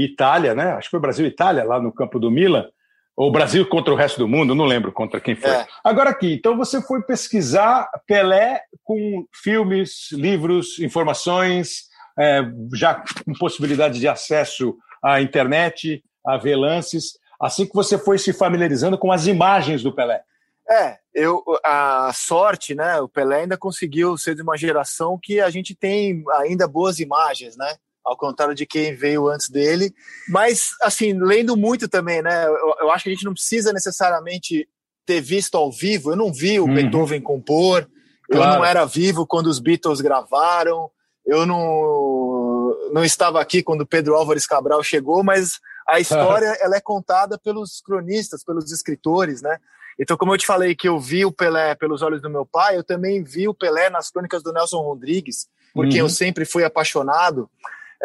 [0.53, 0.71] né?
[0.73, 2.67] Acho que foi Brasil Itália lá no campo do Milan.
[3.15, 5.49] Ou Brasil contra o resto do mundo, não lembro contra quem foi.
[5.49, 5.67] É.
[5.83, 11.83] Agora aqui, então você foi pesquisar Pelé com filmes, livros, informações,
[12.17, 12.41] é,
[12.73, 18.33] já com possibilidade de acesso à internet, a ver lances, assim que você foi se
[18.33, 20.23] familiarizando com as imagens do Pelé.
[20.69, 22.99] É, eu, a sorte, né?
[23.01, 27.57] O Pelé ainda conseguiu ser de uma geração que a gente tem ainda boas imagens,
[27.57, 27.75] né?
[28.05, 29.93] Ao contrário de quem veio antes dele.
[30.27, 32.45] Mas, assim, lendo muito também, né?
[32.47, 34.67] Eu, eu acho que a gente não precisa necessariamente
[35.05, 36.11] ter visto ao vivo.
[36.11, 36.73] Eu não vi o uhum.
[36.73, 37.87] Beethoven compor,
[38.29, 38.53] claro.
[38.53, 40.89] eu não era vivo quando os Beatles gravaram,
[41.25, 46.81] eu não, não estava aqui quando Pedro Álvares Cabral chegou, mas a história ela é
[46.81, 49.57] contada pelos cronistas, pelos escritores, né?
[49.99, 52.75] Então, como eu te falei que eu vi o Pelé pelos olhos do meu pai,
[52.75, 56.07] eu também vi o Pelé nas crônicas do Nelson Rodrigues, porque uhum.
[56.07, 57.49] eu sempre fui apaixonado.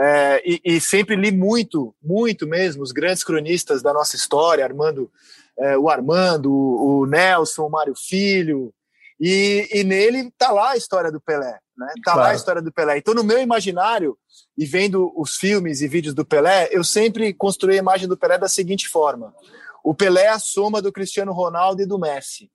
[0.00, 5.10] É, e, e, sempre li muito, muito mesmo, os grandes cronistas da nossa história, Armando,
[5.58, 8.72] é, o Armando, o, Nelson, o Mário Filho,
[9.20, 11.88] e, e, nele tá lá a história do Pelé, né?
[12.04, 12.20] Tá claro.
[12.20, 12.98] lá a história do Pelé.
[12.98, 14.16] Então, no meu imaginário,
[14.56, 18.38] e vendo os filmes e vídeos do Pelé, eu sempre construí a imagem do Pelé
[18.38, 19.34] da seguinte forma:
[19.82, 22.48] o Pelé é a soma do Cristiano Ronaldo e do Messi.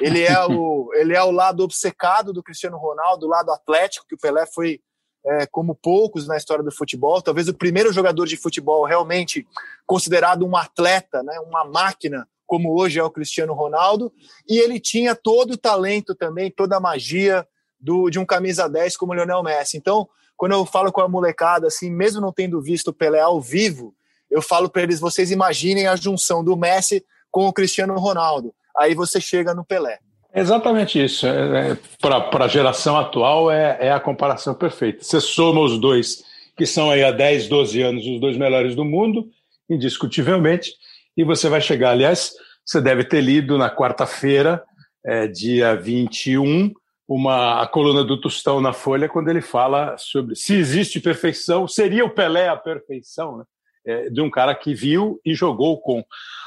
[0.00, 4.14] Ele é o, ele é o lado obcecado do Cristiano Ronaldo, o lado atlético, que
[4.14, 4.80] o Pelé foi
[5.26, 9.46] é, como poucos na história do futebol, talvez o primeiro jogador de futebol realmente
[9.86, 14.12] considerado um atleta, né, uma máquina, como hoje é o Cristiano Ronaldo,
[14.48, 17.46] e ele tinha todo o talento também, toda a magia
[17.80, 19.76] do, de um camisa 10 como o Lionel Messi.
[19.76, 23.40] Então, quando eu falo com a molecada, assim, mesmo não tendo visto o Pelé ao
[23.40, 23.94] vivo,
[24.30, 28.54] eu falo para eles: vocês imaginem a junção do Messi com o Cristiano Ronaldo.
[28.76, 30.00] Aí você chega no Pelé.
[30.34, 31.26] Exatamente isso.
[31.26, 35.04] É, é, Para a geração atual, é, é, a comparação perfeita.
[35.04, 36.24] Você soma os dois,
[36.56, 39.30] que são aí há 10, 12 anos os dois melhores do mundo,
[39.70, 40.72] indiscutivelmente,
[41.16, 41.90] e você vai chegar.
[41.90, 42.34] Aliás,
[42.66, 44.62] você deve ter lido na quarta-feira,
[45.04, 46.72] é, dia 21,
[47.06, 52.04] uma, a coluna do Tostão na Folha, quando ele fala sobre se existe perfeição, seria
[52.04, 53.44] o Pelé a perfeição, né?
[53.86, 56.02] É, de um cara que viu e jogou com.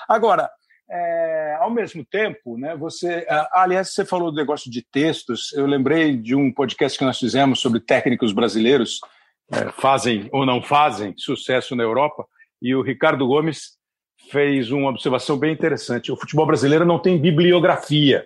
[0.10, 0.50] Agora,
[0.90, 1.37] é,
[1.68, 5.52] ao mesmo tempo, né, você, aliás, você falou do negócio de textos.
[5.52, 9.02] Eu lembrei de um podcast que nós fizemos sobre técnicos brasileiros
[9.52, 12.26] é, fazem ou não fazem sucesso na Europa.
[12.62, 13.78] E o Ricardo Gomes
[14.32, 16.10] fez uma observação bem interessante.
[16.10, 18.26] O futebol brasileiro não tem bibliografia.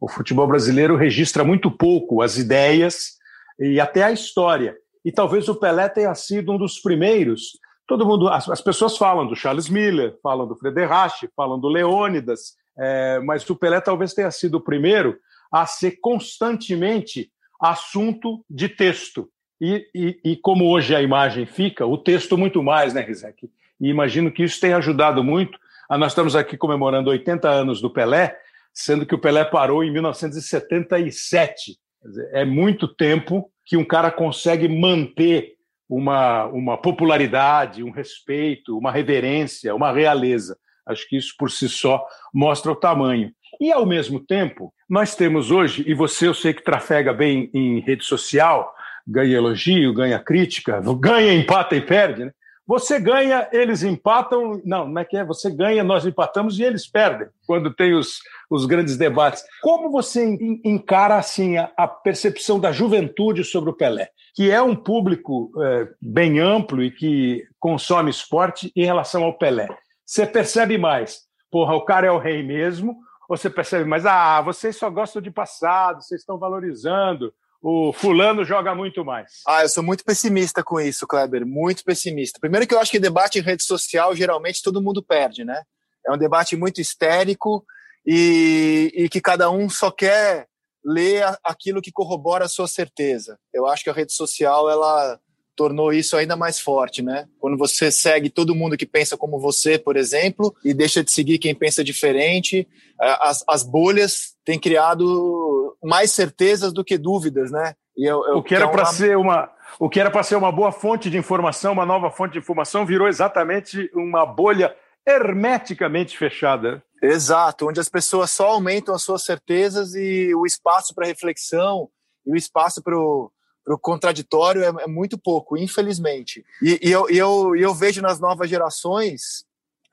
[0.00, 3.18] O futebol brasileiro registra muito pouco as ideias
[3.58, 4.76] e até a história.
[5.04, 7.52] E talvez o Pelé tenha sido um dos primeiros
[7.90, 12.54] todo mundo, as, as, pessoas falam do Charles Miller, falam do Frederich, falam do Leônidas,
[12.80, 15.18] é, mas o Pelé talvez tenha sido o primeiro
[15.52, 17.30] a ser constantemente
[17.60, 19.28] assunto de texto.
[19.60, 23.50] E, e, e como hoje a imagem fica, o texto muito mais, né, Rizek?
[23.78, 25.58] E imagino que isso tenha ajudado muito.
[25.88, 28.38] Ah, nós estamos aqui comemorando 80 anos do Pelé,
[28.72, 31.76] sendo que o Pelé parou em 1977.
[32.02, 35.56] Dizer, é muito tempo que um cara consegue manter
[35.88, 40.56] uma, uma popularidade, um respeito, uma reverência, uma realeza.
[40.90, 43.32] Acho que isso por si só mostra o tamanho.
[43.60, 47.80] E, ao mesmo tempo, nós temos hoje, e você eu sei que trafega bem em
[47.80, 48.74] rede social,
[49.06, 52.32] ganha elogio, ganha crítica, ganha, empata e perde, né?
[52.66, 54.62] Você ganha, eles empatam.
[54.64, 55.24] Não, não é que é?
[55.24, 59.42] Você ganha, nós empatamos e eles perdem, quando tem os, os grandes debates.
[59.60, 64.08] Como você encara assim a, a percepção da juventude sobre o Pelé?
[64.34, 69.68] que é um público é, bem amplo e que consome esporte em relação ao Pelé.
[70.10, 71.20] Você percebe mais,
[71.52, 72.96] porra, o cara é o rei mesmo,
[73.28, 77.32] ou você percebe mais, ah, vocês só gostam de passado, vocês estão valorizando,
[77.62, 79.34] o fulano joga muito mais.
[79.46, 82.40] Ah, eu sou muito pessimista com isso, Kleber, muito pessimista.
[82.40, 85.62] Primeiro que eu acho que debate em rede social, geralmente todo mundo perde, né?
[86.04, 87.64] É um debate muito histérico
[88.04, 90.48] e, e que cada um só quer
[90.84, 93.38] ler aquilo que corrobora a sua certeza.
[93.54, 95.20] Eu acho que a rede social ela
[95.56, 97.26] tornou isso ainda mais forte, né?
[97.38, 101.38] Quando você segue todo mundo que pensa como você, por exemplo, e deixa de seguir
[101.38, 102.66] quem pensa diferente,
[102.98, 107.74] as, as bolhas têm criado mais certezas do que dúvidas, né?
[107.96, 108.92] Eu, eu, o que era para uma...
[108.92, 112.32] ser uma o que era para ser uma boa fonte de informação, uma nova fonte
[112.32, 114.74] de informação, virou exatamente uma bolha
[115.06, 116.82] hermeticamente fechada.
[117.02, 121.88] Exato, onde as pessoas só aumentam as suas certezas e o espaço para reflexão
[122.26, 123.30] e o espaço para o
[123.78, 126.44] contraditório é, é, muito pouco, infelizmente.
[126.62, 129.44] E, e eu, eu, eu vejo nas novas gerações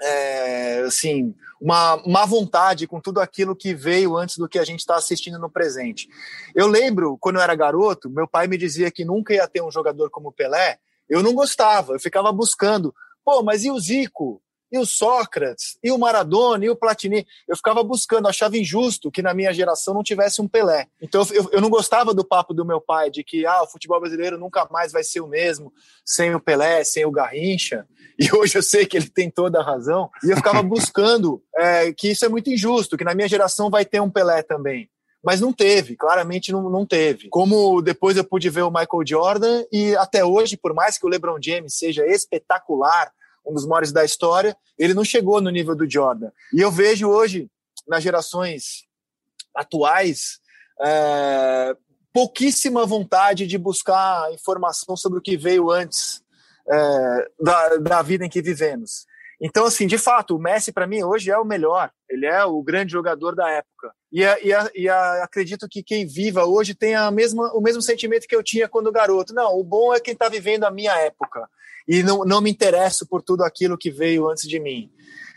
[0.01, 4.79] é, assim, uma má vontade com tudo aquilo que veio antes do que a gente
[4.79, 6.07] está assistindo no presente.
[6.55, 9.71] Eu lembro, quando eu era garoto, meu pai me dizia que nunca ia ter um
[9.71, 10.77] jogador como Pelé.
[11.09, 12.93] Eu não gostava, eu ficava buscando.
[13.23, 14.41] Pô, mas e o Zico?
[14.71, 17.25] E o Sócrates, e o Maradona, e o Platini.
[17.47, 20.87] Eu ficava buscando, achava injusto que na minha geração não tivesse um Pelé.
[21.01, 23.99] Então eu, eu não gostava do papo do meu pai de que ah, o futebol
[23.99, 25.71] brasileiro nunca mais vai ser o mesmo
[26.05, 27.85] sem o Pelé, sem o Garrincha.
[28.19, 30.09] E hoje eu sei que ele tem toda a razão.
[30.23, 33.85] E eu ficava buscando é, que isso é muito injusto, que na minha geração vai
[33.85, 34.89] ter um Pelé também
[35.23, 37.27] mas não teve, claramente não, não teve.
[37.27, 41.09] Como depois eu pude ver o Michael Jordan, e até hoje, por mais que o
[41.09, 43.11] LeBron James seja espetacular,
[43.47, 46.29] um dos maiores da história, ele não chegou no nível do Jordan.
[46.53, 47.49] E eu vejo hoje,
[47.87, 48.85] nas gerações
[49.55, 50.39] atuais,
[50.81, 51.75] é,
[52.13, 56.21] pouquíssima vontade de buscar informação sobre o que veio antes
[56.69, 59.05] é, da, da vida em que vivemos.
[59.39, 61.91] Então, assim, de fato, o Messi para mim hoje é o melhor.
[62.09, 63.93] Ele é o grande jogador da época.
[64.11, 68.35] E, e, e acredito que quem viva hoje tem a mesma, o mesmo sentimento que
[68.35, 69.33] eu tinha quando garoto.
[69.33, 71.47] Não, o bom é quem está vivendo a minha época
[71.87, 74.91] e não, não me interesso por tudo aquilo que veio antes de mim.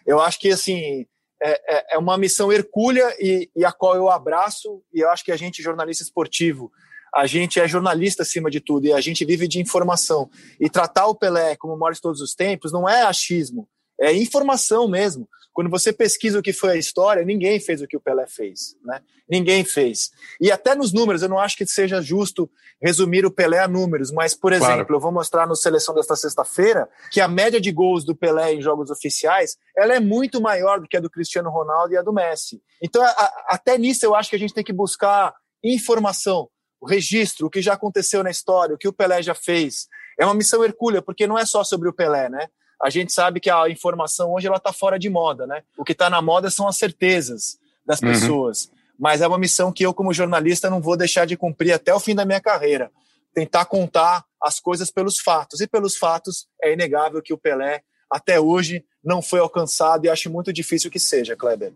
[0.05, 1.07] Eu acho que, assim,
[1.43, 5.25] é, é, é uma missão hercúlea e, e a qual eu abraço, e eu acho
[5.25, 6.73] que a gente, jornalista esportivo,
[7.15, 10.31] a gente é jornalista acima de tudo e a gente vive de informação.
[10.61, 13.69] E tratar o Pelé como o maior de todos os tempos não é achismo,
[14.01, 15.29] é informação mesmo.
[15.61, 18.79] Quando você pesquisa o que foi a história, ninguém fez o que o Pelé fez,
[18.83, 19.03] né?
[19.29, 20.11] Ninguém fez.
[20.41, 22.51] E até nos números, eu não acho que seja justo
[22.81, 24.95] resumir o Pelé a números, mas, por exemplo, claro.
[24.95, 28.63] eu vou mostrar no seleção desta sexta-feira que a média de gols do Pelé em
[28.63, 32.11] jogos oficiais, ela é muito maior do que a do Cristiano Ronaldo e a do
[32.11, 32.63] Messi.
[32.83, 36.49] Então, a, até nisso eu acho que a gente tem que buscar informação,
[36.81, 39.89] o registro, o que já aconteceu na história, o que o Pelé já fez.
[40.19, 42.49] É uma missão hercúlea, porque não é só sobre o Pelé, né?
[42.83, 45.63] A gente sabe que a informação hoje ela está fora de moda, né?
[45.77, 48.09] O que está na moda são as certezas das uhum.
[48.09, 48.65] pessoas.
[48.65, 48.71] Uhum.
[48.99, 52.01] Mas é uma missão que eu, como jornalista, não vou deixar de cumprir até o
[52.01, 52.91] fim da minha carreira.
[53.35, 55.61] Tentar contar as coisas pelos fatos.
[55.61, 60.31] E pelos fatos, é inegável que o Pelé, até hoje, não foi alcançado e acho
[60.31, 61.73] muito difícil que seja, Kleber.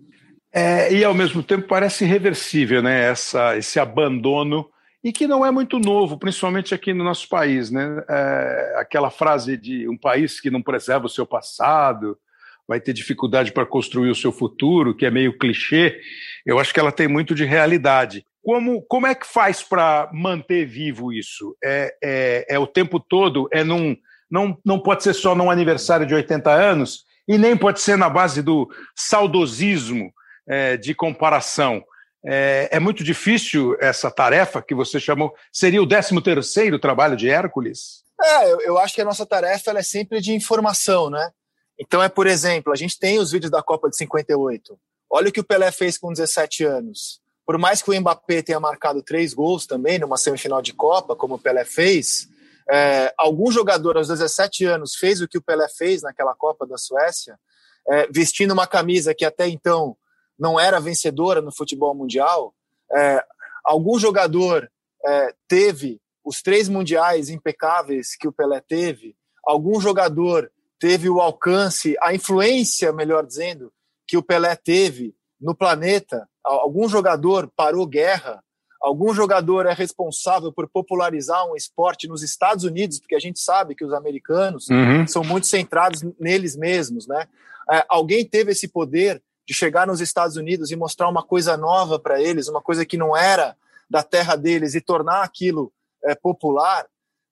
[0.52, 3.10] É, e, ao mesmo tempo, parece irreversível né?
[3.10, 4.68] Essa, esse abandono
[5.04, 7.70] e que não é muito novo, principalmente aqui no nosso país.
[7.70, 8.02] Né?
[8.08, 12.18] É, aquela frase de um país que não preserva o seu passado
[12.66, 16.00] vai ter dificuldade para construir o seu futuro, que é meio clichê,
[16.46, 18.24] eu acho que ela tem muito de realidade.
[18.42, 21.54] Como, como é que faz para manter vivo isso?
[21.62, 23.46] É, é, é, o tempo todo?
[23.52, 23.94] É num,
[24.30, 28.08] não, não pode ser só num aniversário de 80 anos e nem pode ser na
[28.08, 28.66] base do
[28.96, 30.10] saudosismo
[30.48, 31.84] é, de comparação.
[32.26, 35.34] É, é, muito difícil essa tarefa que você chamou.
[35.52, 38.02] Seria o 13 terceiro trabalho de Hércules?
[38.22, 41.30] É, eu, eu acho que a nossa tarefa é sempre de informação, né?
[41.78, 44.78] Então é, por exemplo, a gente tem os vídeos da Copa de 58.
[45.10, 47.20] Olha o que o Pelé fez com 17 anos.
[47.44, 51.34] Por mais que o Mbappé tenha marcado três gols também numa semifinal de Copa, como
[51.34, 52.26] o Pelé fez,
[52.70, 56.78] é, algum jogador aos 17 anos fez o que o Pelé fez naquela Copa da
[56.78, 57.38] Suécia,
[57.86, 59.94] é, vestindo uma camisa que até então
[60.38, 62.54] não era vencedora no futebol mundial.
[62.92, 63.24] É,
[63.64, 64.70] algum jogador
[65.04, 69.16] é, teve os três mundiais impecáveis que o Pelé teve.
[69.44, 73.72] Algum jogador teve o alcance, a influência, melhor dizendo,
[74.06, 76.28] que o Pelé teve no planeta.
[76.42, 78.42] Algum jogador parou guerra,
[78.80, 83.74] algum jogador é responsável por popularizar um esporte nos Estados Unidos, porque a gente sabe
[83.74, 85.06] que os americanos uhum.
[85.06, 87.26] são muito centrados neles mesmos, né?
[87.70, 91.98] É, alguém teve esse poder de chegar nos Estados Unidos e mostrar uma coisa nova
[91.98, 93.56] para eles, uma coisa que não era
[93.88, 95.72] da terra deles e tornar aquilo
[96.04, 96.86] é, popular.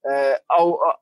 [0.05, 0.43] É,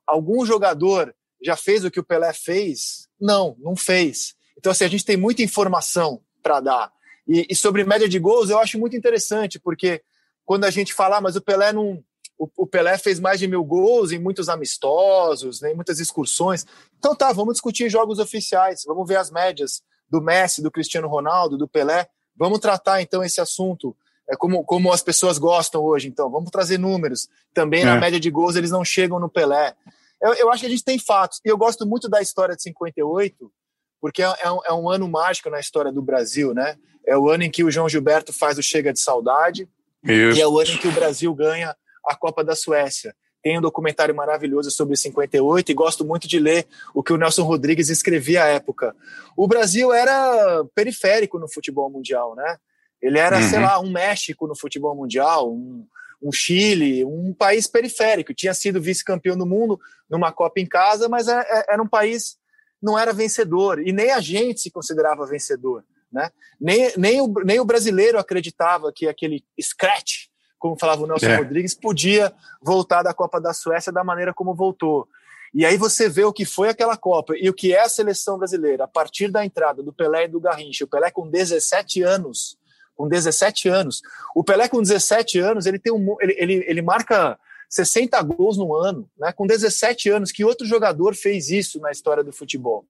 [0.07, 1.13] algum jogador
[1.43, 3.07] já fez o que o Pelé fez?
[3.19, 4.35] Não, não fez.
[4.57, 6.93] Então, assim, a gente tem muita informação para dar.
[7.27, 10.01] E, e, sobre média de gols, eu acho muito interessante, porque
[10.45, 12.03] quando a gente fala, ah, mas o Pelé não.
[12.37, 16.65] O, Pelé fez mais de mil gols em muitos amistosos, né, em muitas excursões.
[16.97, 21.57] Então tá, vamos discutir jogos oficiais, vamos ver as médias do Messi, do Cristiano Ronaldo,
[21.57, 22.07] do Pelé.
[22.35, 23.95] Vamos tratar então esse assunto
[24.29, 26.07] é como, como as pessoas gostam hoje.
[26.07, 27.29] Então, vamos trazer números.
[27.53, 27.85] Também é.
[27.85, 29.73] na média de gols eles não chegam no Pelé.
[30.21, 31.39] Eu, eu, acho que a gente tem fatos.
[31.43, 33.51] E eu gosto muito da história de 58,
[33.99, 36.77] porque é, é, um, é um ano mágico na história do Brasil, né?
[37.05, 39.67] É o ano em que o João Gilberto faz o Chega de Saudade.
[40.03, 40.37] Isso.
[40.37, 41.75] E é o ano em que o Brasil ganha
[42.07, 43.15] a Copa da Suécia.
[43.41, 47.43] Tem um documentário maravilhoso sobre 58 e gosto muito de ler o que o Nelson
[47.43, 48.95] Rodrigues escrevia à época.
[49.35, 52.57] O Brasil era periférico no futebol mundial, né?
[53.01, 53.49] Ele era, uhum.
[53.49, 55.87] sei lá, um México no futebol mundial, um,
[56.21, 58.33] um Chile, um país periférico.
[58.33, 62.39] Tinha sido vice-campeão do mundo numa Copa em casa, mas é, é, era um país
[62.81, 66.31] não era vencedor e nem a gente se considerava vencedor, né?
[66.59, 70.30] Nem, nem, o, nem o brasileiro acreditava que aquele scratch,
[70.61, 71.37] como falava o Nelson é.
[71.37, 72.31] Rodrigues, podia
[72.61, 75.07] voltar da Copa da Suécia da maneira como voltou.
[75.51, 78.37] E aí você vê o que foi aquela Copa e o que é a seleção
[78.37, 80.85] brasileira a partir da entrada do Pelé e do Garrincha.
[80.85, 82.59] O Pelé com 17 anos,
[82.95, 84.03] com 17 anos.
[84.35, 88.75] O Pelé com 17 anos, ele tem um, ele, ele, ele marca 60 gols no
[88.75, 89.31] ano, né?
[89.31, 92.85] Com 17 anos, que outro jogador fez isso na história do futebol?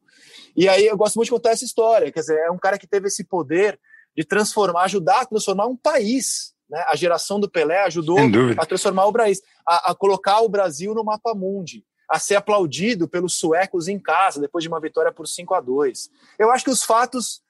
[0.54, 2.86] E aí eu gosto muito de contar essa história, quer dizer, é um cara que
[2.86, 3.80] teve esse poder
[4.16, 6.54] de transformar, ajudar a transformar um país.
[6.72, 6.84] Né?
[6.88, 8.18] A geração do Pelé ajudou
[8.58, 13.08] a transformar o país, a, a colocar o Brasil no mapa mundi a ser aplaudido
[13.08, 16.10] pelos suecos em casa depois de uma vitória por 5 a 2.
[16.38, 17.42] Eu acho que os fatos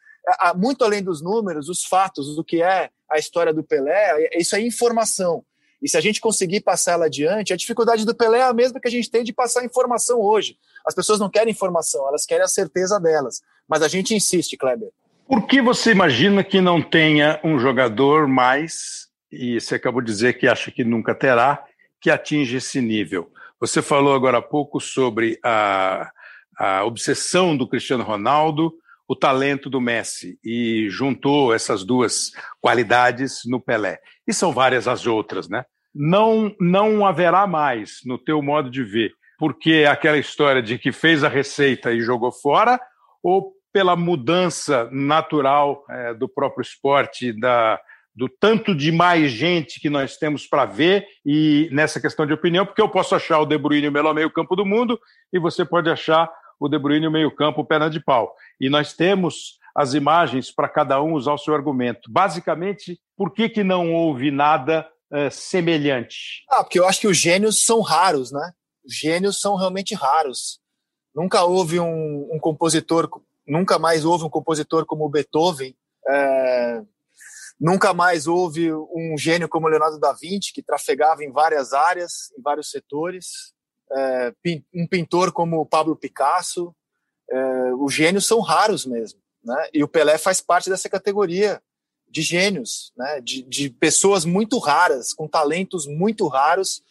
[0.56, 4.62] muito além dos números, os fatos do que é a história do Pelé, isso é
[4.62, 5.44] informação.
[5.82, 8.80] E se a gente conseguir passar ela adiante, a dificuldade do Pelé é a mesma
[8.80, 10.58] que a gente tem de passar informação hoje.
[10.86, 13.42] As pessoas não querem informação, elas querem a certeza delas.
[13.68, 14.90] Mas a gente insiste, Kleber.
[15.28, 19.01] Por que você imagina que não tenha um jogador mais,
[19.32, 21.64] e você acabou de dizer que acha que nunca terá,
[22.00, 23.32] que atinge esse nível?
[23.60, 26.12] Você falou agora há pouco sobre a,
[26.58, 28.74] a obsessão do Cristiano Ronaldo
[29.12, 32.32] o talento do Messi e juntou essas duas
[32.62, 34.00] qualidades no Pelé.
[34.26, 35.66] E são várias as outras, né?
[35.94, 41.26] Não, não haverá mais, no teu modo de ver, porque aquela história de que fez
[41.26, 42.80] a receita e jogou fora,
[43.22, 47.82] ou pela mudança natural é, do próprio esporte, da,
[48.16, 52.66] do tanto de mais gente que nós temos para ver e nessa questão de opinião,
[52.66, 55.00] porque eu posso achar o De Bruyne o melhor meio campo do mundo
[55.32, 56.30] e você pode achar
[56.60, 58.36] o De Bruyne o meio campo, perna de pau.
[58.60, 62.12] E nós temos as imagens para cada um usar o seu argumento.
[62.12, 66.44] Basicamente, por que, que não houve nada é, semelhante?
[66.50, 68.52] Ah, porque eu acho que os gênios são raros, né?
[68.86, 70.60] Os gênios são realmente raros.
[71.16, 73.10] Nunca houve um, um compositor,
[73.48, 75.76] nunca mais houve um compositor como Beethoven.
[76.08, 76.82] É,
[77.62, 82.42] nunca mais houve um gênio como Leonardo da Vinci, que trafegava em várias áreas, em
[82.42, 83.54] vários setores
[83.94, 84.34] é,
[84.74, 86.74] um pintor como Pablo Picasso,
[87.30, 89.70] é, os gênios são raros mesmo, né?
[89.74, 91.62] E o Pelé faz parte dessa categoria
[92.10, 93.22] de gênios, né?
[93.22, 96.84] De, de pessoas muito raras, com talentos muito raros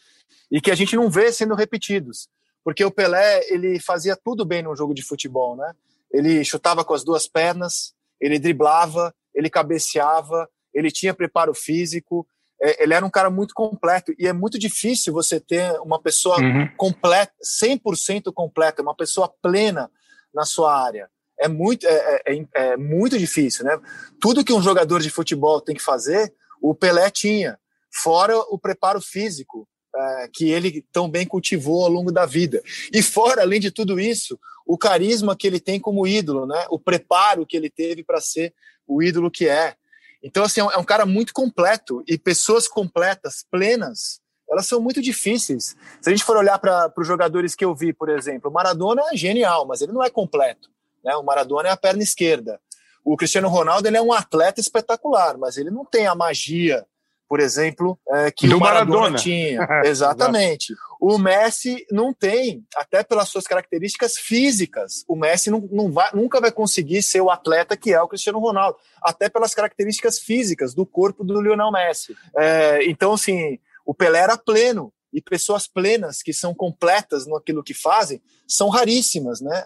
[0.50, 2.28] e que a gente não vê sendo repetidos,
[2.64, 5.72] porque o Pelé ele fazia tudo bem no jogo de futebol, né?
[6.12, 12.26] Ele chutava com as duas pernas, ele driblava, ele cabeceava, ele tinha preparo físico,
[12.62, 16.38] é, ele era um cara muito completo e é muito difícil você ter uma pessoa
[16.40, 16.68] uhum.
[16.76, 17.32] completa,
[17.62, 19.90] 100% completa, uma pessoa plena
[20.34, 21.08] na sua área.
[21.38, 23.78] É muito, é, é, é, é, muito difícil, né?
[24.20, 27.58] Tudo que um jogador de futebol tem que fazer, o Pelé tinha,
[27.90, 29.66] fora o preparo físico,
[29.96, 32.62] é, que ele tão bem cultivou ao longo da vida.
[32.92, 36.66] E fora, além de tudo isso, o carisma que ele tem como ídolo, né?
[36.70, 38.54] O preparo que ele teve para ser
[38.86, 39.74] o ídolo que é.
[40.22, 44.20] Então, assim, é um cara muito completo e pessoas completas, plenas,
[44.50, 45.76] elas são muito difíceis.
[46.00, 49.02] Se a gente for olhar para os jogadores que eu vi, por exemplo, o Maradona
[49.12, 50.68] é genial, mas ele não é completo.
[51.04, 51.14] Né?
[51.16, 52.60] O Maradona é a perna esquerda.
[53.04, 56.84] O Cristiano Ronaldo ele é um atleta espetacular, mas ele não tem a magia,
[57.30, 59.18] por exemplo, é, que Do o Maradona, Maradona.
[59.20, 59.60] tinha.
[59.86, 60.74] Exatamente.
[61.00, 65.04] o Messi não tem, até pelas suas características físicas.
[65.06, 68.40] O Messi não, não vai, nunca vai conseguir ser o atleta que é o Cristiano
[68.40, 72.16] Ronaldo, até pelas características físicas do corpo do Lionel Messi.
[72.36, 74.92] É, então, assim, o Pelé era pleno.
[75.12, 79.64] E pessoas plenas, que são completas naquilo que fazem, são raríssimas, né?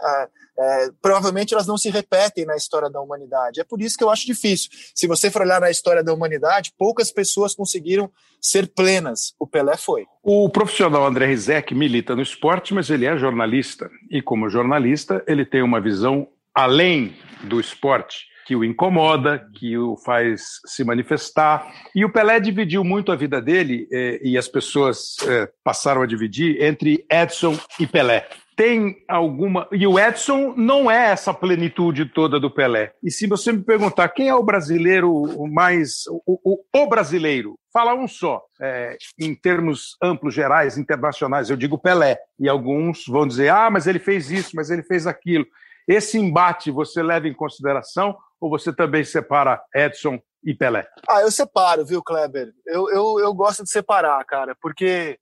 [0.58, 3.60] É, provavelmente elas não se repetem na história da humanidade.
[3.60, 4.70] É por isso que eu acho difícil.
[4.94, 8.10] Se você for olhar na história da humanidade, poucas pessoas conseguiram
[8.40, 9.34] ser plenas.
[9.38, 10.06] O Pelé foi.
[10.22, 13.90] O profissional André Rizek milita no esporte, mas ele é jornalista.
[14.10, 19.96] E como jornalista, ele tem uma visão além do esporte, que o incomoda, que o
[19.96, 21.66] faz se manifestar.
[21.94, 26.06] E o Pelé dividiu muito a vida dele, eh, e as pessoas eh, passaram a
[26.06, 28.28] dividir, entre Edson e Pelé.
[28.56, 29.68] Tem alguma.
[29.72, 32.92] E o Edson não é essa plenitude toda do Pelé.
[33.02, 36.04] E se você me perguntar quem é o brasileiro mais.
[36.26, 38.42] O, o, o brasileiro, fala um só.
[38.60, 42.18] É, em termos amplos, gerais, internacionais, eu digo Pelé.
[42.38, 45.44] E alguns vão dizer, ah, mas ele fez isso, mas ele fez aquilo.
[45.86, 50.86] Esse embate você leva em consideração ou você também separa Edson e Pelé?
[51.08, 52.52] Ah, eu separo, viu, Kleber?
[52.66, 55.18] Eu, eu, eu gosto de separar, cara, porque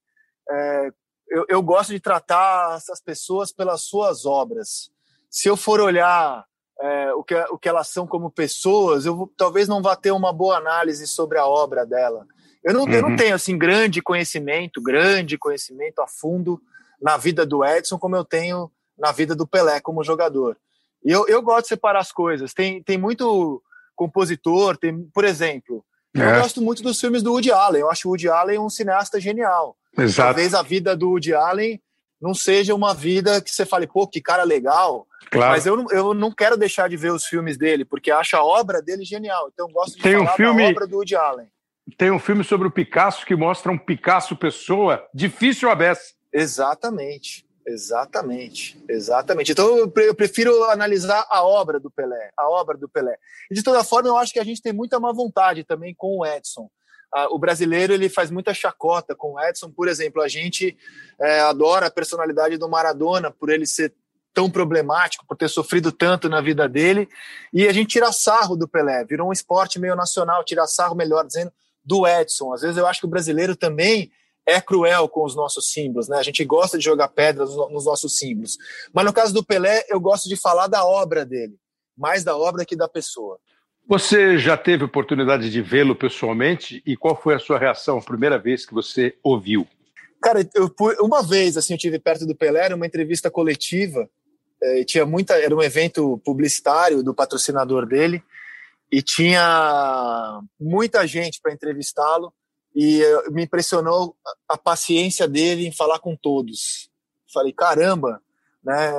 [0.50, 0.90] é,
[1.32, 4.90] eu, eu gosto de tratar essas pessoas pelas suas obras.
[5.30, 6.44] Se eu for olhar
[6.80, 10.10] é, o, que, o que elas são como pessoas, eu vou- talvez não vá ter
[10.10, 12.26] uma boa análise sobre a obra dela.
[12.64, 13.16] Eu não, eu não Uhum.
[13.16, 16.60] tenho assim grande conhecimento, grande conhecimento a fundo
[17.00, 20.56] na vida do Edson como eu tenho na vida do Pelé como jogador.
[21.04, 22.52] E eu, eu gosto de separar as coisas.
[22.52, 23.62] Tem, tem muito
[23.96, 25.84] compositor, tem, por exemplo,
[26.14, 26.40] eu É.
[26.40, 27.80] gosto muito dos filmes do Woody Allen.
[27.82, 29.76] Eu acho o Woody Allen um cineasta genial.
[29.98, 30.28] Exato.
[30.28, 31.80] Talvez a vida do Woody Allen
[32.20, 35.06] não seja uma vida que você fale, pô, que cara legal.
[35.30, 35.52] Claro.
[35.52, 38.44] Mas eu, não- eu não quero deixar de ver os filmes dele, porque acho a
[38.44, 39.50] obra dele genial.
[39.52, 41.48] Então eu gosto de Tem um falar filme- da obra do Woody Allen.
[41.98, 46.12] Tem um filme sobre o Picasso que mostra um Picasso pessoa difícil a beça.
[46.32, 47.44] Exatamente.
[47.64, 49.52] Exatamente, exatamente.
[49.52, 53.16] Então eu prefiro analisar a obra do Pelé, a obra do Pelé.
[53.50, 56.18] E de toda forma, eu acho que a gente tem muita má vontade também com
[56.18, 56.68] o Edson.
[57.30, 60.22] O brasileiro ele faz muita chacota com o Edson, por exemplo.
[60.22, 60.76] A gente
[61.20, 63.94] eh, adora a personalidade do Maradona por ele ser
[64.32, 67.06] tão problemático, por ter sofrido tanto na vida dele,
[67.52, 69.04] e a gente tira sarro do Pelé.
[69.04, 71.52] Virou um esporte meio nacional, tirar sarro, melhor dizendo,
[71.84, 72.54] do Edson.
[72.54, 74.10] Às vezes eu acho que o brasileiro também
[74.46, 76.16] é cruel com os nossos símbolos, né?
[76.18, 78.56] A gente gosta de jogar pedras no- nos nossos símbolos.
[78.92, 81.54] Mas no caso do Pelé, eu gosto de falar da obra dele,
[81.96, 83.38] mais da obra que da pessoa.
[83.92, 88.38] Você já teve oportunidade de vê-lo pessoalmente e qual foi a sua reação a primeira
[88.38, 89.68] vez que você ouviu?
[90.22, 94.08] Cara, eu, uma vez assim eu tive perto do Pelé, era uma entrevista coletiva,
[94.62, 98.22] eh, tinha muita, era um evento publicitário do patrocinador dele
[98.90, 102.32] e tinha muita gente para entrevistá-lo
[102.74, 104.16] e eh, me impressionou
[104.48, 106.88] a, paciência dele em falar com todos.
[107.30, 108.22] Falei, caramba,
[108.64, 108.90] né?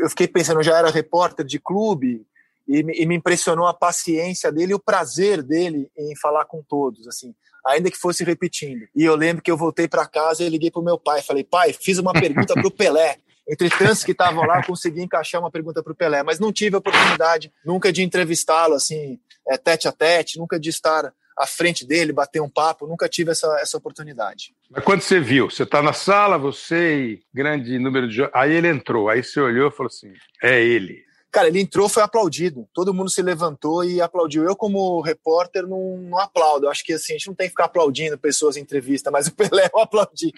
[0.00, 2.26] Eu fiquei pensando, eu já era repórter de clube
[2.66, 7.06] e, e me impressionou a paciência dele e o prazer dele em falar com todos,
[7.06, 7.34] assim,
[7.66, 8.86] ainda que fosse repetindo.
[8.94, 11.72] E eu lembro que eu voltei para casa e liguei pro meu pai, falei, pai,
[11.72, 13.18] fiz uma pergunta pro Pelé.
[13.46, 16.76] Entre tantos que estavam lá, eu consegui encaixar uma pergunta pro Pelé, mas não tive
[16.76, 21.86] a oportunidade nunca de entrevistá-lo assim, é, tete a tete, nunca de estar à frente
[21.86, 24.54] dele, bater um papo, nunca tive essa, essa oportunidade.
[24.70, 28.22] Mas quando você viu, você está na sala, você e grande número de.
[28.32, 30.12] Aí ele entrou, aí você olhou e falou assim:
[30.42, 31.04] é ele.
[31.34, 32.68] Cara, ele entrou, foi aplaudido.
[32.72, 34.44] Todo mundo se levantou e aplaudiu.
[34.44, 36.66] Eu, como repórter, não, não aplaudo.
[36.66, 39.26] Eu acho que assim, a gente não tem que ficar aplaudindo pessoas em entrevista, mas
[39.26, 40.32] o Pelé eu aplaudi.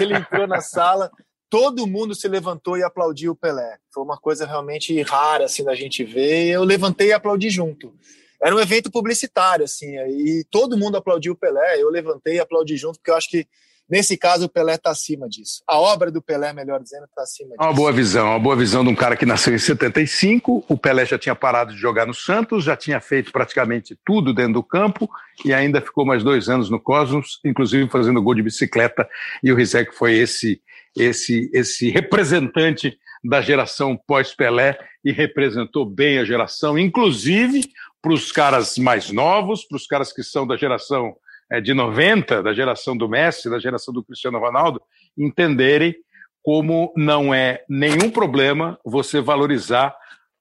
[0.00, 1.12] Ele entrou na sala,
[1.48, 3.78] todo mundo se levantou e aplaudiu o Pelé.
[3.94, 6.48] Foi uma coisa realmente rara assim da gente ver.
[6.48, 7.94] Eu levantei e aplaudi junto.
[8.42, 11.80] Era um evento publicitário, assim, e todo mundo aplaudiu o Pelé.
[11.80, 13.46] Eu levantei e aplaudi junto, porque eu acho que
[13.92, 15.62] nesse caso o Pelé está acima disso.
[15.68, 17.60] A obra do Pelé, melhor dizendo, está acima disso.
[17.60, 20.64] Uma boa visão, uma boa visão de um cara que nasceu em 75.
[20.66, 24.54] O Pelé já tinha parado de jogar no Santos, já tinha feito praticamente tudo dentro
[24.54, 25.10] do campo
[25.44, 29.06] e ainda ficou mais dois anos no Cosmos, inclusive fazendo gol de bicicleta.
[29.44, 30.62] E o Rizek foi esse,
[30.96, 37.70] esse, esse representante da geração pós-Pelé e representou bem a geração, inclusive
[38.00, 41.14] para os caras mais novos, para os caras que são da geração
[41.60, 44.80] de 90, da geração do Messi, da geração do Cristiano Ronaldo,
[45.16, 45.94] entenderem
[46.42, 49.94] como não é nenhum problema você valorizar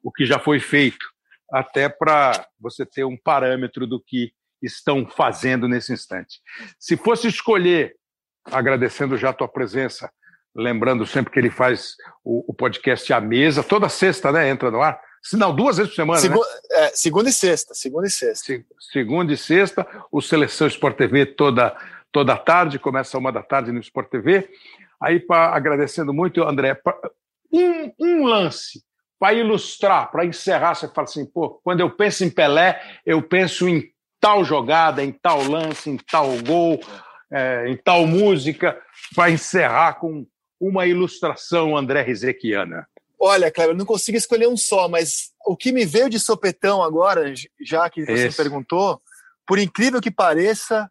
[0.03, 1.05] o que já foi feito,
[1.51, 6.39] até para você ter um parâmetro do que estão fazendo nesse instante.
[6.79, 7.95] Se fosse escolher,
[8.45, 10.11] agradecendo já a tua presença,
[10.55, 14.49] lembrando sempre que ele faz o, o podcast à mesa, toda sexta, né?
[14.49, 14.99] Entra no ar.
[15.33, 16.19] Não, duas vezes por semana.
[16.19, 16.45] Segu né?
[16.71, 18.45] é, segunda e sexta, segunda e sexta.
[18.45, 21.75] Se, segunda e sexta, o Seleção Sport TV toda,
[22.11, 24.49] toda tarde, começa uma da tarde no Sport TV.
[24.99, 26.95] Aí, pra, agradecendo muito, André, pra,
[27.51, 28.83] um, um lance
[29.19, 33.69] para ilustrar, para encerrar, você fala assim, pô, quando eu penso em Pelé, eu penso
[33.69, 36.79] em tal jogada, em tal lance, em tal gol,
[37.31, 38.81] é, em tal música,
[39.15, 40.25] para encerrar com
[40.59, 42.87] uma ilustração André Rizequiana.
[43.23, 47.31] Olha, Cleber, não consigo escolher um só, mas o que me veio de sopetão agora,
[47.61, 48.37] já que você Esse.
[48.37, 48.99] perguntou,
[49.45, 50.89] por incrível que pareça,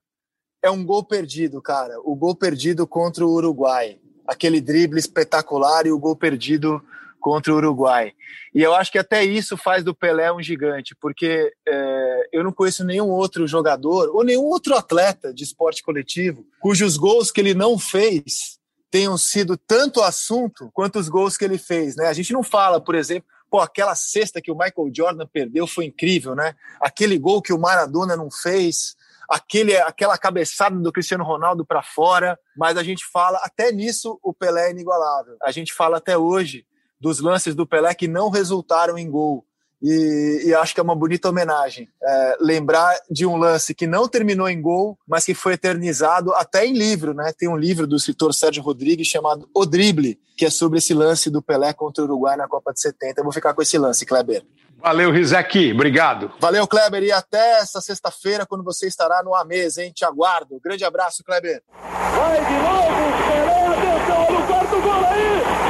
[0.62, 1.98] é um gol perdido, cara.
[2.04, 3.98] O gol perdido contra o Uruguai.
[4.28, 6.80] Aquele drible espetacular e o gol perdido
[7.20, 8.12] contra o Uruguai.
[8.54, 12.52] E eu acho que até isso faz do Pelé um gigante, porque é, eu não
[12.52, 17.54] conheço nenhum outro jogador ou nenhum outro atleta de esporte coletivo cujos gols que ele
[17.54, 18.59] não fez
[18.90, 22.08] tenham sido tanto assunto quanto os gols que ele fez, né?
[22.08, 25.86] A gente não fala, por exemplo, pô, aquela cesta que o Michael Jordan perdeu foi
[25.86, 26.54] incrível, né?
[26.80, 28.96] Aquele gol que o Maradona não fez,
[29.28, 34.34] aquele, aquela cabeçada do Cristiano Ronaldo para fora, mas a gente fala, até nisso o
[34.34, 35.36] Pelé é inigualável.
[35.42, 36.66] A gente fala até hoje
[37.00, 39.46] dos lances do Pelé que não resultaram em gol.
[39.82, 41.88] E, e, acho que é uma bonita homenagem.
[42.02, 46.66] É, lembrar de um lance que não terminou em gol, mas que foi eternizado até
[46.66, 47.32] em livro, né?
[47.36, 51.30] Tem um livro do escritor Sérgio Rodrigues chamado O Drible, que é sobre esse lance
[51.30, 53.20] do Pelé contra o Uruguai na Copa de 70.
[53.20, 54.44] Eu vou ficar com esse lance, Kleber.
[54.82, 55.72] Valeu, Rizek.
[55.72, 56.32] Obrigado.
[56.40, 57.02] Valeu, Kleber.
[57.02, 59.92] E até essa sexta-feira, quando você estará no A Mesa, hein?
[59.94, 60.60] Te aguardo.
[60.62, 61.62] Grande abraço, Kleber.
[61.70, 62.90] Vai de novo,
[63.28, 65.69] Pelé, atenção, no quarto gol aí!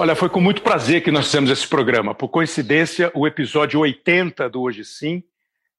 [0.00, 2.14] Olha, foi com muito prazer que nós fizemos esse programa.
[2.14, 5.22] Por coincidência, o episódio 80 do Hoje Sim,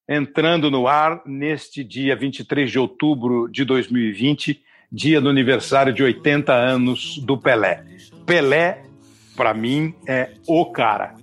[0.08, 6.52] entrando no ar neste dia 23 de outubro de 2020, dia do aniversário de 80
[6.52, 7.84] anos do Pelé.
[8.24, 8.84] Pelé,
[9.36, 11.14] para mim, é o cara,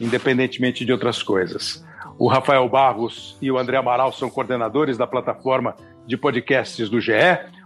[0.00, 1.84] independentemente de outras coisas.
[2.18, 5.76] O Rafael Barros e o André Amaral são coordenadores da plataforma
[6.10, 7.12] de podcasts do GE.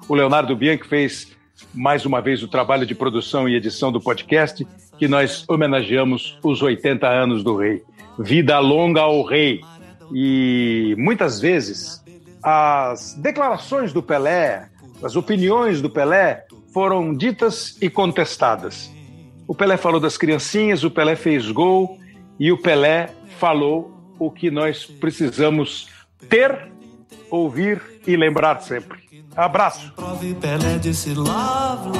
[0.06, 1.32] O Leonardo Bianchi fez
[1.72, 4.66] mais uma vez o trabalho de produção e edição do podcast,
[4.98, 7.82] que nós homenageamos os 80 anos do rei.
[8.18, 9.62] Vida longa ao rei.
[10.12, 12.04] E muitas vezes
[12.42, 14.68] as declarações do Pelé,
[15.02, 18.90] as opiniões do Pelé foram ditas e contestadas.
[19.48, 21.98] O Pelé falou das criancinhas, o Pelé fez gol
[22.38, 23.08] e o Pelé
[23.38, 25.88] falou o que nós precisamos
[26.28, 26.73] ter,
[27.34, 29.02] ouvir e lembrar sempre.
[29.36, 29.92] Abraço.
[30.40, 30.78] Pelé
[31.14, 31.90] love,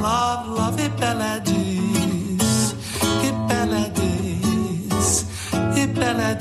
[0.00, 0.82] love, love.
[0.82, 1.42] E Pelé.
[3.22, 3.92] E Pelé.
[5.76, 6.38] E Pelé.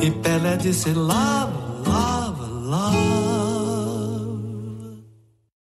[0.00, 1.52] E Pelé disse love,
[1.86, 3.31] love, love.